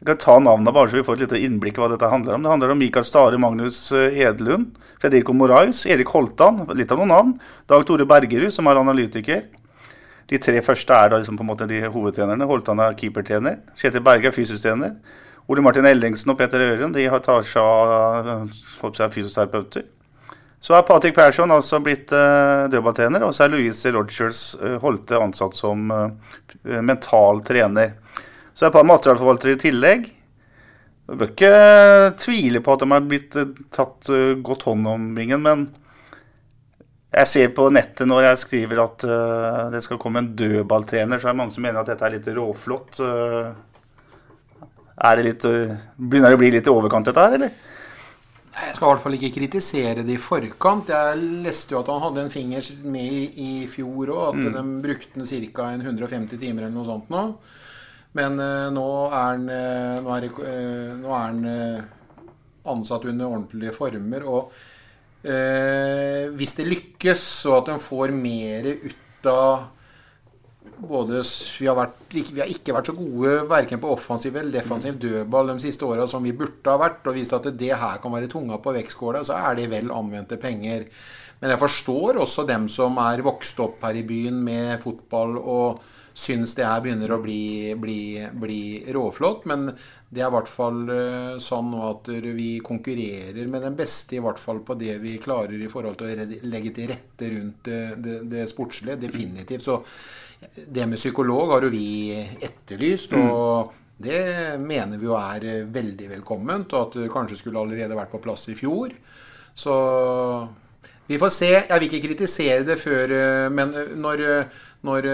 Jeg 0.00 0.08
kan 0.08 0.22
ta 0.22 0.38
navnene 0.40 0.72
bare 0.72 0.88
så 0.88 0.96
vi 0.96 1.04
får 1.04 1.18
et 1.18 1.26
lite 1.26 1.42
innblikk 1.44 1.76
i 1.76 1.84
hva 1.84 1.90
dette 1.92 2.08
handler 2.08 2.38
om. 2.38 2.46
Det 2.46 2.52
handler 2.54 2.72
om 2.72 2.80
Mikael 2.80 3.04
Stare, 3.04 3.40
Magnus 3.40 3.90
Edlund, 3.92 4.72
Fredrico 5.04 5.36
Moraes, 5.36 5.82
Erik 5.84 6.08
Holtan, 6.16 6.64
litt 6.72 6.92
av 6.92 7.02
noen 7.02 7.12
navn. 7.12 7.36
Dag 7.68 7.84
Tore 7.88 8.08
Bergerud, 8.08 8.52
som 8.56 8.72
er 8.72 8.80
analytiker. 8.80 9.44
De 10.30 10.40
tre 10.40 10.62
første 10.64 10.96
er 10.96 11.12
da 11.12 11.20
liksom 11.20 11.36
på 11.36 11.44
en 11.44 11.50
måte 11.50 11.68
de 11.68 11.82
hovedtrenerne. 11.84 12.48
Holtan 12.48 12.80
er 12.80 12.96
keepertrener. 12.98 13.60
Kjetil 13.76 14.04
Berge 14.04 14.30
er 14.30 14.36
fysisk 14.36 14.64
trener. 14.64 14.96
Ole 15.52 15.60
Martin 15.60 15.84
Ellingsen 15.84 16.32
og 16.32 16.38
Peter 16.40 16.62
Øren 16.64 16.94
de 16.94 17.04
har 17.12 17.20
tar 17.24 17.44
seg 17.44 17.60
av 17.60 19.12
fysioterapeuter. 19.12 19.84
Så 20.64 20.72
er 20.72 20.86
Patrick 20.88 21.12
Persson 21.12 21.52
altså 21.52 21.76
blitt 21.84 22.12
uh, 22.16 22.64
dødballtrener, 22.72 23.20
og 23.26 23.34
så 23.36 23.44
er 23.44 23.52
Louise 23.52 23.90
Rogers 23.92 24.54
uh, 24.62 24.78
Holte 24.80 25.18
ansatt 25.20 25.58
som 25.58 25.90
uh, 25.92 26.08
mental 26.80 27.42
trener. 27.44 27.92
Så 28.56 28.64
er 28.64 28.70
et 28.70 28.78
par 28.78 28.88
materialforvaltere 28.88 29.58
i 29.58 29.60
tillegg. 29.60 30.06
Du 31.04 31.18
bør 31.20 31.34
ikke 31.34 32.14
tvile 32.22 32.64
på 32.64 32.72
at 32.72 32.80
de 32.80 32.96
er 32.96 33.08
blitt 33.10 33.36
tatt 33.76 34.08
godt 34.46 34.64
hånd 34.70 34.88
om, 34.88 35.10
Bingen, 35.18 35.44
men 35.44 35.66
jeg 37.14 37.30
ser 37.30 37.52
på 37.54 37.68
nettet 37.70 38.08
når 38.10 38.28
jeg 38.28 38.40
skriver 38.42 38.80
at 38.82 39.04
uh, 39.06 39.68
det 39.70 39.82
skal 39.84 40.00
komme 40.02 40.22
en 40.22 40.32
dødballtrener, 40.38 41.20
så 41.20 41.28
er 41.28 41.34
det 41.34 41.40
mange 41.42 41.54
som 41.54 41.62
mener 41.66 41.82
at 41.82 41.92
dette 41.92 42.06
er 42.06 42.16
litt 42.16 42.30
råflott. 42.34 42.98
Uh, 42.98 44.66
er 45.04 45.20
det 45.20 45.26
litt, 45.28 45.46
uh, 45.46 45.76
begynner 45.94 46.32
det 46.32 46.38
å 46.38 46.42
bli 46.42 46.50
litt 46.56 46.70
i 46.70 46.74
overkant, 46.74 47.10
dette 47.10 47.26
her, 47.26 47.36
eller? 47.38 47.54
Jeg 48.54 48.76
skal 48.76 48.86
i 48.86 48.90
hvert 48.92 49.02
fall 49.02 49.16
ikke 49.18 49.32
kritisere 49.34 50.06
det 50.06 50.14
i 50.14 50.20
forkant. 50.22 50.90
Jeg 50.90 51.22
leste 51.46 51.74
jo 51.74 51.80
at 51.82 51.90
han 51.90 52.02
hadde 52.02 52.24
en 52.24 52.34
finger 52.34 52.68
med 52.86 53.38
i, 53.42 53.50
fjor 53.70 54.14
òg. 54.14 54.26
At 54.28 54.38
mm. 54.38 54.52
de 54.54 54.84
brukte 54.84 55.18
den 55.18 55.50
ca. 55.54 55.70
150 55.74 56.38
timer 56.38 56.66
eller 56.66 56.76
noe 56.76 56.86
sånt 56.86 57.10
nå. 57.10 57.24
Men 58.14 58.38
nå 58.38 58.84
er 59.08 59.16
han, 59.18 59.48
nå 60.06 60.12
er, 60.14 60.28
nå 61.00 61.10
er 61.10 61.24
han 61.24 61.40
ansatt 62.70 63.08
under 63.10 63.26
ordentlige 63.26 63.74
former. 63.74 64.22
og 64.22 64.54
Eh, 64.54 64.73
hvis 65.24 66.52
det 66.58 66.66
lykkes, 66.68 67.22
og 67.48 67.62
at 67.62 67.72
en 67.74 67.80
får 67.80 68.12
mer 68.12 68.68
ut 68.74 69.28
av 69.30 69.70
både, 70.64 71.22
vi 71.58 71.68
har, 71.68 71.76
vært, 71.78 71.98
vi 72.12 72.40
har, 72.40 72.50
ikke 72.50 72.74
vært 72.76 72.90
så 72.90 72.94
gode 72.96 73.34
verken 73.50 73.80
på 73.82 73.90
offensiv 73.94 74.36
eller 74.36 74.54
defensiv 74.54 74.96
dødball 75.00 75.52
de 75.52 75.58
siste 75.62 75.86
åra 75.86 76.06
som 76.10 76.24
vi 76.24 76.34
burde 76.36 76.70
ha 76.70 76.80
vært, 76.80 77.04
og 77.06 77.18
vist 77.18 77.34
at 77.36 77.50
det 77.52 77.74
her 77.74 78.00
kan 78.02 78.14
være 78.14 78.30
tunga 78.32 78.58
på 78.62 78.74
vektskåla, 78.76 79.24
så 79.26 79.38
er 79.38 79.60
det 79.60 79.68
vel 79.72 79.92
anvendte 79.94 80.40
penger. 80.40 80.88
Men 81.40 81.52
jeg 81.52 81.60
forstår 81.60 82.22
også 82.22 82.46
dem 82.48 82.70
som 82.72 82.96
er 83.02 83.24
vokst 83.24 83.58
opp 83.60 83.82
her 83.84 83.98
i 84.00 84.06
byen 84.08 84.40
med 84.44 84.80
fotball 84.82 85.36
og 85.40 85.82
syns 86.14 86.54
det 86.54 86.64
her 86.64 86.82
begynner 86.82 87.10
å 87.10 87.18
bli, 87.20 87.74
bli, 87.78 88.22
bli 88.38 88.62
råflott. 88.94 89.48
Men 89.50 89.66
det 90.14 90.22
er 90.22 90.30
i 90.30 90.34
hvert 90.36 90.50
fall 90.50 90.80
sånn 91.42 91.42
sånn 91.42 91.72
at 91.90 92.10
vi 92.38 92.48
konkurrerer 92.64 93.50
med 93.50 93.66
den 93.66 93.76
beste, 93.78 94.16
i 94.16 94.22
hvert 94.22 94.38
fall 94.40 94.62
på 94.64 94.78
det 94.78 94.96
vi 95.02 95.16
klarer 95.22 95.58
i 95.58 95.70
forhold 95.70 95.98
til 96.00 96.22
å 96.22 96.28
legge 96.46 96.72
til 96.76 96.92
rette 96.92 97.32
rundt 97.34 97.66
det, 97.66 97.82
det, 98.04 98.18
det 98.30 98.46
sportslige. 98.52 99.00
Definitivt. 99.02 99.66
Så 99.66 99.80
det 100.54 100.86
med 100.88 101.00
psykolog 101.00 101.54
har 101.54 101.66
jo 101.66 101.72
vi 101.72 101.86
etterlyst. 102.42 103.12
Mm. 103.14 103.30
og 103.30 103.80
det 104.04 104.58
mener 104.58 104.98
vi 104.98 105.06
jo 105.06 105.14
er 105.14 105.44
eh, 105.46 105.66
veldig 105.70 106.10
velkomment, 106.16 106.72
og 106.74 106.88
at 106.88 107.00
det 107.04 107.12
kanskje 107.12 107.38
skulle 107.38 107.62
allerede 107.62 107.94
vært 107.94 108.10
på 108.12 108.22
plass 108.24 108.48
i 108.50 108.56
fjor. 108.58 108.90
Så 109.54 109.74
vi 111.06 111.18
får 111.20 111.30
se. 111.30 111.50
Jeg 111.52 111.78
vil 111.78 111.86
ikke 111.88 112.08
kritisere 112.08 112.64
det 112.66 112.78
før, 112.80 113.14
eh, 113.14 113.46
men 113.54 113.70
når, 114.02 114.24
når 114.82 115.08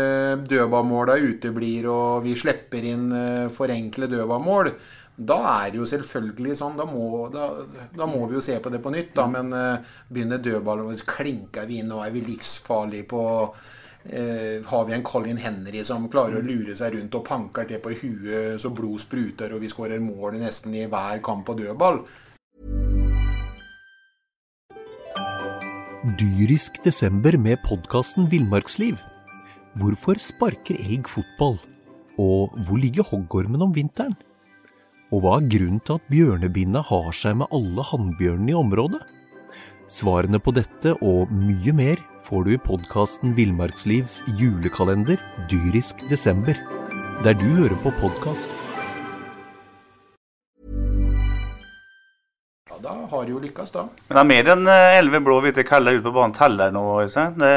dødballmåla 0.48 1.18
uteblir 1.20 1.90
og 1.92 2.24
vi 2.24 2.32
slipper 2.38 2.88
inn 2.88 3.12
for 3.52 3.70
enkle 3.74 4.08
dødballmål, 4.08 4.72
da 5.20 5.36
er 5.66 5.72
det 5.72 5.80
jo 5.80 5.88
selvfølgelig 5.88 6.56
sånn. 6.56 6.78
Da 6.78 6.86
må, 6.88 7.26
da, 7.32 7.50
da 7.96 8.08
må, 8.08 8.22
vi 8.28 8.38
jo 8.38 8.44
se 8.44 8.56
på 8.62 8.72
det 8.72 8.80
på 8.82 8.92
nytt. 8.94 9.12
Da, 9.16 9.26
men 9.30 9.52
uh, 9.52 9.92
begynner 10.08 10.40
dødballen, 10.42 10.96
klinker 11.08 11.68
vi 11.68 11.82
inn, 11.82 11.92
og 11.92 12.06
er 12.06 12.14
vi 12.14 12.24
livsfarlige 12.24 13.08
på 13.10 13.22
uh, 14.08 14.64
Har 14.66 14.86
vi 14.88 14.96
en 14.96 15.04
Colin 15.04 15.40
Henry 15.40 15.84
som 15.84 16.08
klarer 16.12 16.40
å 16.40 16.44
lure 16.44 16.76
seg 16.78 16.96
rundt 16.96 17.18
og 17.18 17.26
panker 17.26 17.68
til 17.68 17.82
på 17.82 17.92
huet 18.00 18.60
så 18.62 18.72
blod 18.72 19.02
spruter, 19.02 19.52
og 19.52 19.62
vi 19.64 19.70
skårer 19.72 20.02
mål 20.02 20.40
nesten 20.40 20.74
i 20.74 20.86
hver 20.90 21.22
kamp 21.24 21.46
på 21.48 21.58
dødball? 21.60 22.02
Dyrisk 26.16 26.78
desember 26.80 27.36
med 27.36 27.60
podkasten 27.66 28.24
Villmarksliv. 28.32 28.96
Hvorfor 29.76 30.16
sparker 30.16 30.78
elg 30.80 31.08
fotball? 31.12 31.58
Og 32.16 32.56
hvor 32.64 32.80
ligger 32.80 33.04
hoggormen 33.04 33.60
om 33.62 33.74
vinteren? 33.76 34.16
Og 35.12 35.20
hva 35.20 35.36
er 35.36 35.48
grunnen 35.52 35.82
til 35.84 35.98
at 35.98 36.08
bjørnebinna 36.08 36.82
har 36.88 37.12
seg 37.16 37.36
med 37.42 37.52
alle 37.52 37.84
hannbjørnene 37.84 38.54
i 38.54 38.56
området? 38.56 39.02
Svarene 39.90 40.40
på 40.40 40.54
dette 40.56 40.94
og 41.04 41.32
mye 41.34 41.74
mer 41.76 42.02
får 42.30 42.44
du 42.44 42.52
i 42.54 42.58
podkasten 42.62 43.32
Villmarkslivs 43.34 44.20
julekalender 44.38 45.18
dyrisk 45.50 46.04
desember, 46.10 46.54
der 47.24 47.34
du 47.34 47.46
hører 47.56 47.74
på 47.82 47.90
podkast. 47.98 48.52
Ja, 52.70 52.78
da 52.84 52.94
har 53.10 53.26
det 53.26 53.34
jo 53.34 53.40
lykkes, 53.42 53.74
da. 53.74 53.88
Men 54.06 54.14
det 54.14 54.22
er 54.22 54.28
mer 54.30 54.52
enn 54.54 54.70
elleve 54.70 55.22
blå 55.26 55.40
hvite 55.42 55.66
kaller 55.66 55.98
ute 55.98 56.06
på 56.06 56.14
banen 56.20 56.36
teller 56.38 56.70
nå, 56.76 56.84
Øystein. 57.02 57.34
Det... 57.42 57.50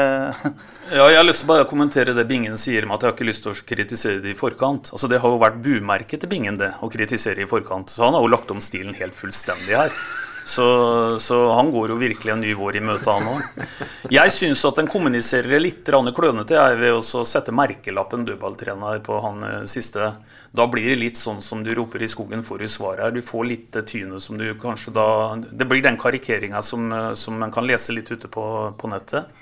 Ja, 0.90 1.06
jeg 1.06 1.20
har 1.20 1.28
lyst 1.28 1.44
til 1.44 1.52
bare 1.52 1.68
å 1.68 1.70
kommentere 1.70 2.16
det 2.18 2.26
Bingen 2.28 2.58
sier 2.58 2.84
med 2.88 2.98
at 2.98 3.06
jeg 3.06 3.12
har 3.12 3.16
ikke 3.16 3.30
lyst 3.30 3.46
til 3.46 3.54
å 3.54 3.62
kritisere 3.70 4.24
det 4.26 4.34
i 4.34 4.40
forkant. 4.42 4.90
Altså 4.90 5.06
Det 5.12 5.22
har 5.22 5.36
jo 5.36 5.38
vært 5.44 5.62
bumerket 5.62 6.26
til 6.26 6.34
Bingen 6.34 6.58
det, 6.58 6.74
å 6.82 6.90
kritisere 6.90 7.46
i 7.46 7.48
forkant. 7.48 7.94
Så 7.94 8.08
han 8.08 8.18
har 8.18 8.26
jo 8.26 8.34
lagt 8.34 8.50
om 8.50 8.60
stilen 8.64 8.98
helt 8.98 9.14
fullstendig 9.14 9.78
her. 9.84 9.94
Så, 10.44 10.64
så 11.20 11.36
han 11.56 11.70
går 11.72 11.94
jo 11.94 11.96
virkelig 11.96 12.32
en 12.34 12.42
ny 12.44 12.52
vår 12.56 12.76
i 12.76 12.82
møte, 12.84 13.08
han 13.08 13.30
òg. 13.32 13.62
Jeg 14.12 14.32
syns 14.34 14.64
at 14.68 14.76
den 14.76 14.90
kommuniserer 14.92 15.62
litt 15.62 15.88
klønete 15.88 16.58
jeg, 16.58 16.76
ved 16.82 16.98
å 16.98 17.24
sette 17.24 17.54
merkelappen 17.54 18.26
dødballtrener 18.28 19.00
på 19.06 19.20
han 19.24 19.40
eh, 19.48 19.62
siste. 19.70 20.10
Da 20.52 20.66
blir 20.70 20.90
det 20.92 21.00
litt 21.00 21.20
sånn 21.20 21.40
som 21.42 21.64
du 21.64 21.72
roper 21.74 22.04
i 22.04 22.10
skogen 22.12 22.44
får 22.44 22.60
du 22.60 22.68
svar 22.68 23.00
her. 23.00 23.14
Du 23.16 23.24
får 23.24 23.48
litt 23.48 23.80
tyne 23.88 24.20
som 24.20 24.36
du 24.38 24.50
kanskje 24.60 24.92
da 24.94 25.08
Det 25.40 25.64
blir 25.64 25.82
den 25.82 25.96
karikeringa 25.98 26.60
som, 26.62 26.92
eh, 26.92 27.12
som 27.16 27.40
man 27.40 27.54
kan 27.54 27.66
lese 27.66 27.96
litt 27.96 28.12
ute 28.12 28.28
på, 28.28 28.44
på 28.76 28.92
nettet. 28.92 29.32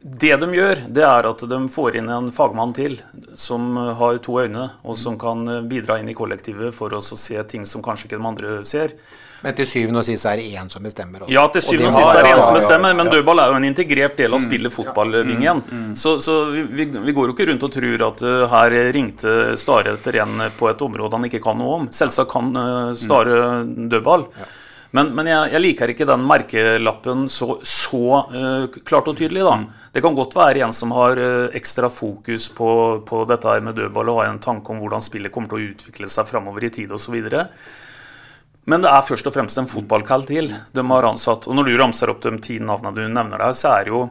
Det 0.00 0.32
de 0.40 0.46
gjør, 0.56 0.84
det 0.88 1.02
er 1.04 1.26
at 1.28 1.42
de 1.44 1.56
får 1.68 1.98
inn 2.00 2.06
en 2.08 2.30
fagmann 2.32 2.70
til 2.72 2.94
som 3.36 3.74
har 3.98 4.20
to 4.24 4.38
øyne, 4.40 4.70
og 4.80 4.96
som 4.96 5.18
kan 5.20 5.44
bidra 5.68 5.98
inn 6.00 6.08
i 6.08 6.16
kollektivet 6.16 6.72
for 6.72 6.94
å 6.96 7.02
se 7.04 7.42
ting 7.50 7.66
som 7.68 7.84
kanskje 7.84 8.08
ikke 8.08 8.20
de 8.20 8.30
andre 8.30 8.54
ser. 8.64 8.96
Men 9.40 9.56
til 9.56 9.66
syvende 9.68 10.02
og 10.02 10.04
sist 10.04 10.26
er 10.28 10.40
det 10.40 10.48
én 10.52 10.68
som 10.72 10.84
bestemmer. 10.84 11.24
Også. 11.24 11.32
Ja, 11.32 11.46
til 11.52 11.64
syvende 11.64 11.88
og, 11.88 11.96
sist 11.96 12.12
er 12.12 12.26
det 12.26 12.32
én 12.34 12.42
som 12.44 12.56
bestemmer, 12.56 12.96
men 12.96 13.10
dødball 13.12 13.40
er 13.40 13.52
jo 13.52 13.58
en 13.60 13.68
integrert 13.68 14.16
del 14.20 14.36
av 14.36 14.42
spillet 14.42 14.74
fotballvingen. 14.74 15.62
Mm, 15.64 15.84
mm. 15.84 15.94
Så, 15.96 16.16
så 16.20 16.38
vi, 16.52 16.86
vi, 16.92 17.14
går 17.16 17.30
jo 17.30 17.36
ikke 17.36 17.48
rundt 17.48 17.64
og 17.68 17.72
tror 17.76 18.06
at 18.10 18.24
uh, 18.26 18.44
her 18.52 18.76
ringte 18.96 19.36
Stare 19.60 19.94
etter 19.96 20.20
en 20.20 20.48
på 20.58 20.68
et 20.68 20.84
område 20.84 21.16
han 21.16 21.28
ikke 21.30 21.42
kan 21.44 21.56
noe 21.60 21.78
om. 21.78 21.86
Selvsagt 21.94 22.32
kan 22.32 22.52
uh, 22.56 22.92
Stare 22.96 23.62
dødball. 23.64 24.28
Men, 24.96 25.12
men 25.14 25.28
jeg, 25.30 25.50
jeg, 25.52 25.62
liker 25.62 25.92
ikke 25.92 26.06
den 26.08 26.24
merkelappen 26.26 27.28
så, 27.30 27.60
så 27.62 28.22
uh, 28.32 28.80
klart 28.82 29.10
og 29.10 29.18
tydelig. 29.20 29.44
da. 29.46 29.52
Mm. 29.60 29.68
Det 29.94 30.02
kan 30.02 30.16
godt 30.18 30.34
være 30.34 30.64
en 30.66 30.74
som 30.74 30.94
har 30.96 31.20
uh, 31.20 31.52
ekstra 31.54 31.90
fokus 31.92 32.48
på, 32.56 32.70
på, 33.06 33.22
dette 33.30 33.52
her 33.52 33.62
med 33.62 33.78
dødball 33.78 34.10
og 34.10 34.24
har 34.24 34.32
en 34.32 34.42
tanke 34.42 34.74
om 34.74 34.82
hvordan 34.82 35.04
spillet 35.06 35.30
kommer 35.34 35.52
til 35.52 35.60
å 35.60 35.70
utvikle 35.74 36.10
seg 36.10 36.26
framover 36.32 36.66
i 36.66 36.72
tid 36.74 36.90
osv. 36.96 37.20
Men 38.70 38.82
det 38.82 38.90
er 38.90 39.06
først 39.06 39.30
og 39.30 39.34
fremst 39.34 39.62
en 39.62 39.70
fotballkall 39.70 40.26
til 40.28 40.50
de 40.50 40.86
har 40.90 41.06
ansatt. 41.08 41.46
Og 41.46 41.56
når 41.56 41.70
du 41.70 41.78
ramser 41.78 42.10
opp 42.10 42.24
de 42.26 42.34
ti 42.42 42.58
navnene 42.58 42.96
du 42.98 43.06
nevner 43.06 43.38
der, 43.38 43.54
så 43.56 43.76
er 43.76 43.86
det 43.86 43.94
jo 43.94 44.02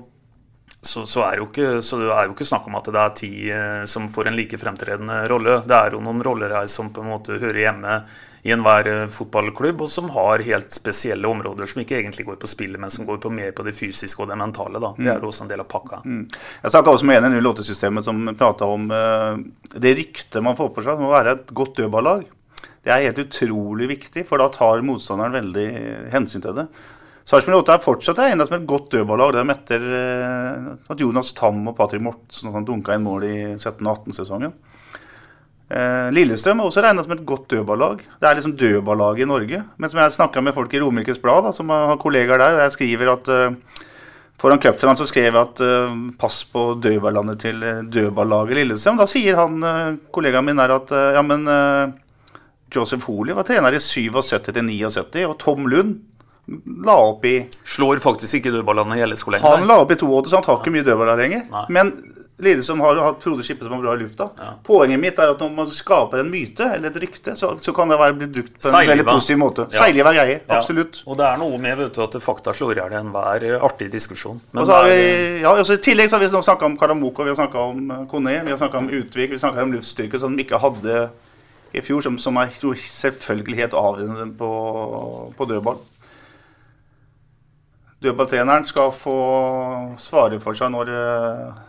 så, 0.81 1.03
så, 1.05 1.25
er 1.27 1.41
ikke, 1.43 1.81
så, 1.83 1.97
det 1.99 2.07
er 2.13 2.29
jo 2.29 2.33
ikke 2.33 2.47
snakk 2.47 2.67
om 2.69 2.77
at 2.79 2.87
det 2.87 2.99
er 3.01 3.15
ti 3.17 3.29
eh, 3.51 3.81
som 3.89 4.07
får 4.11 4.29
en 4.29 4.37
like 4.37 4.57
fremtredende 4.61 5.21
rolle. 5.27 5.57
Det 5.67 5.75
er 5.75 5.95
jo 5.95 5.99
noen 6.03 6.23
roller 6.23 6.53
her 6.55 6.69
som 6.71 6.91
på 6.95 7.03
en 7.03 7.11
måte 7.11 7.35
hører 7.35 7.59
hjemme 7.65 7.95
i 8.47 8.53
enhver 8.55 8.87
eh, 8.87 9.01
fotballklubb, 9.11 9.83
og 9.83 9.91
som 9.91 10.07
har 10.15 10.45
helt 10.47 10.71
spesielle 10.71 11.27
områder 11.27 11.67
som 11.67 11.81
ikke 11.83 11.97
egentlig 11.99 12.23
går 12.29 12.39
på 12.39 12.47
spillet, 12.47 12.79
men 12.79 12.93
som 12.93 13.07
går 13.07 13.19
på 13.19 13.31
mer 13.33 13.51
på 13.55 13.65
det 13.67 13.75
fysiske 13.75 14.23
og 14.23 14.31
det 14.31 14.39
mentale. 14.39 14.79
da. 14.79 14.93
Det 14.95 15.11
er 15.11 15.19
jo 15.19 15.31
også 15.33 15.45
en 15.45 15.51
del 15.51 15.65
av 15.65 15.67
pakka. 15.73 15.99
Mm. 16.05 16.21
Jeg 16.63 16.75
snakka 16.75 16.93
også 16.95 17.09
med 17.11 17.27
en 17.27 17.35
i 17.35 17.43
låtesystemet 17.43 18.07
som 18.07 18.21
prata 18.39 18.69
om 18.69 18.87
uh, 18.87 19.35
det 19.75 19.97
ryktet 19.99 20.45
man 20.45 20.55
får 20.59 20.71
på 20.75 20.85
seg 20.85 20.95
om 20.95 21.09
å 21.09 21.15
være 21.17 21.35
et 21.35 21.51
godt 21.59 21.81
dødballag. 21.81 22.23
Det 22.87 22.95
er 22.95 23.03
helt 23.09 23.19
utrolig 23.25 23.89
viktig, 23.91 24.23
for 24.29 24.39
da 24.39 24.47
tar 24.55 24.85
motstanderen 24.87 25.35
veldig 25.41 25.67
hensyn 26.15 26.45
til 26.45 26.55
det. 26.61 26.69
Sarpsborg 27.29 27.59
8 27.61 27.75
er 27.75 27.81
fortsatt 27.83 28.19
regna 28.23 28.45
som 28.47 28.55
et 28.57 28.65
godt 28.69 28.87
dødballag. 28.95 29.35
Det 29.35 29.41
er 29.43 29.51
etter 29.53 29.83
eh, 29.99 30.69
at 30.89 31.01
Jonas 31.03 31.29
Tam 31.37 31.59
og 31.69 31.75
Patrick 31.77 32.01
Mortensen 32.01 32.65
dunka 32.65 32.95
inn 32.97 33.05
mål 33.05 33.27
i 33.27 33.35
17-18-sesongen. 33.51 34.55
Eh, 35.69 36.07
Lillestrøm 36.15 36.63
er 36.63 36.71
også 36.71 36.81
regna 36.81 37.05
som 37.05 37.13
et 37.13 37.21
godt 37.29 37.45
dødballag. 37.53 38.01
Det 38.17 38.25
er 38.25 38.39
liksom 38.39 38.55
dødballaget 38.57 39.27
i 39.27 39.29
Norge. 39.29 39.61
Men 39.77 39.93
som 39.93 40.01
jeg 40.01 40.17
snakka 40.17 40.41
med 40.41 40.57
folk 40.57 40.73
i 40.73 40.81
Romerikes 40.81 41.21
Blad, 41.21 41.45
da, 41.45 41.53
som 41.53 41.69
har 41.69 42.01
kollegaer 42.01 42.41
der, 42.41 42.57
og 42.57 42.65
jeg 42.65 42.77
skriver 42.79 43.13
at 43.13 43.29
uh, 43.29 43.85
Foran 44.39 44.61
cupfinalen 44.63 44.97
så 44.97 45.05
skrev 45.05 45.29
jeg 45.29 45.37
at 45.37 45.61
uh, 45.61 45.93
pass 46.17 46.41
på 46.49 46.65
dødballandet 46.81 47.43
til 47.45 47.61
dødballaget 47.93 48.63
Lillestrøm. 48.63 48.97
Da 48.97 49.05
sier 49.11 49.37
han, 49.37 49.61
uh, 49.61 49.99
kollegaen 50.15 50.49
min 50.49 50.65
her 50.65 50.79
at 50.79 50.97
ja, 51.13 51.21
men 51.21 51.45
Joseph 52.73 53.05
Holy 53.05 53.37
var 53.37 53.45
trener 53.45 53.77
i 53.77 53.81
77 53.83 54.49
til 54.49 54.63
79, 54.65 55.27
og 55.29 55.37
Tom 55.37 55.69
Lund 55.69 55.99
la 56.85 56.95
opp 57.09 57.25
i 57.25 57.35
Slår 57.67 58.01
faktisk 58.03 58.39
ikke 58.39 58.53
dødballene 58.57 58.99
i 58.99 59.03
LSK 59.05 59.35
lenger. 59.35 59.57
Han 59.57 59.67
la 59.69 59.81
opp 59.83 59.91
i 59.93 59.99
82, 59.99 60.31
så 60.31 60.39
han 60.39 60.47
tar 60.47 60.61
ikke 60.61 60.73
mye 60.73 60.87
dødballer 60.87 61.21
lenger. 61.23 61.45
Nei. 61.53 61.65
Men 61.75 61.93
Lillestrøm 62.39 62.79
har 62.85 62.99
hatt 63.03 63.23
Frode 63.23 63.43
Skippe 63.43 63.65
som 63.67 63.73
er 63.75 63.81
bra 63.83 63.93
i 63.97 63.99
lufta. 63.99 64.29
Ja. 64.39 64.53
Poenget 64.63 65.01
mitt 65.01 65.17
er 65.19 65.33
at 65.33 65.41
når 65.43 65.49
man 65.57 65.67
skaper 65.75 66.21
en 66.21 66.29
myte 66.31 66.69
eller 66.77 66.87
et 66.87 66.99
rykte, 67.03 67.33
så, 67.35 67.51
så 67.59 67.73
kan 67.75 67.91
det 67.91 67.97
være 67.99 68.15
blitt 68.21 68.31
brukt 68.37 68.53
på 68.55 68.61
en 68.61 68.75
Seiliva. 68.77 68.93
veldig 68.93 69.05
positiv 69.09 69.41
måte. 69.41 69.65
Ja. 69.67 69.81
Seiliva 69.83 70.13
greier. 70.15 70.39
greie. 70.39 70.59
Absolutt. 70.59 71.01
Og 71.05 71.19
det 71.19 71.27
er 71.27 71.41
noe 71.41 71.59
med 71.59 71.75
vet 71.81 71.99
du, 71.99 72.01
at 72.05 72.15
fakta 72.23 72.55
slår 72.55 72.77
i 72.77 72.79
hjel 72.79 72.95
enhver 73.01 73.47
artig 73.67 73.89
diskusjon. 73.91 74.39
Men 74.53 74.63
og 74.63 74.71
så 74.71 74.79
har 74.79 74.87
vi, 74.87 75.03
ja, 75.43 75.51
også 75.51 75.79
I 75.81 75.83
tillegg 75.89 76.11
så 76.11 76.15
har 76.15 76.23
vi 76.23 76.31
snakka 76.31 76.69
om 76.69 76.79
Karamoko, 76.79 77.27
vi 77.27 77.35
har 77.35 77.41
snakka 77.41 77.67
om 77.73 77.91
eh, 77.91 78.05
Kone, 78.13 78.37
vi 78.47 78.55
har 78.55 78.61
snakka 78.63 78.85
om 78.85 78.91
Utvik, 79.01 79.35
vi 79.35 79.43
snakka 79.43 79.67
om 79.67 79.75
luftstyrke 79.75 80.23
som 80.23 80.39
de 80.39 80.47
ikke 80.47 80.63
hadde 80.63 81.09
i 81.75 81.83
fjor, 81.85 82.01
som, 82.01 82.15
som 82.17 82.39
er 82.39 82.55
selvfølgelig 82.55 83.65
helt 83.65 83.75
avgjørende 83.77 84.31
på, 84.39 84.53
på 85.35 85.51
dødball 85.51 85.83
dødballtreneren 88.03 88.65
skal 88.67 88.93
få 88.95 89.17
svare 89.99 90.39
for 90.43 90.57
seg 90.57 90.71
når 90.73 90.91
uh, 90.93 91.59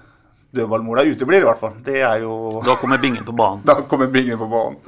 dødballmåla 0.54 1.04
uteblir, 1.10 1.42
i 1.42 1.48
hvert 1.48 1.60
fall. 1.60 1.76
Det 1.84 2.00
er 2.02 2.22
jo 2.24 2.62
Da 2.66 2.76
kommer 2.78 3.02
bingen 3.02 3.24
på 3.26 3.34
banen. 3.36 3.64
da 3.70 3.80
kommer 3.82 4.10
bingen 4.10 4.38
på 4.38 4.48
banen. 4.50 4.78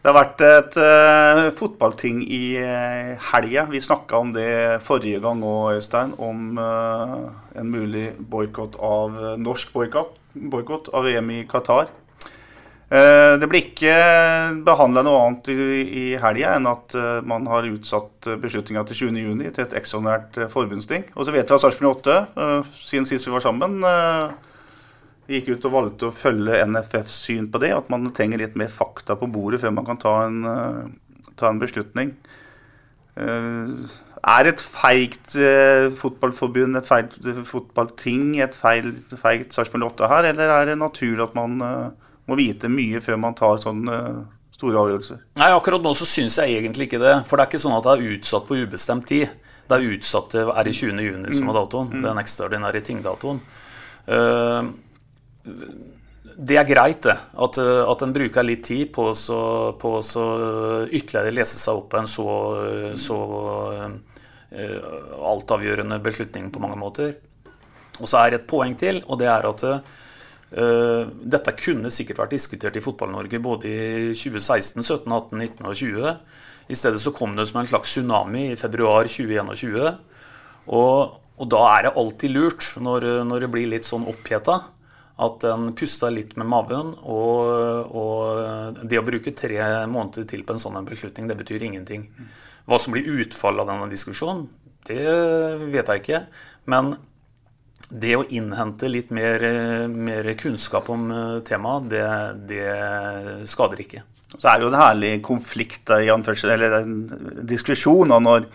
det 0.00 0.12
har 0.12 0.16
vært 0.16 0.44
et 0.46 0.78
uh, 0.80 1.42
fotballting 1.58 2.22
i 2.24 2.56
uh, 2.60 3.16
helga. 3.32 3.66
Vi 3.72 3.84
snakka 3.84 4.22
om 4.22 4.32
det 4.36 4.80
forrige 4.86 5.20
gang 5.24 5.44
òg, 5.44 5.76
Øystein. 5.76 6.16
Om 6.16 6.58
uh, 6.60 7.28
en 7.56 7.70
mulig 7.72 8.10
boikott 8.18 8.80
av 8.80 9.36
norsk 9.40 9.72
boikott 9.76 10.92
av 10.92 11.08
VM 11.08 11.32
i 11.36 11.44
Qatar. 11.48 11.92
Eh, 12.86 13.34
det 13.42 13.48
blir 13.50 13.64
ikke 13.64 13.94
behandla 14.62 15.02
noe 15.02 15.22
annet 15.24 15.48
i, 15.50 16.04
helga 16.22 16.52
enn 16.54 16.68
at 16.70 16.94
eh, 16.94 17.16
man 17.26 17.48
har 17.50 17.66
utsatt 17.66 18.28
beslutninga 18.38 18.84
til 18.86 19.08
20.6 19.10 19.56
til 19.56 19.64
et 19.64 19.74
ekstraordinært 19.80 20.38
eh, 20.38 20.50
forbundsting. 20.52 21.08
Og 21.16 21.26
så 21.26 21.34
vet 21.34 21.50
vi 21.50 21.56
at 21.56 21.64
Sarpsborg 21.64 22.04
8, 22.04 22.68
siden 22.78 23.08
sist 23.10 23.26
vi 23.26 23.34
var 23.34 23.42
sammen, 23.42 23.80
gikk 25.26 25.50
ut 25.50 25.66
og 25.66 25.74
valgte 25.74 26.12
å 26.12 26.14
følge 26.14 26.62
NFFs 26.70 27.18
syn 27.26 27.50
på 27.50 27.62
det. 27.64 27.72
At 27.74 27.90
man 27.90 28.06
trenger 28.14 28.44
litt 28.44 28.54
mer 28.58 28.70
fakta 28.70 29.18
på 29.18 29.32
bordet 29.34 29.64
før 29.64 29.74
man 29.74 29.90
kan 29.90 29.98
ta 29.98 30.14
en, 30.28 30.40
ta 31.34 31.50
en 31.50 31.58
beslutning. 31.58 32.14
Er 33.16 34.46
et 34.46 34.62
feigt 34.62 35.34
fotballforbund, 35.98 36.78
et 36.78 36.86
feigt 36.86 37.18
fotballting, 37.50 38.36
et 38.46 38.54
feigt 38.54 39.58
Sarpsborg 39.58 39.90
8 39.90 40.14
her, 40.14 40.30
eller 40.30 40.58
er 40.60 40.70
det 40.70 40.82
naturlig 40.86 41.26
at 41.26 41.34
man 41.34 41.58
må 42.26 42.38
vite 42.38 42.70
mye 42.70 43.00
før 43.02 43.18
man 43.22 43.36
tar 43.38 43.58
sånne 43.62 43.96
eh, 43.96 44.22
store 44.56 44.80
avgjørelser. 44.82 45.18
Nei, 45.40 45.50
akkurat 45.54 45.84
nå 45.84 45.92
så 45.96 46.08
syns 46.08 46.38
jeg 46.40 46.56
egentlig 46.58 46.88
ikke 46.88 47.02
det. 47.02 47.16
For 47.28 47.36
det 47.36 47.44
er 47.44 47.52
ikke 47.52 47.64
sånn 47.66 47.76
at 47.76 47.86
det 47.86 47.92
er 47.94 48.14
utsatt 48.16 48.48
på 48.48 48.58
ubestemt 48.62 49.06
tid. 49.10 49.34
Det 49.66 49.76
er 49.76 49.90
utsatt 49.96 50.30
til 50.32 50.52
er 50.52 50.70
i 50.70 50.72
20. 50.74 51.02
juni 51.04 51.34
som 51.34 51.50
er 51.50 51.52
mm. 51.52 51.58
datoen. 51.58 51.92
Mm. 51.92 52.06
Den 52.06 52.22
ekstraordinære 52.22 52.82
tingdatoen. 52.86 53.42
Uh, 54.06 54.70
det 56.36 56.58
er 56.60 56.68
greit, 56.68 57.02
det. 57.06 57.16
At, 57.46 57.58
at 57.58 58.02
en 58.04 58.14
bruker 58.16 58.46
litt 58.46 58.64
tid 58.66 58.90
på 58.94 59.10
å 59.10 60.24
ytterligere 60.86 61.34
lese 61.34 61.60
seg 61.60 61.78
opp 61.78 61.90
på 61.92 62.00
en 62.00 62.10
så, 62.10 62.26
så 63.00 63.20
uh, 63.82 63.86
altavgjørende 65.34 66.00
beslutning 66.04 66.50
på 66.54 66.62
mange 66.64 66.80
måter. 66.80 67.14
Og 68.00 68.08
så 68.08 68.20
er 68.22 68.34
det 68.34 68.42
et 68.42 68.50
poeng 68.50 68.74
til, 68.78 69.00
og 69.06 69.20
det 69.20 69.30
er 69.32 69.48
at 69.48 69.64
Uh, 69.66 70.04
dette 70.56 71.52
kunne 71.60 71.90
sikkert 71.92 72.22
vært 72.22 72.32
diskutert 72.32 72.76
i 72.78 72.80
Fotball-Norge 72.80 73.40
både 73.44 73.68
i 73.68 74.12
2016, 74.16 74.80
17, 74.80 75.12
18, 75.12 75.36
19 75.36 75.68
og 75.68 75.74
20. 75.76 76.14
I 76.72 76.78
stedet 76.78 77.02
så 77.02 77.12
kom 77.14 77.36
det 77.36 77.46
som 77.50 77.60
en 77.60 77.68
slags 77.68 77.92
tsunami 77.92 78.46
i 78.52 78.58
februar 78.58 79.06
2021. 79.10 79.90
Og, 80.74 81.18
og 81.36 81.50
da 81.52 81.60
er 81.74 81.86
det 81.86 81.92
alltid 82.00 82.34
lurt, 82.34 82.70
når, 82.82 83.06
når 83.28 83.44
det 83.44 83.50
blir 83.52 83.70
litt 83.70 83.86
sånn 83.86 84.08
oppheta, 84.10 84.58
at 85.22 85.46
en 85.48 85.70
puster 85.76 86.12
litt 86.12 86.34
med 86.36 86.48
maven. 86.50 86.92
Og, 87.08 87.92
og, 87.96 88.80
det 88.84 89.00
å 89.00 89.06
bruke 89.06 89.34
tre 89.36 89.60
måneder 89.90 90.26
til 90.28 90.44
på 90.46 90.56
en 90.56 90.62
sånn 90.62 90.80
beslutning, 90.88 91.30
det 91.30 91.38
betyr 91.38 91.64
ingenting. 91.68 92.08
Hva 92.66 92.80
som 92.82 92.96
blir 92.96 93.22
utfallet 93.22 93.62
av 93.62 93.72
denne 93.72 93.90
diskusjonen, 93.92 94.48
det 94.86 95.04
vet 95.72 95.92
jeg 95.92 96.02
ikke. 96.02 96.24
Men 96.70 96.96
det 97.88 98.16
å 98.18 98.24
innhente 98.34 98.88
litt 98.90 99.12
mer, 99.14 99.42
mer 99.92 100.26
kunnskap 100.38 100.88
om 100.90 101.10
eh, 101.12 101.36
temaet, 101.46 101.90
det, 101.92 102.06
det, 102.50 102.64
skader 103.50 103.82
ikke. 103.84 104.02
Så 104.36 104.48
er 104.50 104.58
det 104.58 104.66
jo 104.66 104.72
en 104.72 104.80
herlig 104.80 105.12
konflikt, 105.24 105.92
eller 105.94 106.80
en 106.80 106.96
diskusjon 107.46 108.10
når, 108.10 108.48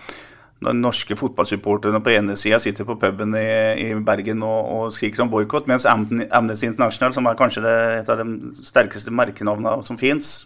når 0.62 0.78
norske 0.78 1.16
fotballsupporterne 1.18 2.04
på 2.04 2.14
ene 2.14 2.36
sida 2.38 2.60
sitter 2.62 2.86
på 2.86 2.98
puben 3.02 3.38
i, 3.40 3.48
i 3.86 3.88
Bergen 4.06 4.44
og, 4.46 4.60
og, 4.76 4.92
skriker 4.94 5.24
om 5.24 5.32
boikott, 5.32 5.70
mens 5.72 5.88
Amnesty 5.88 6.68
International, 6.68 7.16
som 7.16 7.32
er 7.32 7.40
kanskje 7.40 7.64
det, 7.66 7.78
et 8.02 8.12
av 8.12 8.20
de 8.20 8.52
sterkeste 8.68 9.16
merkenavnene 9.16 9.80
som 9.88 10.00
fins, 10.02 10.42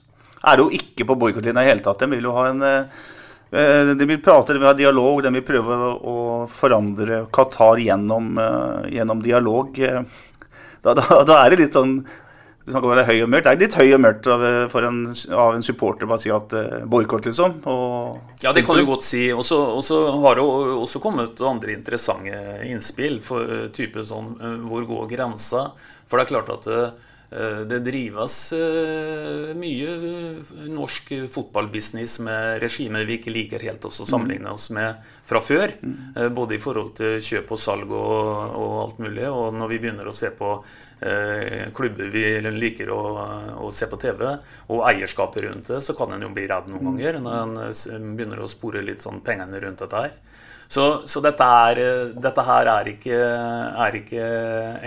er 0.45 0.61
jo 0.61 0.69
ikke 0.77 1.09
på 1.09 1.17
boikottlinja 1.17 1.65
i 1.65 1.65
det 1.65 1.73
hele 1.73 1.85
tatt. 1.85 2.05
De 2.05 2.13
vil 2.13 2.29
jo 2.29 2.37
ha 2.37 2.47
en 2.51 2.61
eh, 2.63 3.03
Eh, 3.05 3.14
de 3.55 4.05
vil 4.05 4.21
prate, 4.21 4.53
de 4.53 4.59
vil 4.59 4.67
ha 4.67 4.75
dialog, 4.77 5.21
de 5.23 5.31
vil 5.37 5.45
prøve 5.45 5.75
å 5.95 6.17
forandre 6.51 7.25
Qatar 7.33 7.81
gjennom, 7.81 8.37
eh, 8.41 8.91
gjennom 8.97 9.23
dialog. 9.23 9.79
Eh, 9.79 10.01
da, 10.81 10.93
da, 10.93 11.23
da, 11.23 11.39
er 11.41 11.53
det 11.53 11.63
litt 11.63 11.77
sånn 11.77 11.99
Du 12.65 12.71
snakker 12.71 12.89
om 12.89 12.97
Det 12.97 13.03
er 13.03 13.11
høy 13.11 13.23
og 13.23 13.29
mørkt. 13.29 13.45
Det 13.45 13.51
er 13.51 13.61
litt 13.61 13.75
høy 13.77 13.91
og 13.93 13.99
mørkt 14.01 14.27
av, 14.33 14.43
en, 14.89 15.01
av 15.37 15.53
en 15.53 15.65
supporter 15.65 16.09
bare 16.09 16.17
å 16.17 16.23
si 16.23 16.31
at 16.33 16.55
boikott, 16.89 17.27
liksom. 17.29 17.59
Og, 17.69 18.15
ja, 18.41 18.53
det 18.57 18.63
kan 18.65 18.79
du 18.79 18.87
godt 18.89 19.05
si. 19.05 19.27
Og 19.29 19.45
så 19.45 19.99
har 20.25 20.39
det 20.39 20.45
også 20.45 21.01
kommet 21.03 21.43
andre 21.45 21.75
interessante 21.77 22.39
innspill. 22.65 23.19
for 23.21 23.69
type 23.69 24.01
sånn, 24.01 24.33
Hvor 24.65 24.87
går 24.89 25.11
grensa? 25.13 25.67
For 26.09 26.17
det 26.17 26.25
er 26.25 26.33
klart 26.33 26.49
at 26.57 26.71
Eh, 26.73 26.89
det 27.67 27.81
drives 27.83 28.53
eh, 28.53 29.51
mye 29.59 29.93
eh, 29.95 30.51
norsk 30.71 31.09
fotballbusiness 31.31 32.19
med 32.23 32.61
regimer 32.63 33.03
vi 33.07 33.17
ikke 33.19 33.33
liker 33.35 33.65
helt 33.67 33.87
å 33.87 33.91
sammenligne 33.91 34.53
oss 34.53 34.69
med 34.75 35.01
fra 35.25 35.41
før. 35.43 35.73
Mm. 35.81 36.31
Både 36.35 36.55
i 36.55 36.61
forhold 36.61 36.93
til 36.99 37.17
kjøp 37.19 37.51
og 37.51 37.59
salg 37.59 37.91
og, 37.91 38.53
og 38.55 38.75
alt 38.83 39.01
mulig. 39.03 39.25
Og 39.27 39.57
når 39.57 39.73
vi 39.73 39.79
begynner 39.83 40.07
å 40.07 40.15
se 40.15 40.31
på 40.37 40.53
eh, 41.01 41.65
klubber 41.75 42.13
vi 42.13 42.23
liker 42.45 42.93
å, 42.95 43.01
å, 43.65 43.71
se 43.73 43.89
på 43.91 43.99
TV, 43.99 44.23
og 44.71 44.85
eierskapet 44.93 45.47
rundt 45.49 45.73
det, 45.73 45.81
så 45.83 45.97
kan 45.97 46.15
en 46.15 46.23
jo 46.23 46.31
bli 46.35 46.47
redd 46.47 46.71
noen 46.71 46.85
mm. 46.85 46.91
ganger 46.93 47.19
når 47.25 47.97
en 47.97 48.15
begynner 48.15 48.45
å 48.45 48.51
spore 48.51 48.85
litt 48.85 49.03
sånn 49.03 49.19
pengene 49.25 49.59
rundt 49.65 49.83
dette 49.83 50.05
her. 50.07 50.15
Så, 50.71 51.03
så 51.05 51.21
dette, 51.21 51.45
er, 51.45 51.83
dette, 52.15 52.47
her 52.47 52.71
er 52.71 52.87
ikke, 52.95 53.19
er 53.85 53.99
ikke 53.99 54.31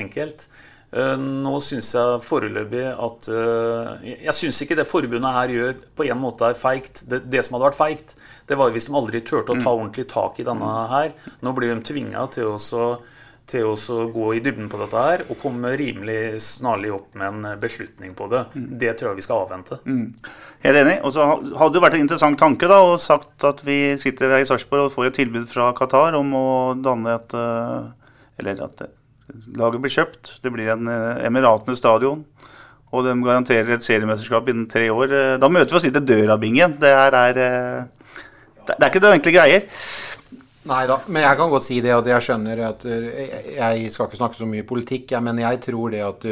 enkelt. 0.01 0.49
Eh, 0.89 1.17
nå 1.21 1.59
syns 1.61 1.91
jeg 1.93 2.21
foreløpig 2.25 2.87
at 2.89 3.27
eh, 3.29 4.07
Jeg 4.23 4.33
syns 4.33 4.63
ikke 4.65 4.79
det 4.79 4.87
forbundet 4.89 5.35
her 5.37 5.53
gjør 5.53 5.75
på 5.99 6.07
en 6.09 6.23
måte 6.23 6.49
er 6.49 6.57
feigt. 6.57 7.05
Det, 7.11 7.27
det, 7.29 7.45
som 7.45 7.59
hadde 7.59 7.69
vært 7.69 7.81
feigt, 7.81 8.17
det 8.49 8.57
var 8.57 8.73
hvis 8.73 8.89
de 8.89 8.97
aldri 8.97 9.21
turte 9.21 9.53
å 9.53 9.59
ta 9.59 9.69
mm. 9.69 9.75
ordentlig 9.75 10.09
tak 10.09 10.41
i 10.41 10.49
denne 10.49 10.73
her. 10.93 11.13
Nå 11.45 11.55
blir 11.57 11.75
de 11.75 11.85
tvinga 11.93 12.27
til 12.33 12.57
til 13.49 13.65
å 13.65 14.03
gå 14.13 14.27
i 14.37 14.41
dybden 14.45 14.67
på 14.69 14.77
dette 14.77 15.03
her 15.07 15.23
og 15.25 15.39
komme 15.41 15.71
rimelig 15.81 16.37
snarlig 16.45 16.91
opp 16.93 17.15
med 17.17 17.31
en 17.31 17.61
beslutning 17.63 18.13
på 18.13 18.27
det. 18.29 18.43
Det 18.53 18.93
tror 18.99 19.15
jeg 19.15 19.21
vi 19.23 19.25
skal 19.25 19.47
avvente. 19.47 19.79
Helt 20.67 20.81
enig. 20.83 20.99
Og 21.01 21.15
så 21.17 21.25
hadde 21.33 21.71
det 21.79 21.85
vært 21.87 21.97
en 21.97 22.05
interessant 22.05 22.37
tanke 22.41 22.69
da, 22.69 22.83
og 22.85 23.01
sagt 23.01 23.49
at 23.49 23.65
vi 23.65 23.97
sitter 24.01 24.37
her 24.37 24.45
i 24.45 24.51
Sarpsborg 24.51 24.91
og 24.91 24.95
får 24.99 25.09
et 25.09 25.19
tilbud 25.23 25.49
fra 25.49 25.71
Qatar 25.81 26.19
om 26.21 26.37
å 26.37 26.47
danne 26.77 27.17
et 27.17 27.37
eh, 27.41 27.89
Eller 28.45 28.61
at 28.69 28.85
laget 29.57 29.81
blir 29.85 29.93
kjøpt. 29.93 30.35
Det 30.43 30.53
blir 30.55 30.71
en 30.75 30.89
eh, 30.89 31.27
Emiratene 31.29 31.77
stadion. 31.79 32.25
Og 32.89 33.05
de 33.05 33.13
garanterer 33.21 33.75
et 33.77 33.85
seriemesterskap 33.85 34.49
innen 34.49 34.69
tre 34.71 34.87
år. 34.91 35.13
Eh, 35.13 35.37
Da 35.43 35.49
møter 35.53 35.75
vi 35.75 35.81
oss 35.81 35.85
litt 35.89 35.99
i 36.01 36.05
dørabingen. 36.09 36.79
Det 36.81 36.93
her 36.97 37.17
er 37.23 37.41
eh, 37.45 38.13
Det 38.69 38.77
er 38.79 38.89
ikke 38.91 39.03
det 39.05 39.15
enkle 39.19 39.35
greier. 39.37 39.69
Nei 40.69 40.83
da, 40.91 40.99
men 41.09 41.23
jeg 41.25 41.37
kan 41.39 41.49
godt 41.49 41.65
si 41.65 41.79
det 41.81 41.95
at 41.95 42.05
jeg 42.11 42.25
skjønner 42.27 42.59
at 42.67 42.83
Jeg 42.85 43.93
skal 43.95 44.09
ikke 44.11 44.19
snakke 44.19 44.37
så 44.37 44.45
mye 44.49 44.67
politikk, 44.69 45.15
men 45.25 45.39
jeg 45.41 45.61
tror 45.65 45.95
det 45.95 46.03
at 46.05 46.27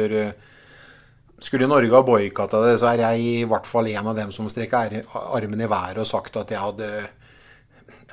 Skulle 1.41 1.67
Norge 1.69 1.89
ha 1.93 2.01
boikotta 2.05 2.59
det, 2.65 2.75
så 2.81 2.91
er 2.91 3.01
jeg 3.03 3.23
i 3.23 3.47
hvert 3.49 3.65
fall 3.69 3.87
en 3.89 4.07
av 4.11 4.15
dem 4.17 4.31
som 4.33 4.49
strekker 4.49 4.93
er- 4.99 5.09
armen 5.37 5.61
i 5.61 5.69
været 5.69 5.97
og 6.01 6.05
sagt 6.09 6.37
at 6.37 6.49
jeg 6.53 6.57
hadde 6.61 6.87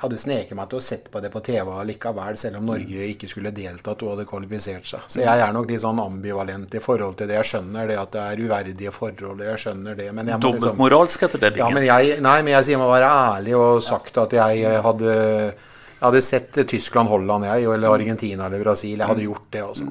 hadde 0.01 0.17
sneket 0.19 0.57
meg 0.57 0.67
til 0.71 0.79
å 0.79 0.83
sette 0.83 1.11
på 1.11 1.21
det 1.23 1.29
på 1.31 1.39
TV 1.45 1.69
likevel, 1.87 2.35
selv 2.39 2.59
om 2.59 2.67
Norge 2.67 3.05
ikke 3.13 3.29
skulle 3.31 3.53
deltatt 3.55 4.01
og 4.03 4.11
hadde 4.11 4.25
kvalifisert 4.27 4.87
seg. 4.89 5.05
Så 5.11 5.21
jeg 5.23 5.43
er 5.43 5.53
nok 5.55 5.69
litt 5.71 5.83
sånn 5.85 6.01
ambivalent 6.03 6.75
i 6.75 6.81
forhold 6.83 7.15
til 7.19 7.29
det. 7.31 7.37
Jeg 7.39 7.49
skjønner 7.53 7.87
det 7.87 7.99
at 8.01 8.11
det 8.15 8.25
er 8.25 8.41
uverdige 8.43 8.91
forhold, 8.95 9.43
jeg 9.45 9.61
skjønner 9.63 9.95
det. 9.95 10.09
Men 10.17 10.33
jeg 10.33 10.41
må 10.41 10.51
liksom 10.57 10.81
moralsk 10.81 11.23
heter 11.27 11.45
det. 11.45 11.53
ja, 11.53 11.55
Bingen. 11.61 11.79
men 11.79 11.87
jeg, 11.87 12.17
nei, 12.25 12.35
men 12.43 12.57
jeg 12.57 12.67
sier 12.67 12.81
meg 12.81 12.89
å 12.89 12.95
være 12.95 13.11
ærlig 13.21 13.55
og 13.59 13.85
sagt 13.85 14.19
at 14.19 14.35
jeg 14.35 14.65
eh, 14.67 14.81
hadde 14.83 15.13
jeg 15.95 16.03
hadde 16.09 16.21
sett 16.21 16.57
Tyskland, 16.67 17.07
Holland, 17.09 17.47
jeg, 17.47 17.69
eller 17.71 17.95
Argentina 17.95 18.49
eller 18.49 18.65
Brasil. 18.65 18.99
Jeg 18.99 19.07
hadde 19.07 19.23
gjort 19.23 19.45
det, 19.55 19.61
altså. 19.63 19.87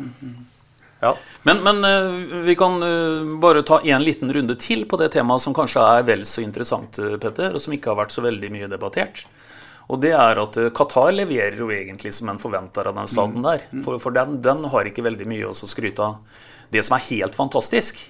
Men, 1.49 1.63
men 1.65 1.81
eh, 1.89 2.45
vi 2.45 2.55
kan 2.57 2.77
eh, 2.85 3.33
bare 3.41 3.65
ta 3.67 3.81
en 3.81 4.05
liten 4.05 4.31
runde 4.33 4.55
til 4.61 4.85
på 4.89 5.01
det 5.01 5.11
temaet 5.17 5.43
som 5.43 5.57
kanskje 5.57 5.81
er 5.97 6.05
vel 6.07 6.29
så 6.29 6.45
interessant, 6.45 7.01
Petter, 7.25 7.57
og 7.57 7.65
som 7.65 7.73
ikke 7.77 7.93
har 7.93 7.99
vært 8.05 8.15
så 8.15 8.25
veldig 8.25 8.53
mye 8.53 8.69
debattert. 8.73 9.25
Og 9.93 10.01
det 10.01 10.15
er 10.17 10.41
at 10.41 10.59
eh, 10.61 10.73
Qatar 10.75 11.13
leverer 11.13 11.61
jo 11.61 11.71
egentlig 11.75 12.15
som 12.17 12.33
en 12.33 12.41
forventer 12.41 12.89
av 12.91 12.97
den 12.99 13.11
staten 13.11 13.45
der. 13.45 13.67
For, 13.85 14.01
for 14.03 14.17
den, 14.17 14.41
den 14.45 14.65
har 14.73 14.89
ikke 14.89 15.05
veldig 15.07 15.29
mye 15.29 15.51
å 15.51 15.55
skryte 15.57 16.05
av. 16.05 16.43
Det 16.73 16.83
som 16.83 16.97
er 16.97 17.07
helt 17.11 17.37
fantastisk, 17.37 18.01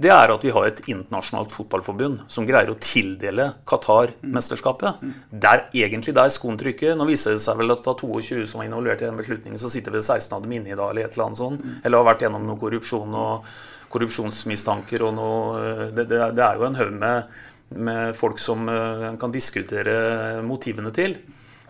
det 0.00 0.08
er 0.08 0.32
at 0.32 0.44
vi 0.44 0.52
har 0.54 0.64
et 0.64 0.78
internasjonalt 0.88 1.52
fotballforbund 1.52 2.22
som 2.32 2.46
greier 2.48 2.70
å 2.72 2.78
tildele 2.80 3.50
Qatar 3.68 4.14
mesterskapet. 4.24 5.02
Det 5.28 5.50
er 5.50 5.66
egentlig 5.82 6.14
der 6.16 6.32
skoen 6.32 6.56
trykker. 6.60 6.94
Nå 6.96 7.04
viser 7.10 7.36
det 7.36 7.42
seg 7.44 7.58
vel 7.60 7.74
at 7.74 7.90
av 7.90 8.00
22 8.00 8.46
som 8.48 8.62
var 8.62 8.70
involvert 8.70 9.04
i 9.04 9.10
den 9.10 9.20
beslutningen, 9.20 9.60
så 9.60 9.68
sitter 9.72 9.92
vel 9.92 10.00
16 10.00 10.38
av 10.38 10.46
dem 10.46 10.56
inne 10.56 10.72
i 10.72 10.78
dag, 10.78 10.94
eller 10.94 11.04
et 11.04 11.18
eller 11.18 11.26
annet 11.28 11.42
sånt. 11.42 11.68
Eller 11.84 12.00
har 12.00 12.08
vært 12.08 12.24
gjennom 12.24 12.48
noe 12.48 12.60
korrupsjon 12.62 13.18
og 13.20 13.52
korrupsjonsmistanker 13.90 15.04
og 15.04 15.14
noe 15.18 15.60
eh, 15.60 15.86
Det, 15.92 16.06
det, 16.08 16.20
det 16.38 16.44
er 16.46 16.56
jo 16.56 16.68
en 16.68 16.78
haug 16.78 16.96
med, 16.96 17.40
med 17.76 18.16
folk 18.18 18.40
som 18.42 18.68
eh, 18.68 19.06
en 19.12 19.20
kan 19.20 19.32
diskutere 19.34 20.42
motivene 20.46 20.92
til. 20.94 21.16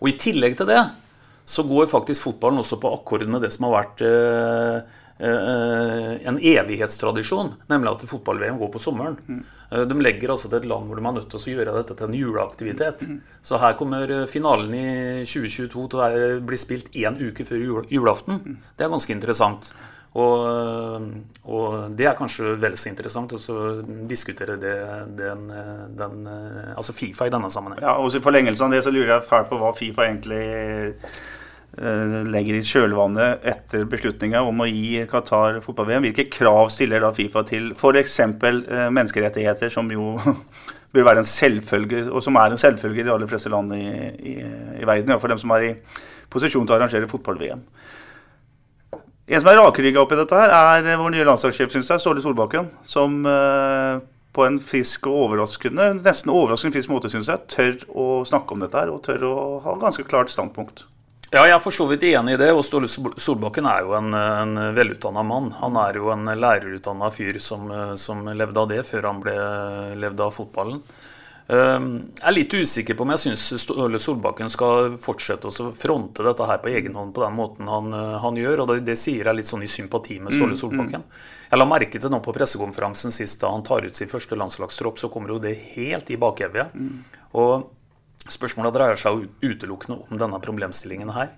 Og 0.01 0.09
i 0.12 0.16
tillegg 0.20 0.57
til 0.61 0.70
det 0.70 0.80
så 1.51 1.64
går 1.66 1.88
faktisk 1.90 2.28
fotballen 2.28 2.62
også 2.62 2.78
på 2.80 2.90
akkord 2.94 3.26
med 3.28 3.42
det 3.42 3.51
som 3.51 3.66
har 3.66 3.72
vært 3.80 4.03
eh, 4.07 4.98
eh, 5.18 6.12
en 6.30 6.38
evighetstradisjon, 6.38 7.57
nemlig 7.72 7.90
at 7.90 8.05
fotball-VM 8.11 8.61
går 8.61 8.70
på 8.76 8.82
sommeren. 8.84 9.16
Eh, 9.72 9.82
De 9.90 9.96
legger 9.98 10.30
altså 10.30 10.48
til 10.48 10.61
et 10.61 10.68
land 10.70 10.86
hvor 10.86 11.01
de 11.01 11.07
er 11.11 11.16
nødt 11.18 11.30
til 11.32 11.40
å 11.40 11.55
gjøre 11.57 11.74
dette 11.80 11.96
til 11.98 12.07
en 12.07 12.18
juleaktivitet. 12.20 13.03
Så 13.42 13.59
her 13.59 13.74
kommer 13.80 14.14
finalen 14.30 14.76
i 14.78 14.86
2022 15.26 15.88
til 15.96 16.05
å 16.05 16.11
bli 16.46 16.61
spilt 16.61 16.92
én 16.94 17.18
uke 17.18 17.46
før 17.48 17.66
jul, 17.66 17.88
julaften. 17.90 18.61
Det 18.76 18.86
er 18.86 18.94
ganske 18.94 19.16
interessant. 19.16 19.72
Og, 20.18 20.46
eh, 20.50 21.04
og 21.46 21.90
det 21.94 22.08
er 22.11 22.16
kanskje 22.18 22.56
vel 22.58 22.74
så 22.78 22.90
interessant 22.90 23.30
å 23.36 23.66
diskutere 24.11 24.56
det, 24.58 24.76
den, 25.18 25.44
eh, 25.54 25.84
den, 26.00 26.24
eh, 26.26 26.72
altså 26.74 26.94
Fifa 26.96 27.28
i 27.28 27.30
denne 27.30 27.50
sammenhengen. 27.50 27.86
Ja, 27.86 27.98
og 27.98 28.14
I 28.14 28.22
forlengelse 28.22 28.64
av 28.64 28.74
det 28.74 28.82
så 28.82 28.90
lurer 28.90 29.14
jeg 29.14 29.28
fælt 29.28 29.50
på 29.52 29.61
hva 29.61 29.70
Fifa 29.76 30.08
egentlig 30.08 30.42
uh, 31.78 32.24
legger 32.26 32.58
i 32.58 32.64
kjølvannet 32.66 33.46
etter 33.46 33.86
beslutninga 33.86 34.42
om 34.42 34.64
å 34.64 34.66
gi 34.66 35.04
Qatar 35.06 35.61
fotball-VM. 35.62 36.08
Hvilke 36.08 36.26
krav 36.34 36.72
stiller 36.74 37.06
da 37.06 37.12
Fifa 37.14 37.44
til 37.46 37.70
f.eks. 37.76 38.18
Uh, 38.26 38.90
menneskerettigheter, 38.90 39.70
som 39.70 39.86
jo 39.94 40.16
bør 40.92 41.06
være 41.06 41.22
en 41.22 41.30
selvfølge, 41.30 42.08
og 42.11 42.26
som 42.26 42.34
er 42.42 42.50
en 42.50 42.58
selvfølge 42.58 43.04
i 43.04 43.06
de 43.06 43.14
aller 43.14 43.30
fleste 43.30 43.52
land 43.52 43.78
i, 43.78 43.86
i, 44.18 44.36
i 44.82 44.90
verden, 44.90 45.14
for 45.22 45.30
dem 45.30 45.38
som 45.38 45.54
er 45.54 45.68
i 45.68 45.74
posisjon 46.30 46.66
til 46.66 46.74
å 46.74 46.80
arrangere 46.80 47.11
fotball-VM. 47.11 47.62
En 49.29 49.43
som 49.43 49.51
er 49.51 49.61
rakrygga 49.61 50.03
oppi 50.03 50.16
dette, 50.18 50.39
her 50.39 50.87
er 50.89 50.99
vår 50.99 51.12
nye 51.14 51.27
landslagssjef, 51.29 51.71
syns 51.75 51.91
jeg, 51.93 52.03
Ståle 52.03 52.23
Solbakken. 52.25 52.71
Som 52.87 53.21
eh, 53.29 54.01
på 54.35 54.47
en 54.47 54.57
frisk 54.62 55.07
og 55.11 55.27
overraskende, 55.27 55.91
nesten 56.01 56.33
overraskende 56.35 56.79
frisk 56.79 56.93
måte, 56.93 57.11
syns 57.12 57.31
jeg, 57.31 57.45
tør 57.51 57.77
å 57.91 58.07
snakke 58.27 58.57
om 58.57 58.64
dette 58.64 58.81
her, 58.81 58.91
og 58.95 59.05
tør 59.07 59.27
å 59.29 59.35
ha 59.66 59.77
ganske 59.83 60.07
klart 60.09 60.33
standpunkt. 60.33 60.87
Ja, 61.31 61.45
jeg 61.47 61.55
er 61.55 61.62
for 61.62 61.75
så 61.75 61.85
vidt 61.87 62.03
enig 62.09 62.35
i 62.35 62.41
det. 62.41 62.49
og 62.51 62.64
Ståle 62.66 62.89
Solbakken 62.91 63.68
er 63.71 63.85
jo 63.87 63.95
en, 63.95 64.11
en 64.14 64.57
velutdanna 64.75 65.23
mann. 65.23 65.53
Han 65.61 65.79
er 65.79 66.01
jo 66.01 66.11
en 66.11 66.27
lærerutdanna 66.27 67.12
fyr 67.14 67.39
som, 67.39 67.68
som 67.95 68.27
levde 68.35 68.59
av 68.59 68.73
det 68.73 68.83
før 68.89 69.07
han 69.12 69.21
ble 69.23 69.37
levde 70.03 70.27
av 70.27 70.35
fotballen. 70.35 70.83
Um, 71.51 71.86
Jeg 72.14 72.28
er 72.30 72.34
litt 72.36 72.53
usikker 72.55 72.94
på 72.94 73.03
om 73.03 73.11
jeg 73.11 73.22
syns 73.24 73.48
Ståle 73.64 73.98
Solbakken 73.98 74.51
skal 74.53 74.92
fortsette 75.03 75.51
å 75.51 75.70
fronte 75.74 76.22
dette 76.22 76.46
her 76.46 76.61
på 76.62 76.70
egen 76.70 76.94
hånd 76.94 77.11
på 77.16 77.24
den 77.24 77.34
måten 77.34 77.66
han, 77.66 77.88
uh, 77.90 78.20
han 78.22 78.38
gjør, 78.38 78.62
og 78.62 78.68
det, 78.70 78.76
det 78.86 78.94
sier 79.01 79.26
jeg 79.26 79.38
litt 79.40 79.51
sånn 79.51 79.64
i 79.66 79.70
sympati 79.70 80.20
med 80.22 80.36
Ståle 80.36 80.55
Mm, 80.55 80.61
Solbakken. 80.62 81.03
Jeg 81.51 81.59
la 81.59 81.66
merke 81.66 81.98
til 81.98 82.12
nå 82.14 82.20
på 82.22 82.34
pressekonferansen 82.36 83.11
sist 83.11 83.40
da 83.42 83.51
han 83.51 83.66
tar 83.66 83.82
ut 83.88 83.98
sin 83.98 84.11
første 84.12 84.38
landslagstropp, 84.38 85.01
så 85.03 85.11
kommer 85.11 85.34
jo 85.34 85.40
det 85.42 85.57
helt 85.74 86.11
i 86.14 86.20
bakevje. 86.22 86.68
Og 87.34 87.68
Spørsmålet 88.30 88.74
dreier 88.76 88.98
seg 89.01 89.16
jo 89.16 89.51
utelukkende 89.51 89.96
om 90.07 90.18
denne 90.20 90.38
problemstillingen 90.44 91.11
her. 91.16 91.30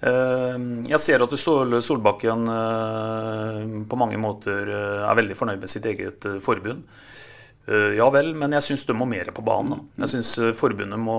Eh, 0.00 0.54
Jeg 0.88 1.00
ser 1.02 1.24
at 1.26 1.34
Ståle 1.36 1.82
Solbakken 1.82 2.46
eh, 2.48 3.64
på 3.90 3.98
mange 3.98 4.16
måter 4.22 4.70
eh, 4.70 5.02
er 5.10 5.18
veldig 5.18 5.36
fornøyd 5.36 5.60
med 5.60 5.68
sitt 5.72 5.84
eget 5.90 6.24
eh, 6.30 6.38
forbund. 6.40 6.86
Eh, 7.68 7.92
Ja 7.96 8.08
vel, 8.10 8.32
men 8.34 8.50
jeg 8.56 8.64
syns 8.66 8.84
de 8.88 8.94
må 8.96 9.06
mer 9.06 9.28
på 9.34 9.42
banen. 9.46 9.70
da. 9.70 10.04
Jeg 10.04 10.14
syns 10.16 10.30
forbundet 10.58 10.98
må 10.98 11.16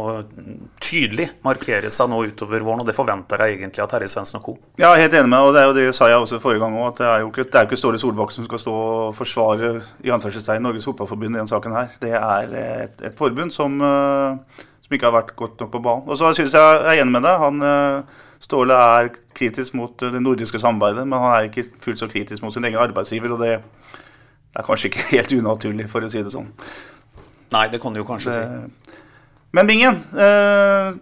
tydelig 0.83 1.29
markere 1.45 1.89
seg 1.93 2.09
nå 2.11 2.19
utover 2.27 2.65
våren, 2.65 2.81
og 2.83 2.89
det 2.89 2.95
forventer 2.97 3.39
jeg 3.45 3.57
egentlig 3.59 3.83
av 3.83 3.87
Terje 3.93 4.09
Svendsen 4.11 4.39
og 4.41 4.43
co. 4.43 4.57
Ja, 4.81 4.91
helt 4.99 5.13
enig 5.15 5.29
med 5.31 5.39
deg, 5.39 5.47
og 5.47 5.53
det 5.55 5.61
er 5.61 5.69
jo 5.69 5.75
det 5.77 5.95
sa 5.95 6.09
jeg 6.11 6.19
også 6.19 6.41
forrige 6.43 6.59
gang 6.65 6.75
òg, 6.81 6.89
at 6.91 6.99
det 6.99 7.07
er 7.07 7.23
jo 7.23 7.31
ikke, 7.31 7.47
ikke 7.63 7.79
Ståle 7.79 8.01
Solbakken 8.01 8.35
som 8.35 8.49
skal 8.49 8.59
stå 8.65 8.75
og 8.75 9.15
forsvare 9.15 9.71
i 10.03 10.11
anførselstegn 10.13 10.67
Norges 10.67 10.85
Fotballforbund 10.89 11.31
i 11.31 11.39
denne 11.39 11.47
saken 11.53 11.77
her. 11.79 11.95
Det 12.03 12.11
er 12.19 12.53
et, 12.83 13.01
et 13.07 13.17
forbund 13.17 13.55
som, 13.55 13.79
eh, 13.79 14.67
som 14.83 14.97
ikke 14.97 15.07
har 15.07 15.15
vært 15.21 15.35
godt 15.39 15.63
nok 15.63 15.71
på 15.71 15.83
banen. 15.87 16.09
Og 16.09 16.19
så 16.19 16.33
syns 16.35 16.51
jeg 16.51 16.59
jeg 16.59 16.97
er 16.97 17.01
enig 17.05 17.15
med 17.15 17.23
deg. 17.23 17.39
Han, 17.39 17.61
eh, 17.63 18.21
Ståle 18.43 18.75
er 18.75 19.13
kritisk 19.33 19.73
mot 19.79 20.01
eh, 20.03 20.11
det 20.11 20.19
nordiske 20.21 20.59
samarbeidet, 20.59 21.07
men 21.07 21.19
han 21.23 21.37
er 21.37 21.47
ikke 21.47 21.63
fullt 21.79 22.01
så 22.03 22.09
kritisk 22.11 22.43
mot 22.43 22.51
sin 22.53 22.65
egen 22.67 22.81
arbeidsgiver, 22.83 23.31
og 23.31 23.39
det 23.39 23.53
er 24.55 24.67
kanskje 24.67 24.91
ikke 24.91 25.07
helt 25.15 25.33
unaturlig, 25.37 25.89
for 25.91 26.05
å 26.05 26.11
si 26.11 26.23
det 26.23 26.33
sånn. 26.33 26.51
Nei, 27.53 27.67
det 27.69 27.81
kan 27.81 27.93
du 27.93 28.01
jo 28.01 28.07
kanskje 28.07 28.37
si. 28.37 29.01
Men 29.53 29.67
Bingen, 29.69 29.99
eh, 30.17 30.93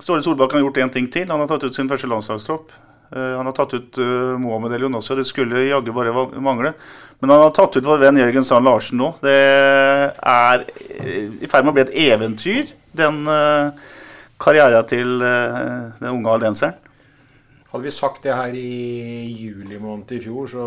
Ståle 0.00 0.22
Solbakken 0.24 0.56
har 0.56 0.64
gjort 0.64 0.78
én 0.80 0.92
ting 0.92 1.10
til. 1.12 1.28
Han 1.28 1.42
har 1.42 1.50
tatt 1.50 1.66
ut 1.68 1.76
sin 1.76 1.90
første 1.90 2.08
landslagstropp. 2.08 2.72
Eh, 3.10 3.36
han 3.36 3.46
har 3.46 3.54
tatt 3.56 3.74
ut 3.74 3.98
uh, 3.98 4.36
Mohamed 4.38 4.76
Elion 4.76 4.94
også. 4.94 5.16
Det 5.18 5.26
skulle 5.26 5.66
jaggu 5.66 5.92
bare 5.92 6.12
mangle. 6.40 6.72
Men 7.20 7.32
han 7.34 7.42
har 7.42 7.54
tatt 7.56 7.76
ut 7.76 7.86
vår 7.86 8.04
venn 8.04 8.20
Jørgen 8.20 8.46
Sand 8.46 8.64
Larsen 8.68 9.00
nå. 9.00 9.10
Det 9.20 9.34
er 9.34 10.62
eh, 10.94 11.26
i 11.42 11.50
ferd 11.50 11.66
med 11.66 11.74
å 11.74 11.76
bli 11.76 11.84
et 11.84 11.96
eventyr, 12.08 12.70
den 12.96 13.24
uh, 13.28 13.74
karrieren 14.40 14.86
til 14.88 15.18
uh, 15.20 15.90
den 15.98 16.14
unge 16.14 16.32
aldenseren. 16.36 16.78
Hadde 17.70 17.86
vi 17.86 17.92
sagt 17.94 18.24
det 18.26 18.34
her 18.34 18.54
i 18.58 19.30
juli 19.30 19.78
måned 19.78 20.10
i 20.16 20.20
fjor, 20.22 20.48
så 20.50 20.62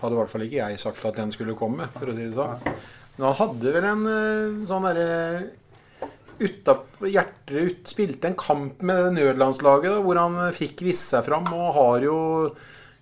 hadde 0.00 0.16
i 0.16 0.20
hvert 0.22 0.32
fall 0.32 0.44
ikke 0.46 0.62
jeg 0.62 0.80
sagt 0.80 1.04
at 1.04 1.18
den 1.20 1.32
skulle 1.34 1.56
komme, 1.58 1.90
for 1.92 2.08
å 2.08 2.14
si 2.16 2.24
det 2.24 2.36
sånn. 2.38 2.62
Men 3.18 3.26
han 3.28 3.36
hadde 3.42 3.74
vel 3.74 3.88
en 3.90 4.06
eh, 4.08 4.62
sånn 4.70 4.86
derre 4.88 5.10
Hjerterud 6.42 7.68
ut, 7.68 7.82
Spilte 7.86 8.30
en 8.30 8.38
kamp 8.40 8.80
med 8.82 9.12
nødlandslaget 9.18 9.92
da, 9.92 9.98
hvor 10.02 10.18
han 10.18 10.38
eh, 10.46 10.54
fikk 10.56 10.80
vist 10.88 11.12
seg 11.12 11.26
fram, 11.28 11.50
og 11.52 11.76
har 11.76 12.06
jo 12.08 12.16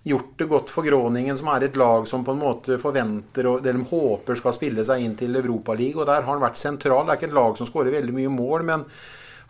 gjort 0.03 0.35
det 0.41 0.49
godt 0.49 0.73
for 0.73 0.85
Groningen, 0.85 1.37
som 1.37 1.51
er 1.53 1.67
et 1.69 1.79
lag 1.79 2.07
som 2.09 2.25
på 2.25 2.35
en 2.35 2.41
måte 2.41 2.77
forventer 2.81 3.47
og 3.47 3.63
de 3.63 3.73
håper 3.91 4.37
skal 4.39 4.55
spille 4.57 4.85
seg 4.85 5.05
inn 5.05 5.15
til 5.17 5.37
Europaligaen. 5.37 6.01
Og 6.01 6.09
der 6.09 6.23
har 6.25 6.29
han 6.33 6.43
vært 6.43 6.59
sentral. 6.59 7.05
Det 7.05 7.13
er 7.13 7.21
ikke 7.21 7.29
et 7.29 7.37
lag 7.37 7.57
som 7.59 7.69
skårer 7.69 7.95
veldig 7.95 8.15
mye 8.17 8.31
mål, 8.33 8.65
men 8.67 8.85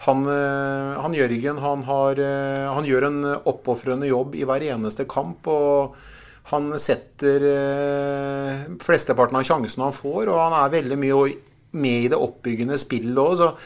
han, 0.01 0.25
eh, 0.25 1.01
han 1.01 1.13
Jørgen 1.13 1.57
han, 1.61 1.83
har, 1.83 2.19
eh, 2.19 2.73
han 2.73 2.87
gjør 2.87 3.05
en 3.05 3.21
oppofrende 3.45 4.09
jobb 4.09 4.35
i 4.39 4.47
hver 4.49 4.65
eneste 4.73 5.05
kamp. 5.09 5.47
og 5.47 5.95
Han 6.49 6.73
setter 6.81 7.45
eh, 7.51 8.63
flesteparten 8.81 9.37
av 9.37 9.45
sjansene 9.45 9.85
han 9.85 9.95
får, 9.95 10.25
og 10.31 10.41
han 10.41 10.57
er 10.57 10.73
veldig 10.73 10.97
mye 10.97 11.37
med 11.77 12.07
i 12.07 12.11
det 12.11 12.19
oppbyggende 12.19 12.79
spillet 12.81 13.21
òg. 13.21 13.61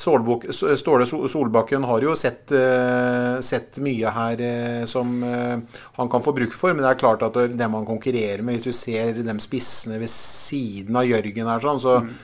Solbok, 0.00 0.46
Ståle 0.54 1.04
Solbakken 1.04 1.82
har 1.84 2.04
jo 2.06 2.12
sett, 2.14 2.52
sett 3.42 3.80
mye 3.82 4.12
her 4.14 4.42
som 4.88 5.16
han 5.18 6.10
kan 6.12 6.22
få 6.22 6.32
bruk 6.36 6.54
for. 6.54 6.70
Men 6.70 6.86
det 6.86 6.92
er 6.92 7.00
klart 7.00 7.24
at 7.26 7.34
det 7.58 7.68
man 7.68 7.84
konkurrerer 7.88 8.44
med, 8.46 8.54
hvis 8.54 8.68
du 8.70 8.72
ser 8.72 9.18
de 9.18 9.34
spissene 9.42 9.98
ved 10.00 10.08
siden 10.14 10.96
av 10.96 11.10
Jørgen 11.10 11.50
her, 11.50 11.66
sånn, 11.66 11.82
så 11.82 11.98
mm. 12.06 12.14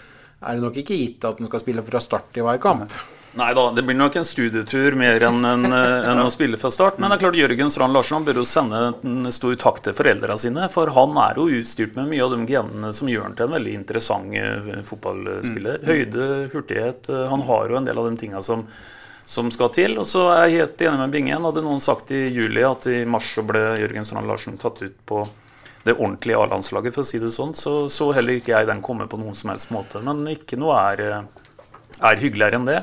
er 0.47 0.55
det 0.55 0.65
nok 0.69 0.81
ikke 0.85 1.01
gitt 1.03 1.27
at 1.27 1.43
han 1.43 1.51
skal 1.51 1.65
spille 1.67 1.85
fra 1.91 2.05
start 2.07 2.39
i 2.39 2.47
hver 2.47 2.63
kamp. 2.63 2.87
Nei 2.87 3.16
da, 3.37 3.71
det 3.77 3.83
blir 3.85 3.97
nok 3.97 4.17
en 4.17 4.25
studietur 4.25 4.95
mer 4.97 5.21
enn 5.27 5.45
en, 5.45 5.67
en 5.69 6.21
å 6.23 6.31
spille 6.33 6.57
fra 6.61 6.71
start. 6.73 6.97
Men 6.99 7.13
det 7.13 7.19
er 7.19 7.23
klart 7.27 7.37
Jørgen 7.37 7.73
Strand 7.73 7.93
Larsen 7.93 8.25
bør 8.25 8.41
jo 8.41 8.45
sende 8.49 8.81
en 8.97 9.31
stor 9.35 9.57
takk 9.61 9.83
til 9.85 9.97
foreldrene 9.97 10.39
sine. 10.41 10.69
For 10.73 10.89
han 10.97 11.17
er 11.21 11.37
jo 11.37 11.49
utstyrt 11.59 11.99
med 11.99 12.09
mye 12.13 12.25
av 12.25 12.33
de 12.33 12.39
genene 12.49 12.93
som 12.97 13.11
gjør 13.13 13.27
han 13.27 13.35
til 13.37 13.49
en 13.49 13.57
veldig 13.59 13.75
interessant 13.77 14.37
eh, 14.41 14.71
fotballspiller. 14.89 15.83
Mm. 15.83 15.89
Høyde, 15.91 16.29
hurtighet. 16.55 17.11
Eh, 17.13 17.27
han 17.33 17.45
har 17.51 17.69
jo 17.69 17.81
en 17.81 17.89
del 17.89 18.01
av 18.01 18.09
de 18.09 18.21
tinga 18.23 18.41
som, 18.47 18.63
som 19.29 19.51
skal 19.53 19.73
til. 19.77 19.99
Og 20.01 20.09
så 20.09 20.29
er 20.33 20.47
jeg 20.47 20.63
helt 20.63 20.87
enig 20.87 21.03
med 21.03 21.17
Bingen. 21.19 21.49
Hadde 21.51 21.65
noen 21.67 21.83
sagt 21.85 22.15
i 22.17 22.23
juli 22.33 22.65
at 22.65 22.89
i 22.89 23.03
mars 23.05 23.35
så 23.37 23.45
ble 23.45 23.67
Jørgen 23.83 24.09
Strand 24.09 24.33
Larsen 24.33 24.57
tatt 24.63 24.81
ut 24.81 24.97
på 25.05 25.27
det 25.87 25.95
ordentlige 25.95 26.39
A-landslaget, 26.41 26.97
for 26.97 27.05
å 27.05 27.07
si 27.07 27.21
det 27.23 27.29
sånn, 27.31 27.53
så 27.55 27.85
så 27.93 28.09
heller 28.17 28.41
ikke 28.41 28.57
jeg 28.57 28.67
den 28.67 28.81
komme 28.83 29.07
på 29.07 29.21
noen 29.21 29.37
som 29.39 29.53
helst 29.53 29.71
måte. 29.71 30.01
Men 30.03 30.25
ikke 30.33 30.59
noe 30.59 30.81
er, 30.81 31.05
eh, 31.05 32.01
er 32.01 32.25
hyggeligere 32.25 32.59
enn 32.59 32.67
det. 32.67 32.81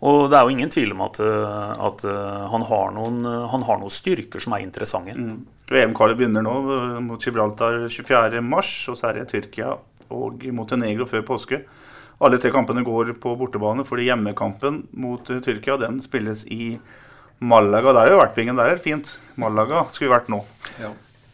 Og 0.00 0.30
det 0.32 0.38
er 0.38 0.46
jo 0.46 0.54
ingen 0.54 0.70
tvil 0.72 0.94
om 0.94 1.02
at, 1.04 1.18
eh, 1.20 1.72
at 1.88 2.04
eh, 2.08 2.44
han, 2.52 2.62
har 2.70 2.94
noen, 2.96 3.20
eh, 3.28 3.48
han, 3.52 3.64
har 3.68 3.80
noen, 3.82 3.92
styrker 3.92 4.40
som 4.40 4.56
er 4.56 4.64
interessante. 4.64 5.12
Mm. 5.12 5.42
VM-kvalet 5.70 6.16
begynner 6.18 6.44
nå 6.46 6.54
mot 7.04 7.20
Gibraltar 7.20 7.84
24.3, 7.92 8.40
og 8.40 8.96
så 8.96 9.10
er 9.10 9.20
det 9.20 9.28
Tyrkia 9.30 9.74
og 10.10 10.46
Montenegro 10.56 11.06
før 11.06 11.26
påske. 11.28 11.60
Alle 12.20 12.40
tre 12.40 12.50
kampene 12.52 12.82
går 12.84 13.12
på 13.20 13.34
bortebane, 13.38 13.84
fordi 13.86 14.08
hjemmekampen 14.08 14.82
mot 15.00 15.28
Tyrkia 15.28 15.76
den 15.80 16.00
spilles 16.04 16.42
i 16.48 16.74
Malaga. 17.40 17.94
Der 17.94 18.02
har 18.02 18.12
jo 18.12 18.18
vært 18.20 18.34
pingen. 18.36 18.58
Der 18.58 18.74
er 18.74 18.82
fint. 18.82 19.14
Malaga 19.40 19.86
skulle 19.92 20.10
vi 20.10 20.16
vært 20.16 20.32
nå. 20.32 20.42
Ja. 20.80 20.90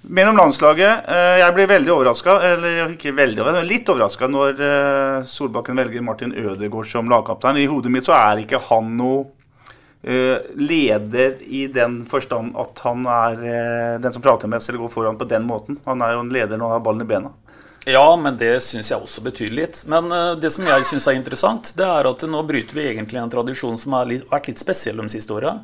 Mer 0.08 0.28
om 0.28 0.36
landslaget. 0.36 1.08
Eh, 1.08 1.38
jeg 1.40 1.54
blir 1.54 1.66
veldig 1.66 1.90
overraska, 1.92 2.36
eller 2.48 2.92
ikke 2.92 3.10
veldig 3.16 3.40
overraska, 3.42 3.58
men 3.58 3.70
litt 3.70 3.88
overraska 3.90 4.28
når 4.30 4.60
eh, 4.62 5.24
Solbakken 5.26 5.80
velger 5.80 6.04
Martin 6.04 6.34
Ødegaard 6.34 6.86
som 6.86 7.10
lagkaptein. 7.10 7.58
I 7.58 7.66
hodet 7.70 7.90
mitt 7.90 8.06
så 8.06 8.14
er 8.14 8.44
ikke 8.44 8.60
han 8.68 8.92
noe 9.00 9.24
eh, 10.06 10.46
leder 10.62 11.40
i 11.42 11.64
den 11.74 12.04
forstand 12.06 12.54
at 12.60 12.84
han 12.86 13.02
er 13.10 13.42
den 14.02 14.14
som 14.14 14.22
prater 14.22 14.52
mest 14.52 14.70
eller 14.70 14.84
går 14.84 14.94
foran 14.94 15.18
på 15.18 15.26
den 15.32 15.48
måten. 15.48 15.80
Han 15.88 16.06
er 16.06 16.14
jo 16.14 16.22
en 16.22 16.30
leder 16.38 16.54
når 16.54 16.70
han 16.70 16.78
har 16.78 16.86
ballen 16.86 17.02
i 17.02 17.10
bena. 17.10 17.34
Ja, 17.86 18.06
men 18.18 18.38
det 18.38 18.52
syns 18.66 18.92
jeg 18.92 19.02
også 19.02 19.22
betyr 19.26 19.50
litt. 19.54 19.82
Men 19.90 20.10
det 20.42 20.50
som 20.54 20.66
jeg 20.66 20.86
syns 20.86 21.06
er 21.06 21.18
interessant, 21.18 21.70
det 21.78 21.86
er 21.86 22.06
at 22.06 22.22
nå 22.26 22.46
bryter 22.46 22.78
vi 22.78 22.88
egentlig 22.92 23.22
en 23.22 23.30
tradisjon 23.30 23.78
som 23.78 23.94
har 23.98 24.10
vært 24.30 24.50
litt 24.50 24.62
spesiell 24.62 25.02
de 25.02 25.10
siste 25.18 25.34
åra. 25.34 25.58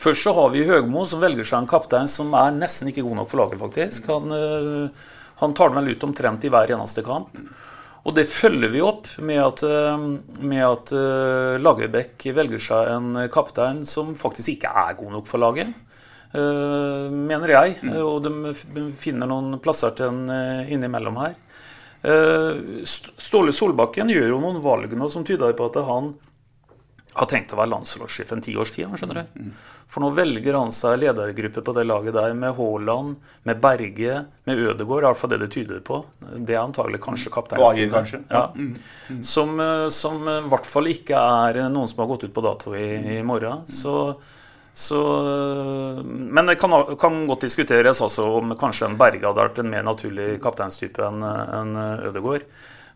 Først 0.00 0.24
så 0.24 0.32
har 0.32 0.52
vi 0.54 0.64
Høgmo, 0.64 1.02
som 1.04 1.20
velger 1.20 1.44
seg 1.44 1.60
en 1.60 1.68
kaptein 1.68 2.08
som 2.08 2.32
er 2.38 2.54
nesten 2.56 2.88
ikke 2.88 3.04
god 3.04 3.18
nok 3.20 3.32
for 3.32 3.42
laget, 3.42 3.60
faktisk. 3.60 4.06
Han, 4.08 4.32
eh, 4.32 5.10
han 5.42 5.56
tar 5.56 5.72
den 5.72 5.80
vel 5.82 5.92
ut 5.92 6.06
omtrent 6.08 6.46
i 6.46 6.52
hver 6.52 6.72
eneste 6.72 7.04
kamp. 7.04 7.36
Og 8.08 8.14
det 8.16 8.24
følger 8.30 8.72
vi 8.72 8.80
opp 8.80 9.10
med 9.20 9.42
at, 9.44 9.62
eh, 9.68 10.06
med 10.40 10.62
at 10.64 10.92
uh, 10.96 11.60
Lagerbäck 11.60 12.24
velger 12.32 12.62
seg 12.64 12.94
en 12.94 13.20
kaptein 13.32 13.82
som 13.84 14.14
faktisk 14.16 14.54
ikke 14.54 14.72
er 14.86 14.96
god 14.96 15.18
nok 15.18 15.28
for 15.28 15.42
laget. 15.42 15.76
Mener 16.30 17.50
jeg. 17.50 17.72
Mm. 17.82 17.94
Og 18.06 18.22
de 18.22 18.52
finner 18.94 19.26
noen 19.26 19.56
plasser 19.58 19.90
til 19.98 20.12
en 20.12 20.68
innimellom 20.70 21.16
her. 21.18 21.32
Ståle 22.86 23.50
Solbakken 23.50 24.12
gjør 24.14 24.28
jo 24.30 24.38
noen 24.38 24.60
valg 24.62 24.94
nå 24.94 25.08
som 25.10 25.26
tyder 25.26 25.56
på 25.58 25.66
at 25.66 25.80
han 25.88 26.12
har 27.14 27.26
tenkt 27.26 27.52
å 27.54 27.58
være 27.58 27.72
landslagssjef 27.72 28.32
en 28.34 28.42
tiårstid. 28.44 28.90
skjønner 28.98 29.20
du. 29.20 29.40
Mm. 29.42 29.52
For 29.90 30.04
nå 30.04 30.12
velger 30.14 30.54
han 30.54 30.70
seg 30.74 31.00
ledergruppe 31.02 31.62
på 31.66 31.74
det 31.74 31.84
laget 31.88 32.14
der 32.14 32.34
med 32.38 32.54
Haaland, 32.54 33.16
med 33.48 33.62
Berge, 33.62 34.20
med 34.46 34.62
Ødegaard. 34.62 35.08
Iallfall 35.08 35.32
det 35.32 35.40
det 35.42 35.50
tyder 35.56 35.80
på. 35.86 36.04
Det 36.36 36.54
er 36.54 36.62
antagelig 36.62 37.02
kanskje 37.02 37.32
kapteinsteamet. 37.34 38.30
Ja. 38.30 38.44
Mm. 38.54 38.74
Mm. 39.10 39.22
Som, 39.26 39.58
eh, 39.60 39.88
som 39.94 40.22
i 40.30 40.38
hvert 40.52 40.70
fall 40.70 40.92
ikke 40.92 41.18
er 41.18 41.64
noen 41.66 41.90
som 41.90 42.04
har 42.04 42.12
gått 42.12 42.28
ut 42.28 42.36
på 42.36 42.46
dato 42.46 42.76
i, 42.78 43.18
i 43.18 43.20
morgen. 43.26 43.66
Så, 43.66 44.14
så, 44.70 45.04
men 46.06 46.46
det 46.46 46.60
kan, 46.62 46.78
kan, 46.94 47.24
godt 47.26 47.48
diskuteres 47.50 48.02
altså 48.06 48.30
om 48.38 48.54
kanskje 48.58 48.86
en 48.86 48.98
Berge 49.00 49.26
hadde 49.26 49.48
vært 49.48 49.64
en 49.64 49.72
mer 49.74 49.82
naturlig 49.90 50.36
kapteinstype 50.44 51.10
enn 51.10 51.24
en 51.26 51.78
Ødegaard. 52.12 52.46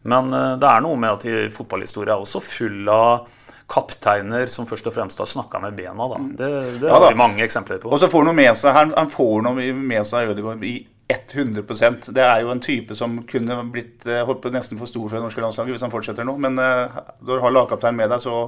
Men 0.07 0.31
eh, 0.31 0.53
det 0.63 0.71
er 0.71 0.85
noe 0.87 1.01
med 1.01 1.17
at 1.19 1.57
fotballhistorie 1.59 2.15
er 2.15 2.23
også 2.23 2.45
full 2.55 2.87
av 2.95 3.33
kapteiner 3.71 4.51
som 4.53 4.67
først 4.69 4.87
og 4.91 4.95
fremst 4.95 5.21
har 5.21 5.29
snakka 5.29 5.61
med 5.63 5.77
bena. 5.77 6.09
Da. 6.11 6.19
Det, 6.21 6.51
det 6.83 6.89
ja, 6.89 6.97
har 6.99 7.09
vi 7.09 7.19
mange 7.19 7.45
eksempler 7.45 7.81
på. 7.83 7.93
Og 7.93 8.01
så 8.03 8.11
får 8.13 8.29
han 8.29 8.37
med 8.37 8.53
seg, 8.61 8.77
han, 8.77 8.93
han 8.97 9.13
får 9.13 9.47
noe 9.47 9.71
med 9.79 10.05
seg 10.09 10.35
Ødegaard 10.35 10.65
i 10.69 10.77
100% 11.09 12.09
Det 12.17 12.23
er 12.25 12.41
jo 12.41 12.53
en 12.53 12.63
type 12.65 12.97
som 12.97 13.19
kunne 13.29 13.59
blitt 13.73 14.07
eh, 14.09 14.23
holdt 14.25 14.41
på 14.45 14.53
nesten 14.55 14.81
for 14.81 14.89
stor 14.89 15.05
for 15.11 15.19
det 15.19 15.27
norske 15.27 15.43
landslaget 15.45 15.77
hvis 15.77 15.85
han 15.85 15.93
fortsetter 15.93 16.25
nå. 16.25 16.39
Men 16.41 16.57
uh, 16.57 17.03
når 17.21 17.37
du 17.37 17.45
har 17.45 17.53
lagkapteinen 17.53 17.99
med 17.99 18.09
deg, 18.15 18.23
så, 18.25 18.39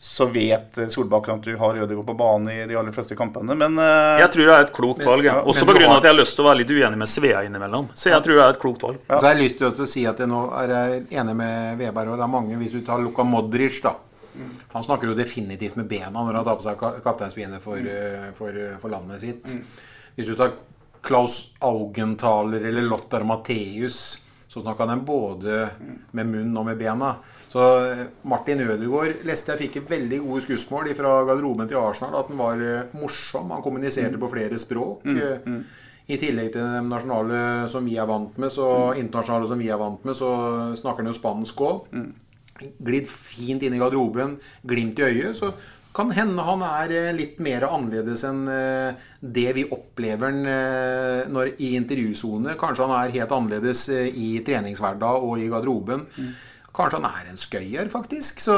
så 0.00 0.28
vet 0.32 0.80
Solbakken 0.92 1.36
at 1.36 1.44
du 1.44 1.52
har 1.60 1.76
Ødegaard 1.76 2.08
på 2.08 2.16
banen 2.16 2.48
i 2.54 2.56
de 2.68 2.78
aller 2.80 2.96
fleste 2.96 3.18
kampene. 3.18 3.56
Men 3.60 3.76
uh, 3.76 4.16
Jeg 4.22 4.32
tror 4.32 4.48
det 4.48 4.56
er 4.56 4.66
et 4.68 4.74
klokt 4.78 5.04
valg. 5.04 5.28
Ja. 5.28 5.36
Også 5.44 5.68
pga. 5.68 5.82
Har... 5.84 5.98
at 5.98 6.08
jeg 6.08 6.14
har 6.14 6.20
lyst 6.20 6.38
til 6.38 6.46
å 6.46 6.48
være 6.48 6.62
litt 6.62 6.72
uenig 6.72 7.02
med 7.04 7.12
Svea 7.12 7.44
innimellom. 7.44 7.92
Så 7.92 8.12
jeg 8.12 8.24
tror 8.24 8.40
det 8.40 8.48
er 8.48 8.56
et 8.56 8.64
klokt 8.64 8.88
valg. 8.88 9.00
Ja. 9.04 9.18
Så 9.18 9.28
jeg 9.28 9.32
har 9.34 9.42
lyst 9.42 9.60
til 9.60 9.68
å 9.68 9.92
si 9.96 10.08
at 10.08 10.24
jeg 10.24 10.32
nå 10.32 10.46
er 10.62 10.76
enig 11.12 11.38
med 11.44 11.80
Veberg, 11.82 12.14
og 12.14 12.20
det 12.20 12.28
er 12.28 12.36
mange, 12.38 12.60
hvis 12.62 12.72
du 12.72 12.80
tar 12.88 13.04
Luka 13.04 13.24
Modric, 13.24 13.82
da 13.84 13.98
han 14.72 14.84
snakker 14.84 15.10
jo 15.10 15.16
definitivt 15.16 15.76
med 15.76 15.88
bena 15.90 16.22
når 16.22 16.40
han 16.40 16.46
tar 16.46 16.58
på 16.58 16.66
seg 16.66 16.84
kapteinspinnet 17.04 17.62
for, 17.62 17.80
mm. 17.80 17.90
Eh, 17.92 18.28
for, 18.36 18.60
eh, 18.60 18.76
for, 18.82 18.92
landet 18.92 19.22
sitt. 19.22 19.52
Mm. 19.52 19.64
Hvis 20.16 20.30
du 20.30 20.36
tar 20.38 20.54
Klaus 21.06 21.52
Augenthaler 21.64 22.64
eller 22.66 22.86
Lothar 22.88 23.26
Matheus, 23.28 24.18
så 24.48 24.62
snakka 24.62 24.86
han 24.88 25.04
både 25.04 25.66
med 26.16 26.30
munn 26.30 26.54
og 26.56 26.68
med 26.68 26.78
bena. 26.80 27.16
Så 27.52 27.64
eh, 27.86 28.04
Martin 28.28 28.64
Ødegaard 28.66 29.24
leste 29.28 29.54
jeg 29.54 29.66
fikk 29.66 29.90
veldig 29.90 30.22
gode 30.26 30.44
skussmål 30.46 30.92
fra 30.98 31.16
garderoben 31.28 31.68
til 31.70 31.80
Arsenal. 31.80 32.20
At 32.20 32.30
han 32.32 32.40
var 32.40 32.62
morsom. 32.96 33.52
Han 33.54 33.64
kommuniserte 33.64 34.16
mm. 34.16 34.22
på 34.22 34.32
flere 34.34 34.60
språk. 34.60 35.04
Mm. 35.06 35.60
I 36.06 36.20
tillegg 36.22 36.52
til 36.54 36.62
det 36.62 36.84
nasjonale 36.86 37.38
som 37.70 37.86
vi 37.86 37.96
er 37.98 38.06
vant 38.06 38.36
med, 38.38 38.52
så 38.54 38.68
internasjonale 38.94 39.48
som 39.50 39.58
vi 39.58 39.72
er 39.74 39.80
vant 39.80 40.04
med, 40.06 40.14
så 40.14 40.28
snakker 40.78 41.02
han 41.02 41.10
jo 41.10 41.16
spansk 41.16 41.62
òg 41.66 41.88
glidd 42.60 43.08
fint 43.10 43.64
inn 43.66 43.76
i 43.76 43.80
garderoben, 43.80 44.36
glimt 44.66 45.00
i 45.02 45.08
øyet, 45.10 45.36
så 45.38 45.52
kan 45.96 46.10
hende 46.12 46.44
han 46.44 46.64
er 46.66 46.92
eh, 46.92 47.14
litt 47.16 47.38
mer 47.42 47.64
annerledes 47.70 48.24
enn 48.28 48.42
eh, 48.52 49.06
det 49.20 49.48
vi 49.56 49.64
opplever 49.72 50.34
eh, 50.52 51.22
når, 51.32 51.54
i 51.64 51.72
intervjusone. 51.78 52.56
Kanskje 52.60 52.84
han 52.84 52.98
er 52.98 53.14
helt 53.16 53.32
annerledes 53.32 53.86
i 53.88 54.34
treningshverdag 54.44 55.24
og 55.24 55.40
i 55.40 55.48
garderoben. 55.52 56.04
Mm. 56.18 56.34
Kanskje 56.76 57.00
han 57.00 57.08
er 57.08 57.30
en 57.30 57.40
skøyer, 57.40 57.88
faktisk. 57.88 58.42
Så 58.44 58.56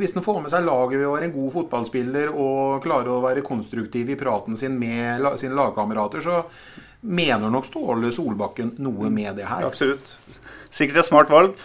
hvis 0.00 0.14
han 0.16 0.24
får 0.24 0.38
med 0.40 0.52
seg 0.52 0.64
laget 0.64 0.96
ved 0.96 1.10
å 1.10 1.12
være 1.12 1.28
en 1.28 1.34
god 1.34 1.50
fotballspiller 1.58 2.32
og 2.32 2.80
klarer 2.86 3.12
å 3.12 3.20
være 3.26 3.44
konstruktiv 3.44 4.08
i 4.08 4.16
praten 4.16 4.56
sin 4.56 4.78
med 4.80 5.26
sine 5.42 5.58
lagkamerater, 5.58 6.24
så 6.24 6.40
mener 7.04 7.52
nok 7.52 7.68
Ståle 7.68 8.08
Solbakken 8.16 8.72
noe 8.80 9.12
med 9.12 9.36
det 9.36 9.50
her. 9.50 9.68
Absolutt. 9.68 10.08
Sikkert 10.72 11.02
et 11.02 11.10
smart 11.10 11.32
valg. 11.32 11.60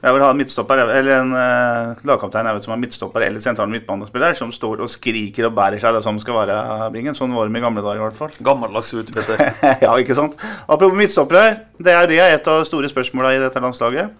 Jeg 0.00 0.16
vil 0.16 0.22
ha 0.24 0.30
en 0.32 0.38
midtstopper, 0.40 0.80
eller 0.80 1.18
en 1.18 1.32
uh, 1.36 1.98
lagkaptein 2.08 2.46
jeg 2.48 2.56
vet, 2.56 2.64
som 2.64 2.72
har 2.72 2.80
midtstopper 2.80 3.24
eller 3.26 3.42
sentral 3.44 3.68
midtbanespiller, 3.68 4.32
som 4.38 4.52
står 4.54 4.80
og 4.80 4.88
skriker 4.88 5.50
og 5.50 5.56
bærer 5.58 5.82
seg 5.82 5.92
det 5.92 6.00
som 6.06 6.16
skal 6.22 6.38
være 6.38 6.88
bingen. 6.94 7.16
Sånn 7.16 7.34
var 7.36 7.50
de 7.50 7.60
i 7.60 7.62
gamle 7.62 7.84
dager 7.84 8.00
i 8.00 8.06
hvert 8.06 8.16
fall. 8.16 8.32
Gammeldags 8.48 8.94
Peter. 9.12 9.42
ja, 9.84 9.92
ikke 9.92 10.16
sant. 10.16 10.38
Apropos 10.64 10.96
midtstoppere. 10.96 11.66
Det 11.76 11.92
er 11.92 12.08
det 12.08 12.20
er 12.24 12.38
et 12.38 12.48
av 12.48 12.62
de 12.62 12.68
store 12.68 12.88
spørsmåla 12.92 13.34
i 13.36 13.42
dette 13.42 13.60
landslaget. 13.60 14.14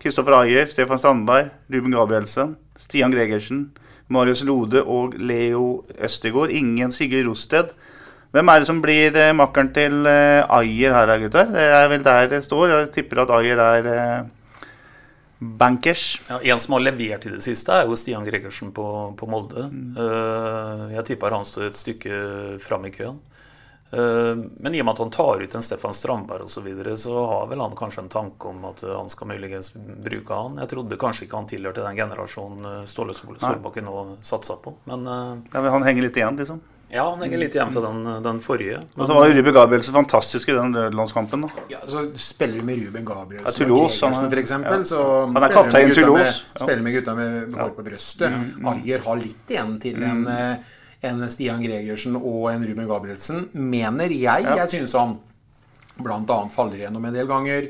Kristoffer 0.00 0.38
Ayer, 0.38 0.70
Stefan 0.72 1.00
Strandberg, 1.02 1.50
Ruben 1.72 1.92
Gabrielsen, 1.96 2.54
Stian 2.80 3.12
Gregersen, 3.12 3.66
Marius 4.12 4.40
Lode 4.46 4.84
og 4.84 5.16
Leo 5.18 5.84
Østegård. 6.00 6.54
Ingen 6.54 6.94
Sigurd 6.94 7.28
Rosted. 7.28 7.76
Hvem 8.32 8.48
er 8.52 8.60
det 8.60 8.68
som 8.68 8.80
blir 8.84 9.16
eh, 9.16 9.34
makkeren 9.36 9.68
til 9.74 10.06
eh, 10.08 10.44
Ayer 10.58 10.96
her, 10.96 11.12
gutter? 11.22 11.52
Det 11.52 11.68
er 11.76 11.86
vel 11.92 12.04
der 12.04 12.32
det 12.32 12.42
står. 12.44 12.68
Jeg 12.72 12.90
tipper 12.96 13.22
at 13.22 13.32
Ayer 13.36 13.62
er 13.64 13.88
eh, 13.92 14.26
bankers. 15.38 16.22
Ja, 16.28 16.40
en 16.40 16.60
som 16.60 16.72
har 16.72 16.80
levert 16.80 17.26
i 17.26 17.30
det 17.30 17.42
siste, 17.44 17.72
er 17.72 17.86
jo 17.88 17.96
Stian 17.96 18.24
Gregersen 18.24 18.72
på, 18.72 18.86
på 19.18 19.28
Molde. 19.30 19.68
Mm. 19.68 19.96
Uh, 19.98 20.84
jeg 20.96 21.08
tipper 21.12 21.36
han 21.36 21.46
står 21.46 21.68
et 21.68 21.80
stykke 21.80 22.20
fram 22.62 22.86
i 22.88 22.92
køen. 22.94 23.18
Uh, 23.92 24.32
men 24.58 24.74
i 24.74 24.80
og 24.82 24.88
med 24.88 24.96
at 24.96 25.02
han 25.04 25.12
tar 25.14 25.42
ut 25.44 25.54
en 25.54 25.64
Stefan 25.64 25.94
Strandberg 25.94 26.46
osv., 26.48 26.56
så, 26.58 26.64
videre, 26.64 26.96
så 27.00 27.18
har 27.30 27.50
vel 27.52 27.62
han 27.62 27.76
kanskje 27.78 28.06
en 28.06 28.12
tanke 28.12 28.48
om 28.48 28.64
at 28.70 28.82
han 28.88 29.12
skal 29.12 29.30
muligens 29.30 29.72
bruke 29.76 30.40
han. 30.40 30.56
Jeg 30.64 30.72
trodde 30.72 31.00
kanskje 31.00 31.28
ikke 31.28 31.42
han 31.42 31.50
tilhørte 31.52 31.84
den 31.84 32.00
generasjonen 32.00 32.88
Ståle 32.88 33.16
Solbakken 33.16 33.86
nå 33.86 34.06
satsa 34.24 34.58
på, 34.62 34.74
men, 34.88 35.04
uh, 35.04 35.36
ja, 35.52 35.60
men 35.60 35.72
Han 35.76 35.86
henger 35.86 36.08
litt 36.08 36.18
igjen, 36.18 36.40
liksom? 36.40 36.64
Ja, 36.88 37.02
han 37.10 37.20
henger 37.24 37.40
litt 37.42 37.54
igjen 37.56 37.72
fra 37.74 37.80
den, 37.82 38.04
den 38.22 38.36
forrige. 38.40 38.76
Og 38.94 39.08
så 39.08 39.14
var 39.16 39.26
jo 39.26 39.34
Ruben 39.40 39.54
Gabrielsen 39.56 39.94
fantastisk 39.96 40.48
i 40.52 40.54
den 40.54 40.72
landskampen. 40.94 41.42
da. 41.42 41.64
Ja, 41.72 41.80
så 41.90 42.04
spiller 42.14 42.60
du 42.60 42.66
med 42.68 42.78
Ruben 42.84 43.04
Gabrielsen 43.04 43.48
Ja, 43.50 43.66
Toulouse, 43.66 44.06
og 44.06 44.12
er- 44.14 44.30
Gregersen, 44.30 44.64
f.eks. 44.64 44.70
ja. 44.70 44.96
så 44.96 45.02
Han 45.32 45.42
er 45.42 45.48
kaptein 45.56 45.88
med 45.88 45.94
gutta 45.96 46.00
Toulouse, 46.06 46.24
med- 46.54 46.62
Spiller 46.62 46.82
med 46.86 46.94
gutta 46.94 47.14
med 47.18 47.54
hår 47.58 47.70
på 47.76 47.82
brøstet. 47.90 48.32
Mm, 48.38 48.66
Ayer 48.72 48.98
har 49.08 49.16
litt 49.16 49.50
igjen 49.50 49.80
til 49.82 50.02
en, 50.02 50.26
eh, 50.28 50.56
en 51.10 51.28
Stian 51.28 51.60
Gregersen 51.62 52.16
og 52.16 52.50
en 52.52 52.64
Ruben 52.70 52.86
Gabrielsen, 52.88 53.48
mener 53.52 54.08
jeg. 54.14 54.44
Jeg 54.46 54.68
synes 54.70 54.92
han 54.92 55.18
bl.a. 55.98 56.48
faller 56.52 56.76
gjennom 56.84 57.04
en 57.08 57.14
del 57.14 57.26
ganger. 57.26 57.68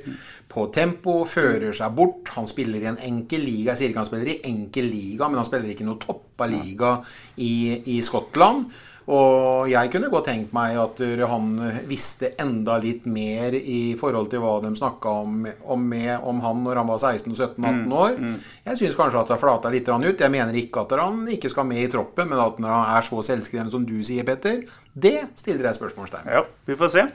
På 0.49 0.67
tempo, 0.73 1.25
fører 1.25 1.73
seg 1.73 1.95
bort. 1.95 2.29
Han 2.35 2.47
spiller 2.51 2.83
i 2.83 2.87
en 2.91 2.99
enkel 2.99 3.41
liga. 3.41 3.73
Jeg 3.73 3.79
sier 3.79 3.89
ikke 3.93 4.03
han 4.03 4.09
spiller 4.11 4.29
i 4.33 4.41
enkel 4.45 4.85
liga, 4.91 5.29
men 5.29 5.37
han 5.41 5.45
spiller 5.49 5.71
ikke 5.73 5.85
i 5.87 5.89
noe 5.89 5.99
toppa 6.03 6.47
liga 6.51 6.97
i, 7.39 7.83
i 7.97 8.01
Skottland. 8.03 8.67
Og 9.07 9.69
jeg 9.71 9.91
kunne 9.93 10.11
godt 10.11 10.27
tenkt 10.27 10.55
meg 10.57 10.75
at 10.83 11.01
han 11.31 11.53
visste 11.87 12.33
enda 12.43 12.79
litt 12.83 13.05
mer 13.07 13.55
i 13.55 13.95
forhold 14.01 14.33
til 14.33 14.43
hva 14.43 14.57
de 14.65 14.73
snakka 14.75 15.13
om, 15.23 15.47
om, 15.63 15.87
med, 15.93 16.17
om 16.27 16.43
han 16.43 16.65
når 16.65 16.81
han 16.83 16.91
var 16.91 16.99
16-17-18 16.99 17.95
år. 17.95 18.19
Jeg 18.67 18.81
syns 18.83 18.99
kanskje 18.99 19.23
at 19.23 19.31
det 19.31 19.37
har 19.37 19.43
flata 19.45 19.71
litt 19.71 19.87
ut. 19.87 20.27
Jeg 20.27 20.35
mener 20.35 20.59
ikke 20.59 20.83
at 20.83 20.97
han 20.99 21.23
ikke 21.31 21.53
skal 21.53 21.69
med 21.71 21.85
i 21.85 21.91
troppen, 21.93 22.33
men 22.33 22.43
at 22.43 22.59
han 22.59 22.71
er 22.83 23.07
så 23.07 23.23
selvskreven 23.31 23.71
som 23.71 23.87
du 23.87 24.01
sier, 24.03 24.27
Petter, 24.27 24.65
det 24.93 25.19
stiller 25.39 25.71
jeg 25.71 25.79
spørsmålstegn 25.79 26.27
ved. 26.27 26.41
Ja, 26.41 26.47
vi 26.67 26.79
får 26.83 26.97
se. 26.97 27.11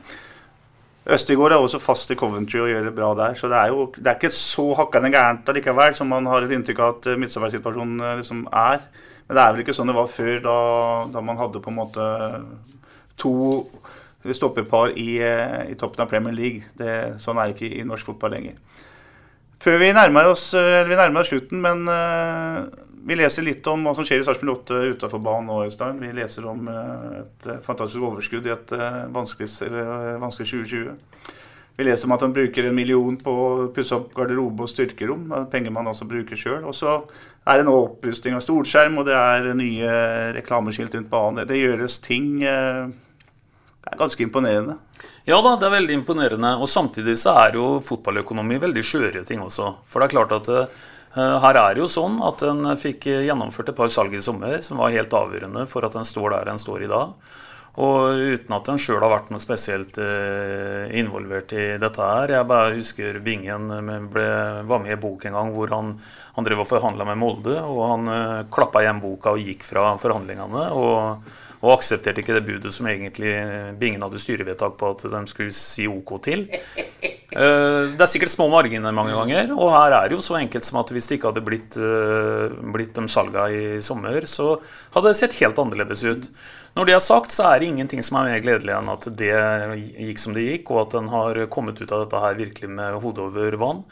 Østigård 1.12 1.52
er 1.52 1.60
også 1.60 1.80
fast 1.84 2.12
i 2.14 2.16
Coventry 2.16 2.62
og 2.62 2.70
gjør 2.72 2.86
det 2.88 2.96
bra 2.96 3.12
der. 3.18 3.34
Så 3.36 3.50
det 3.52 3.58
er 3.60 3.72
jo 3.74 3.88
det 3.98 4.08
er 4.08 4.20
ikke 4.20 4.32
så 4.34 4.68
hakkende 4.80 5.12
gærent 5.12 5.50
allikevel 5.52 5.96
som 5.98 6.12
man 6.12 6.30
har 6.32 6.46
et 6.46 6.54
inntrykk 6.56 6.80
av 6.80 6.94
at 6.96 7.10
midtstoppersituasjonen 7.20 8.04
eh, 8.06 8.20
liksom 8.22 8.46
er. 8.48 8.86
Men 9.28 9.38
det 9.38 9.44
er 9.44 9.56
vel 9.56 9.64
ikke 9.66 9.76
sånn 9.76 9.92
det 9.92 9.98
var 9.98 10.12
før, 10.12 10.38
da, 10.46 10.60
da 11.12 11.24
man 11.26 11.40
hadde 11.40 11.64
på 11.64 11.72
en 11.72 11.80
måte 11.82 12.08
to 13.20 13.34
stopperpar 14.38 14.94
i, 15.00 15.18
eh, 15.24 15.72
i 15.72 15.76
toppen 15.80 16.06
av 16.06 16.10
Premier 16.12 16.36
League. 16.36 16.64
Det, 16.78 17.20
sånn 17.22 17.40
er 17.42 17.50
det 17.50 17.58
ikke 17.58 17.82
i 17.82 17.88
norsk 17.88 18.12
fotball 18.12 18.36
lenger. 18.36 18.60
Før 19.62 19.78
vi 19.82 19.92
nærmer 19.94 20.32
oss, 20.32 20.54
eh, 20.58 20.84
vi 20.88 20.98
nærmer 20.98 21.22
oss 21.22 21.32
slutten, 21.34 21.62
men 21.62 21.88
eh, 21.90 22.66
vi 23.06 23.18
leser 23.18 23.46
litt 23.46 23.66
om 23.70 23.86
hva 23.86 23.94
som 23.98 24.06
skjer 24.06 24.22
i 24.22 24.26
Sarpsborg 24.26 24.62
8 24.62 24.80
utenfor 24.96 25.22
banen 25.24 25.50
nå, 25.50 25.62
Øystein. 25.66 26.02
Vi 26.02 26.12
leser 26.14 26.46
om 26.50 26.68
eh, 26.70 27.22
et 27.22 27.48
eh, 27.50 27.62
fantastisk 27.66 28.04
overskudd 28.06 28.46
i 28.46 28.54
et 28.54 28.74
eh, 28.78 29.00
vanskelig, 29.14 29.50
vanskelig 30.22 30.50
2020. 30.52 31.32
Vi 31.80 31.88
leser 31.88 32.06
om 32.06 32.14
at 32.14 32.26
han 32.26 32.36
bruker 32.36 32.68
en 32.68 32.78
million 32.78 33.16
på 33.18 33.32
å 33.32 33.70
pusse 33.74 33.96
opp 33.96 34.12
garderobe 34.14 34.68
og 34.68 34.70
styrkerom. 34.70 35.32
Penger 35.50 35.74
man 35.74 35.90
også 35.90 36.06
bruker 36.10 36.38
sjøl. 36.38 36.60
Og 36.68 36.76
så 36.78 37.00
er 37.50 37.62
det 37.62 37.66
nå 37.66 37.74
opprusting 37.88 38.36
av 38.38 38.44
storskjerm, 38.46 39.00
og 39.02 39.08
det 39.08 39.16
er 39.18 39.50
nye 39.58 39.96
reklameskilt 40.38 41.00
rundt 41.00 41.10
banen. 41.10 41.48
Det 41.50 41.58
gjøres 41.58 41.98
ting 42.04 42.36
Det 42.44 43.90
er 43.90 43.98
ganske 43.98 44.22
imponerende. 44.22 44.76
Ja 45.26 45.40
da, 45.42 45.56
det 45.58 45.72
er 45.72 45.78
veldig 45.80 45.96
imponerende. 46.04 46.54
Og 46.62 46.70
samtidig 46.70 47.16
så 47.18 47.34
er 47.48 47.58
jo 47.58 47.80
fotballøkonomi 47.82 48.60
veldig 48.62 48.84
skjøre 48.86 49.24
ting 49.26 49.42
også. 49.42 49.78
For 49.88 50.04
det 50.04 50.12
er 50.12 50.18
klart 50.20 50.38
at 50.38 50.52
her 51.16 51.58
er 51.60 51.76
det 51.76 51.82
jo 51.82 51.90
sånn 51.92 52.20
at 52.24 52.44
en 52.48 52.72
fikk 52.80 53.10
gjennomført 53.12 53.74
et 53.74 53.78
par 53.78 53.90
salg 53.92 54.14
i 54.16 54.22
sommer 54.24 54.62
som 54.64 54.80
var 54.80 54.94
helt 54.96 55.12
avgjørende 55.12 55.66
for 55.68 55.84
at 55.84 55.98
en 56.00 56.08
står 56.08 56.38
der 56.38 56.52
en 56.54 56.62
står 56.62 56.86
i 56.86 56.92
dag. 56.92 57.16
Og 57.80 58.20
uten 58.34 58.52
at 58.58 58.68
en 58.68 58.80
sjøl 58.82 59.00
har 59.00 59.14
vært 59.14 59.30
noe 59.32 59.40
spesielt 59.40 59.96
eh, 60.04 60.92
involvert 61.00 61.54
i 61.56 61.78
dette 61.80 62.04
her. 62.04 62.34
Jeg 62.36 62.48
bare 62.50 62.74
husker 62.76 63.20
Bingen 63.24 63.70
eh, 63.72 63.94
ble, 64.12 64.26
var 64.68 64.82
med 64.84 64.98
i 64.98 65.00
bok 65.00 65.24
en 65.26 65.38
gang 65.38 65.54
hvor 65.56 65.72
han, 65.72 65.94
han 66.36 66.48
drev 66.48 66.66
og 66.66 66.68
forhandla 66.68 67.08
med 67.08 67.22
Molde. 67.22 67.56
Og 67.64 67.80
han 67.94 68.12
eh, 68.12 68.42
klappa 68.52 68.84
igjen 68.84 69.00
boka 69.04 69.32
og 69.38 69.48
gikk 69.48 69.64
fra 69.64 69.94
forhandlingene. 70.02 70.66
Og, 70.76 71.32
og 71.62 71.76
aksepterte 71.78 72.24
ikke 72.24 72.36
det 72.38 72.46
budet 72.48 72.74
som 72.74 72.88
egentlig 72.90 73.32
Bingen 73.82 74.02
hadde 74.02 74.22
styrevedtak 74.22 74.78
på 74.80 74.92
at 74.96 75.06
de 75.14 75.22
skulle 75.30 75.56
si 75.56 75.88
OK 75.90 76.18
til. 76.26 76.48
Eh, 77.32 77.88
Det 77.88 78.04
er 78.04 78.10
sikkert 78.12 78.34
små 78.34 78.50
marginer 78.52 78.92
mange 78.92 79.14
ganger, 79.16 79.54
og 79.56 79.70
her 79.72 79.94
er 79.96 80.10
det 80.10 80.18
jo 80.18 80.24
så 80.26 80.36
enkelt 80.36 80.66
som 80.68 80.82
at 80.82 80.90
hvis 80.92 81.06
det 81.08 81.16
ikke 81.16 81.30
hadde 81.30 81.44
blitt, 81.46 81.78
eh, 81.80 82.58
blitt 82.76 82.98
de 82.98 83.06
salga 83.08 83.46
i 83.48 83.80
sommer, 83.80 84.28
så 84.28 84.58
hadde 84.92 85.08
det 85.08 85.16
sett 85.16 85.38
helt 85.40 85.62
annerledes 85.64 86.04
ut. 86.04 86.28
Når 86.76 86.90
det 86.90 86.96
er 86.98 87.00
sagt, 87.00 87.32
så 87.32 87.48
er 87.48 87.62
det 87.62 87.70
ingenting 87.72 88.04
som 88.04 88.20
er 88.20 88.34
mer 88.34 88.44
gledelig 88.44 88.76
enn 88.76 88.92
at 88.92 89.08
det 89.16 89.32
gikk 89.96 90.20
som 90.20 90.36
det 90.36 90.44
gikk, 90.44 90.74
og 90.76 90.82
at 90.84 90.98
en 91.00 91.08
har 91.08 91.40
kommet 91.56 91.80
ut 91.80 91.92
av 91.92 92.04
dette 92.04 92.20
her 92.20 92.36
virkelig 92.36 92.70
med 92.70 93.00
hodet 93.00 93.24
over 93.30 93.58
vann. 93.64 93.86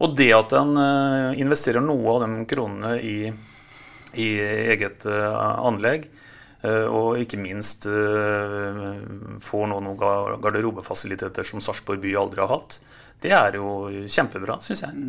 Og 0.00 0.16
det 0.16 0.32
at 0.36 0.52
en 0.56 0.76
eh, 0.80 1.40
investerer 1.40 1.84
noe 1.84 2.16
av 2.16 2.24
de 2.24 2.44
kronene 2.48 2.96
i, 3.00 3.18
i 4.20 4.28
eget 4.72 5.04
eh, 5.08 5.36
anlegg, 5.68 6.08
eh, 6.08 6.25
og 6.90 7.20
ikke 7.22 7.40
minst 7.40 7.86
eh, 7.90 8.84
får 9.42 9.66
nå 9.70 9.80
noen 9.84 10.40
garderobefasiliteter 10.42 11.46
som 11.46 11.62
Sarpsborg 11.62 12.02
by 12.02 12.14
aldri 12.18 12.42
har 12.42 12.52
hatt, 12.52 12.80
det 13.22 13.32
er 13.32 13.58
jo 13.58 13.88
kjempebra, 14.04 14.58
syns 14.64 14.84
jeg. 14.84 15.06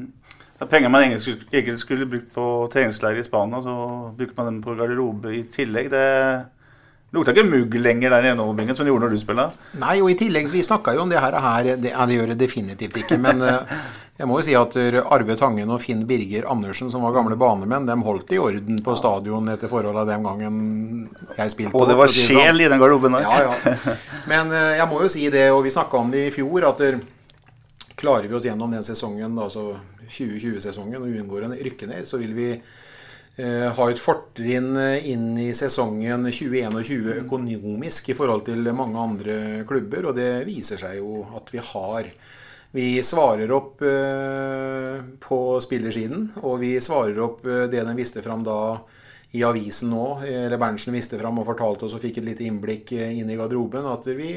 Det 0.58 0.66
er 0.66 0.70
penger 0.72 0.90
man 0.90 1.04
egentlig 1.06 1.78
skulle, 1.78 2.10
brukt 2.10 2.30
på 2.34 2.44
treningsleir 2.74 3.20
i 3.20 3.26
Spania, 3.26 3.62
så 3.62 3.74
bruker 4.18 4.38
man 4.40 4.48
dem 4.50 4.62
på 4.64 4.74
garderobe 4.80 5.34
i 5.38 5.44
tillegg. 5.54 5.92
Det 5.94 6.06
lukta 7.14 7.36
ikke 7.36 7.46
mugg 7.46 7.76
lenger 7.78 8.16
der 8.16 8.26
nede, 8.26 8.48
Bingen, 8.58 8.76
som 8.76 8.88
det 8.88 8.90
gjorde 8.90 9.06
når 9.06 9.14
du 9.14 9.22
spilte. 9.22 9.46
Nei, 9.84 10.00
og 10.02 10.10
i 10.12 10.18
tillegg, 10.18 10.50
vi 10.50 10.66
snakka 10.66 10.96
jo 10.98 11.04
om 11.06 11.14
det 11.14 11.22
her, 11.22 11.38
og 11.38 11.46
her 11.46 11.70
det, 11.76 11.92
ja, 11.92 12.08
det 12.10 12.18
gjør 12.18 12.34
det 12.34 12.40
definitivt 12.42 12.98
ikke. 13.04 13.20
Men 13.22 13.46
eh, 13.46 13.78
jeg 14.18 14.30
må 14.30 14.40
jo 14.40 14.46
si 14.48 14.56
at 14.58 14.74
eh, 14.82 14.98
Arve 15.02 15.36
Tangen 15.38 15.70
og 15.74 15.82
Finn 15.84 16.06
Birger 16.10 16.48
Andersen, 16.50 16.90
som 16.94 17.04
var 17.06 17.14
gamle 17.14 17.38
banemenn, 17.38 17.86
de 17.86 17.98
holdt 18.06 18.34
i 18.34 18.40
orden 18.42 18.80
på 18.86 18.96
stadion 18.98 19.52
etter 19.54 19.70
forholda 19.70 20.08
den 20.10 20.26
gangen 20.26 20.56
jeg 21.38 21.54
spilte. 21.54 21.78
Og 21.78 21.86
det 21.90 22.00
var 22.00 22.10
det 22.10 22.18
sånn. 22.18 22.32
sjel 22.34 22.66
i 22.66 22.72
den 22.72 22.82
garderoben 22.82 23.20
òg. 23.20 23.28
Ja, 23.28 23.52
ja. 23.52 23.98
Men 24.32 24.50
eh, 24.50 24.74
jeg 24.80 24.90
må 24.90 25.04
jo 25.04 25.12
si 25.12 25.28
det, 25.34 25.52
og 25.54 25.62
vi 25.68 25.76
snakka 25.76 26.02
om 26.02 26.10
det 26.14 26.28
i 26.32 26.34
fjor, 26.34 26.66
at 26.72 26.82
klarer 27.98 28.30
vi 28.30 28.38
oss 28.38 28.46
gjennom 28.46 28.74
den 28.74 28.86
sesongen, 28.86 29.38
altså 29.42 29.72
2020-sesongen, 30.08 31.02
og 31.02 31.22
unngår 31.22 31.48
en 31.48 31.58
rykke 31.68 31.90
ned, 31.90 32.08
så 32.08 32.20
vil 32.22 32.34
vi 32.38 32.50
eh, 32.54 33.70
ha 33.74 33.88
et 33.90 34.02
fortrinn 34.02 34.74
eh, 34.82 35.10
inn 35.14 35.32
i 35.42 35.50
sesongen 35.58 36.28
2021 36.30 37.22
økonomisk 37.24 38.12
i 38.14 38.18
forhold 38.18 38.46
til 38.50 38.70
mange 38.78 39.02
andre 39.02 39.40
klubber, 39.70 40.12
og 40.12 40.18
det 40.18 40.46
viser 40.50 40.82
seg 40.82 41.00
jo 41.02 41.24
at 41.38 41.54
vi 41.54 41.64
har. 41.74 42.12
Vi 42.78 43.04
svarer 43.04 43.52
opp 43.52 43.82
eh, 43.82 44.98
på 45.20 45.38
spillersiden, 45.62 46.28
og 46.46 46.60
vi 46.62 46.76
svarer 46.78 47.18
opp 47.26 47.40
eh, 47.50 47.64
det 47.72 47.82
den 47.82 47.98
viste 47.98 48.22
fram 48.22 48.44
da 48.46 48.78
i 49.34 49.42
avisen 49.42 49.90
nå, 49.90 50.04
eller 50.22 50.60
Berntsen 50.62 50.94
viste 50.94 51.18
fram 51.18 51.40
og 51.42 51.48
fortalte 51.48 51.88
oss 51.88 51.96
og 51.98 52.04
fikk 52.04 52.20
et 52.22 52.28
lite 52.28 52.46
innblikk 52.46 52.92
eh, 52.94 53.16
inn 53.18 53.32
i 53.34 53.38
garderoben, 53.40 53.88
at 53.90 54.06
vi 54.14 54.36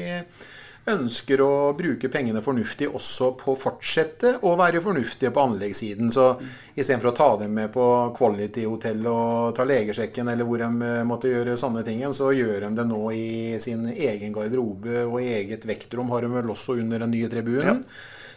ønsker 0.89 1.43
å 1.45 1.49
bruke 1.77 2.09
pengene 2.09 2.41
fornuftig 2.41 2.87
også 2.89 3.27
på 3.37 3.53
å 3.53 3.59
fortsette 3.61 4.31
å 4.49 4.55
være 4.57 4.81
fornuftige 4.81 5.29
på 5.35 5.43
anleggssiden. 5.43 6.09
Så 6.09 6.31
istedenfor 6.73 7.11
å 7.11 7.17
ta 7.19 7.27
dem 7.43 7.53
med 7.59 7.69
på 7.75 7.85
Quality 8.17 8.63
Hotel 8.65 9.05
og 9.11 9.51
ta 9.59 9.67
legesjekken 9.69 10.31
eller 10.33 10.49
hvor 10.49 10.63
de 10.63 10.95
måtte 11.05 11.29
gjøre 11.29 11.59
sånne 11.61 11.85
ting, 11.85 12.01
så 12.17 12.31
gjør 12.33 12.65
de 12.65 12.73
det 12.79 12.87
nå 12.89 13.03
i 13.13 13.29
sin 13.61 13.85
egen 13.93 14.33
garderobe 14.33 15.05
og 15.05 15.19
i 15.21 15.29
eget 15.43 15.69
vektrom 15.69 16.09
har 16.09 16.25
de 16.25 16.33
vel 16.39 16.55
også 16.55 16.79
under 16.81 17.05
den 17.05 17.13
nye 17.13 17.29
tribunen. 17.29 17.85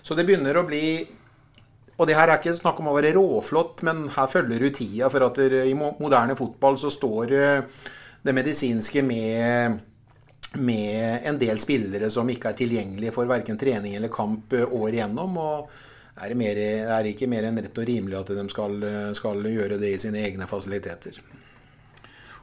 Så 0.05 0.17
det 0.17 0.27
begynner 0.29 0.61
å 0.61 0.67
bli 0.69 0.85
og 1.95 2.09
det 2.09 2.17
her 2.19 2.27
er 2.27 2.41
ikke 2.41 2.57
snakk 2.57 2.81
om 2.83 2.91
å 2.91 2.97
være 2.97 3.13
råflott, 3.15 3.85
men 3.87 4.09
her 4.17 4.31
følger 4.31 4.63
du 4.63 4.71
tida. 4.75 5.11
For 5.13 5.23
at 5.29 5.39
i 5.39 5.75
moderne 5.79 6.35
fotball 6.39 6.79
så 6.81 6.91
står 6.91 7.35
eh, 7.39 7.83
det 8.27 8.35
medisinske 8.35 9.05
med, 9.07 9.77
med 10.59 11.29
en 11.31 11.39
del 11.39 11.61
spillere 11.63 12.11
som 12.11 12.31
ikke 12.31 12.51
er 12.51 12.59
tilgjengelige 12.65 13.15
for 13.15 13.31
verken 13.31 13.61
trening 13.61 13.95
eller 13.95 14.11
kamp 14.13 14.57
eh, 14.59 14.67
år 14.67 14.99
igjennom. 14.99 15.39
Og 15.39 15.71
er 16.19 16.35
det, 16.35 16.41
mer, 16.41 16.63
er 16.65 17.07
det 17.07 17.15
ikke 17.15 17.31
mer 17.31 17.47
enn 17.47 17.63
rett 17.63 17.79
og 17.79 17.89
rimelig 17.91 18.19
at 18.25 18.35
de 18.41 18.49
skal, 18.51 18.77
eh, 18.91 19.09
skal 19.15 19.47
gjøre 19.55 19.79
det 19.79 19.95
i 19.95 20.03
sine 20.03 20.27
egne 20.27 20.51
fasiliteter. 20.51 21.23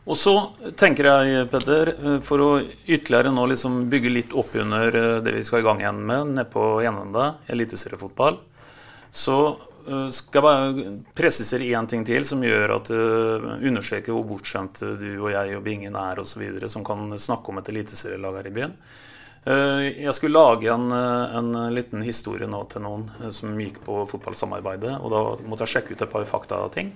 Og 0.09 0.17
så 0.17 0.33
tenker 0.79 1.05
jeg, 1.05 1.47
Petter, 1.51 1.91
eh, 1.93 2.19
for 2.25 2.41
å 2.41 2.51
ytterligere 2.89 3.33
nå 3.35 3.43
liksom 3.51 3.83
bygge 3.91 4.13
litt 4.13 4.31
opp 4.33 4.55
under 4.57 4.95
eh, 4.97 5.17
det 5.21 5.35
vi 5.35 5.43
skal 5.45 5.61
i 5.61 5.67
gang 5.67 5.83
igjen 5.83 5.99
med 6.01 6.31
nede 6.33 6.47
på 6.49 6.63
Enende, 6.81 7.27
eliteseriefotball, 7.53 8.39
så 9.13 9.37
eh, 9.51 10.07
skal 10.09 10.39
jeg 10.39 10.47
bare 10.47 10.95
presisere 11.17 11.69
én 11.69 11.89
ting 11.91 12.07
til 12.07 12.25
som 12.25 12.41
gjør 12.41 12.75
at 12.79 12.89
du 12.89 13.47
understreker 13.69 14.17
hvor 14.17 14.25
bortskjemt 14.33 14.81
du 15.03 15.09
og 15.19 15.29
jeg 15.35 15.55
og 15.59 15.63
Bingen 15.69 15.99
er 16.01 16.23
osv., 16.23 16.47
som 16.65 16.85
kan 16.87 17.13
snakke 17.21 17.53
om 17.53 17.61
et 17.61 17.69
eliteserielag 17.75 18.41
her 18.41 18.49
i 18.49 18.57
byen. 18.57 18.77
Eh, 19.43 20.03
Jeg 20.03 20.13
skulle 20.13 20.37
lage 20.37 20.69
en, 20.69 20.91
eh, 20.91 21.35
en 21.37 21.73
liten 21.73 22.01
historie 22.05 22.47
nå 22.47 22.63
til 22.69 22.81
noen 22.85 23.07
eh, 23.21 23.29
som 23.29 23.57
gikk 23.57 23.79
på 23.85 24.03
fotballsamarbeidet, 24.09 24.99
og 25.01 25.09
da 25.13 25.21
måtte 25.49 25.65
jeg 25.65 25.75
sjekke 25.77 25.93
ut 25.95 26.01
et 26.05 26.11
par 26.11 26.25
fakta-ting. 26.25 26.91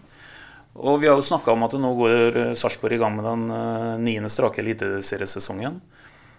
Og 0.76 1.00
vi 1.00 1.08
har 1.08 1.16
jo 1.16 1.24
snakka 1.24 1.54
om 1.56 1.64
at 1.64 1.76
nå 1.80 1.92
går 1.96 2.40
eh, 2.42 2.56
Sarpsborg 2.58 2.98
i 2.98 3.00
gang 3.00 3.16
med 3.16 3.28
den 3.28 3.46
eh, 3.56 3.92
niende 4.04 4.32
strake 4.32 4.60
eliteseriesesongen. 4.64 5.80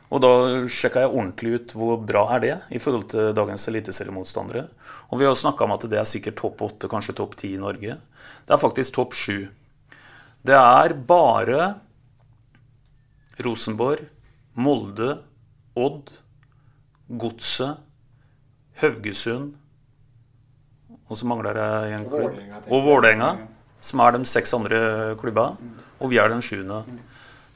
Og 0.06 0.22
da 0.22 0.32
sjekka 0.70 1.02
jeg 1.02 1.10
ordentlig 1.10 1.54
ut 1.56 1.72
hvor 1.74 1.96
bra 1.98 2.26
er 2.36 2.42
det 2.44 2.52
i 2.76 2.80
forhold 2.82 3.08
til 3.10 3.32
dagens 3.34 3.64
eliteseriemotstandere. 3.72 4.66
Og 5.10 5.18
vi 5.18 5.26
har 5.26 5.32
jo 5.32 5.40
snakka 5.40 5.66
om 5.66 5.74
at 5.74 5.86
det 5.90 5.98
er 5.98 6.06
sikkert 6.06 6.38
topp 6.38 6.62
åtte, 6.68 6.90
kanskje 6.92 7.16
topp 7.18 7.34
ti 7.40 7.54
i 7.56 7.62
Norge. 7.62 7.96
Det 8.46 8.54
er 8.54 8.62
faktisk 8.62 8.94
topp 8.94 9.16
sju. 9.18 9.48
Det 10.46 10.54
er 10.54 10.94
bare 11.08 11.72
Rosenborg, 13.42 14.04
Molde, 14.54 15.16
Odd, 15.76 16.12
Godset, 17.20 17.82
Haugesund 18.80 19.54
Og 21.08 21.18
så 21.18 21.26
mangler 21.28 21.56
det 21.56 21.66
en 21.96 22.06
klubb. 22.08 22.38
Og 22.66 22.82
Vålerenga, 22.84 23.28
som 23.86 24.02
er 24.02 24.16
de 24.16 24.26
seks 24.26 24.54
andre 24.56 24.80
klubba. 25.20 25.52
Og 26.02 26.10
vi 26.12 26.18
er 26.20 26.32
den 26.32 26.42
sjuende. 26.44 26.82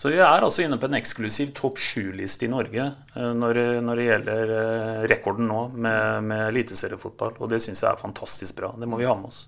Så 0.00 0.08
vi 0.08 0.16
er 0.16 0.40
altså 0.40 0.62
inne 0.64 0.78
på 0.80 0.88
en 0.88 0.96
eksklusiv 0.96 1.50
topp 1.52 1.76
sju-liste 1.76 2.46
i 2.46 2.48
Norge 2.48 2.86
eh, 2.86 3.32
når, 3.36 3.58
når 3.84 3.98
det 4.00 4.06
gjelder 4.06 4.52
eh, 4.56 5.02
rekorden 5.10 5.50
nå 5.50 5.66
med, 5.74 6.24
med 6.30 6.46
eliteseriefotball. 6.46 7.34
Og 7.36 7.50
det 7.52 7.58
syns 7.60 7.82
jeg 7.84 7.90
er 7.90 8.00
fantastisk 8.00 8.56
bra. 8.62 8.70
Det 8.80 8.88
må 8.88 8.96
vi 8.96 9.08
ha 9.10 9.12
med 9.18 9.28
oss. 9.28 9.42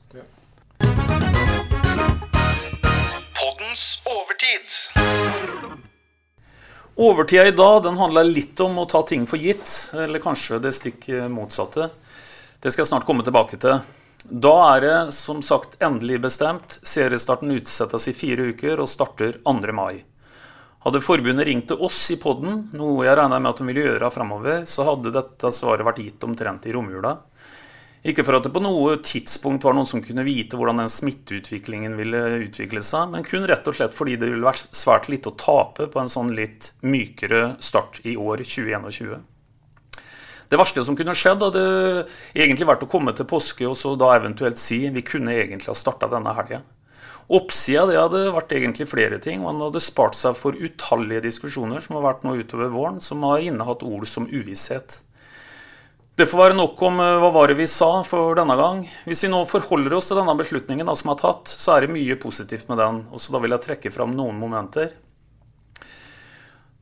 Poddens 3.38 3.86
overtid. 4.12 4.76
Overtida 7.00 7.48
i 7.48 7.56
dag 7.56 7.80
den 7.88 7.96
handler 7.96 8.28
litt 8.28 8.60
om 8.60 8.76
å 8.82 8.84
ta 8.90 9.00
ting 9.08 9.24
for 9.30 9.40
gitt, 9.40 9.72
eller 9.96 10.20
kanskje 10.20 10.60
det 10.60 10.74
stikk 10.76 11.08
motsatte. 11.32 11.88
Det 12.60 12.68
skal 12.68 12.84
jeg 12.84 12.92
snart 12.92 13.08
komme 13.08 13.24
tilbake 13.24 13.56
til. 13.56 13.80
Da 14.22 14.54
er 14.76 14.80
det 14.84 14.96
som 15.16 15.40
sagt 15.42 15.80
endelig 15.82 16.20
bestemt. 16.22 16.78
Seriestarten 16.86 17.50
utsettes 17.50 18.06
i 18.06 18.14
fire 18.14 18.52
uker 18.52 18.78
og 18.82 18.90
starter 18.90 19.40
2. 19.42 19.72
mai. 19.74 20.04
Hadde 20.82 21.02
forbundet 21.02 21.46
ringt 21.46 21.68
til 21.70 21.82
oss 21.82 21.98
i 22.14 22.18
podden, 22.22 22.68
noe 22.74 23.06
jeg 23.06 23.16
regner 23.18 23.42
med 23.42 23.50
at 23.52 23.62
de 23.62 23.66
ville 23.66 23.84
gjøre 23.84 24.10
framover, 24.14 24.62
så 24.66 24.86
hadde 24.86 25.14
dette 25.14 25.50
svaret 25.54 25.86
vært 25.86 26.00
gitt 26.02 26.26
omtrent 26.26 26.66
i 26.66 26.74
romjula. 26.74 27.16
Ikke 28.02 28.24
for 28.26 28.34
at 28.34 28.46
det 28.46 28.50
på 28.54 28.62
noe 28.62 28.96
tidspunkt 29.06 29.62
var 29.62 29.76
noen 29.78 29.86
som 29.86 30.02
kunne 30.02 30.24
vite 30.26 30.58
hvordan 30.58 30.82
den 30.82 30.90
smitteutviklingen 30.90 31.94
ville 31.98 32.22
utvikle 32.48 32.82
seg, 32.82 33.12
men 33.14 33.26
kun 33.26 33.46
rett 33.46 33.66
og 33.70 33.78
slett 33.78 33.94
fordi 33.94 34.16
det 34.18 34.30
ville 34.32 34.46
vært 34.46 34.70
svært 34.74 35.06
lite 35.10 35.30
å 35.30 35.38
tape 35.38 35.86
på 35.90 36.02
en 36.02 36.10
sånn 36.10 36.34
litt 36.34 36.72
mykere 36.82 37.56
start 37.62 38.02
i 38.02 38.16
år 38.18 38.42
2021. 38.42 39.22
Det 40.52 40.60
verste 40.60 40.84
som 40.84 40.96
kunne 40.98 41.14
skjedd, 41.16 41.40
hadde 41.40 41.64
egentlig 42.36 42.68
vært 42.68 42.82
å 42.84 42.90
komme 42.92 43.14
til 43.16 43.24
påske 43.28 43.64
og 43.64 43.76
så 43.78 43.94
da 43.96 44.10
eventuelt 44.18 44.60
si 44.60 44.82
vi 44.92 45.04
kunne 45.06 45.32
egentlig 45.32 45.70
ha 45.72 45.76
starta 45.78 46.10
denne 46.12 46.34
helga. 46.36 46.60
Oppsida 47.32 47.86
det 47.88 47.96
hadde 47.96 48.26
vært 48.34 48.52
egentlig 48.58 48.88
flere 48.90 49.16
ting. 49.22 49.40
Man 49.40 49.62
hadde 49.62 49.80
spart 49.80 50.18
seg 50.18 50.36
for 50.36 50.58
utallige 50.58 51.24
diskusjoner 51.24 51.80
som 51.80 51.96
har 51.96 52.04
vært 52.10 52.26
nå 52.26 52.34
utover 52.42 52.68
våren, 52.74 53.00
som 53.00 53.24
har 53.24 53.40
innehatt 53.40 53.84
ord 53.86 54.04
som 54.10 54.28
uvisshet. 54.28 54.98
Det 56.20 56.26
får 56.28 56.42
være 56.42 56.56
nok 56.58 56.82
om 56.84 57.00
eh, 57.00 57.14
hva 57.22 57.30
var 57.32 57.48
det 57.48 57.56
vi 57.56 57.64
sa 57.70 58.02
for 58.04 58.36
denne 58.36 58.52
gang. 58.58 58.82
Hvis 59.08 59.24
vi 59.24 59.30
nå 59.32 59.38
forholder 59.48 59.96
oss 59.96 60.10
til 60.10 60.20
denne 60.20 60.34
beslutningen 60.36 60.90
da, 60.90 60.96
som 60.98 61.14
er 61.14 61.22
tatt, 61.22 61.48
så 61.48 61.72
er 61.78 61.86
det 61.86 61.94
mye 61.94 62.18
positivt 62.20 62.68
med 62.68 62.82
den. 62.82 63.00
Og 63.08 63.22
så 63.22 63.32
da 63.32 63.40
vil 63.40 63.56
jeg 63.56 63.64
trekke 63.64 63.94
fram 63.94 64.12
noen 64.18 64.36
momenter. 64.36 64.92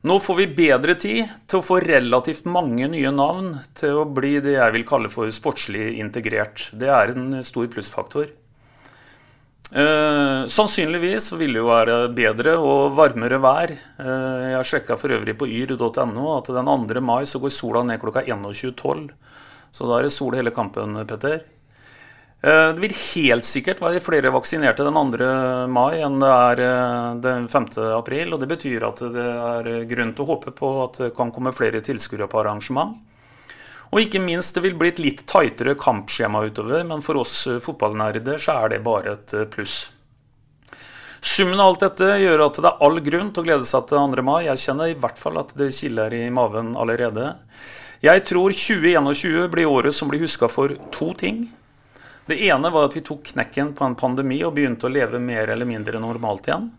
Nå 0.01 0.15
får 0.17 0.35
vi 0.39 0.45
bedre 0.57 0.95
tid 0.97 1.29
til 1.45 1.59
å 1.59 1.65
få 1.65 1.75
relativt 1.83 2.47
mange 2.49 2.87
nye 2.89 3.11
navn 3.13 3.51
til 3.77 3.99
å 3.99 4.05
bli 4.09 4.39
det 4.41 4.55
jeg 4.55 4.73
vil 4.73 4.85
kalle 4.89 5.11
for 5.13 5.29
sportslig 5.29 5.91
integrert. 6.01 6.71
Det 6.73 6.89
er 6.89 7.13
en 7.13 7.35
stor 7.45 7.67
plussfaktor. 7.69 8.31
Eh, 9.71 10.47
sannsynligvis 10.51 11.29
vil 11.37 11.53
det 11.53 11.61
jo 11.61 11.69
være 11.69 11.99
bedre 12.17 12.57
og 12.57 12.97
varmere 12.97 13.37
vær. 13.45 13.75
Eh, 13.77 14.49
jeg 14.55 14.71
sjekka 14.71 14.97
for 14.97 15.13
øvrig 15.13 15.37
på 15.37 15.45
yr.no 15.45 16.25
at 16.33 16.49
den 16.49 16.73
2. 16.73 17.05
mai 17.05 17.21
så 17.29 17.39
går 17.39 17.53
sola 17.53 17.85
ned 17.85 18.01
klokka 18.01 18.25
21.12. 18.25 19.07
Så 19.71 19.85
da 19.85 19.99
er 19.99 20.09
det 20.09 20.15
sol 20.17 20.33
hele 20.35 20.51
kampen, 20.51 20.97
Petter. 21.05 21.43
Eh, 22.41 22.73
det 22.73 22.81
vil 22.81 22.95
helt 22.97 23.45
sikkert 23.45 23.83
være 23.83 24.01
flere 24.01 24.31
vaksinerte 24.33 24.85
den 24.87 24.97
2. 24.97 25.27
mai 25.69 26.01
enn 26.01 26.17
det 26.23 26.31
er 26.33 26.61
eh, 26.65 27.19
den 27.21 27.45
5. 27.51 27.69
april. 27.99 28.33
Og 28.33 28.41
det 28.41 28.49
betyr 28.49 28.87
at 28.87 29.03
det 29.13 29.27
er 29.29 29.71
grunn 29.91 30.15
til 30.17 30.25
å 30.25 30.31
håpe 30.33 30.55
på 30.57 30.73
at 30.87 31.01
det 31.03 31.13
kan 31.17 31.33
komme 31.33 31.53
flere 31.53 31.83
tilskuere 31.85 32.29
på 32.31 32.41
arrangement. 32.41 32.97
Og 33.91 34.05
ikke 34.05 34.23
minst, 34.23 34.55
det 34.55 34.63
vil 34.63 34.77
bli 34.79 34.89
et 34.89 35.03
litt 35.03 35.25
tightere 35.27 35.75
kampskjema 35.77 36.45
utover, 36.47 36.85
men 36.87 37.03
for 37.05 37.21
oss 37.21 37.43
eh, 37.45 37.61
fotballnerder 37.61 38.41
så 38.41 38.57
er 38.63 38.73
det 38.73 38.85
bare 38.87 39.17
et 39.19 39.37
pluss. 39.53 39.91
Summen 41.21 41.59
av 41.61 41.75
alt 41.75 41.83
dette 41.83 42.07
gjør 42.17 42.47
at 42.47 42.57
det 42.57 42.69
er 42.71 42.81
all 42.81 42.97
grunn 43.05 43.29
til 43.29 43.43
å 43.43 43.45
glede 43.45 43.67
seg 43.69 43.85
til 43.85 44.01
2. 44.01 44.25
mai. 44.25 44.47
Jeg 44.47 44.63
kjenner 44.63 44.89
i 44.89 44.97
hvert 44.97 45.21
fall 45.21 45.37
at 45.37 45.53
det 45.59 45.69
kiler 45.77 46.17
i 46.17 46.25
maven 46.33 46.73
allerede. 46.73 47.35
Jeg 48.01 48.25
tror 48.25 48.49
2021 48.57 49.51
blir 49.53 49.69
året 49.69 49.93
som 49.93 50.09
blir 50.09 50.25
huska 50.25 50.49
for 50.49 50.73
to 50.89 51.13
ting. 51.13 51.43
Det 52.25 52.37
ene 52.47 52.69
var 52.69 52.87
at 52.87 52.95
vi 52.95 53.03
tok 53.05 53.23
knekken 53.33 53.73
på 53.77 53.85
en 53.85 53.97
pandemi 53.97 54.39
og 54.45 54.53
begynte 54.55 54.87
å 54.87 54.93
leve 54.93 55.19
mer 55.19 55.49
eller 55.51 55.67
mindre 55.67 55.99
normalt 55.99 56.47
igjen. 56.47 56.69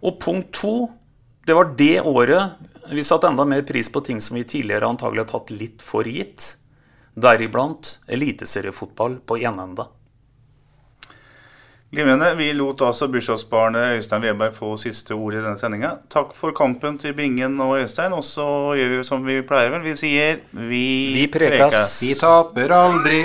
Og 0.00 0.20
punkt 0.22 0.52
to, 0.56 0.74
det 1.46 1.56
var 1.56 1.72
det 1.76 2.00
året 2.00 2.68
vi 2.90 3.04
satte 3.04 3.28
enda 3.28 3.44
mer 3.44 3.62
pris 3.62 3.92
på 3.92 4.00
ting 4.00 4.20
som 4.20 4.36
vi 4.38 4.44
tidligere 4.44 4.88
antagelig 4.88 5.26
har 5.26 5.32
tatt 5.34 5.50
litt 5.54 5.82
for 5.84 6.08
gitt. 6.08 6.56
Deriblant 7.14 8.00
eliteseriefotball 8.08 9.20
på 9.26 9.38
enende. 9.38 9.86
Limene, 11.90 12.34
Vi 12.38 12.52
lot 12.54 12.82
altså 12.86 13.08
bursdagsbarnet 13.10 13.96
Øystein 13.98 14.22
Weberg 14.22 14.54
få 14.54 14.76
siste 14.78 15.14
ord 15.14 15.34
i 15.34 15.40
denne 15.42 15.58
sendinga. 15.58 15.96
Takk 16.08 16.36
for 16.38 16.54
kampen 16.54 17.00
til 17.02 17.16
Bingen 17.18 17.58
og 17.60 17.80
Øystein. 17.80 18.14
Og 18.14 18.22
så 18.24 18.46
gjør 18.78 18.94
vi 18.94 19.02
som 19.06 19.26
vi 19.26 19.40
pleier, 19.42 19.72
vel. 19.74 19.82
Vi 19.82 19.96
sier 19.98 20.38
vi, 20.54 20.84
Vi 21.18 21.26
prekas. 21.34 21.98
Vi 22.02 22.14
taper 22.14 22.70
aldri. 22.78 23.24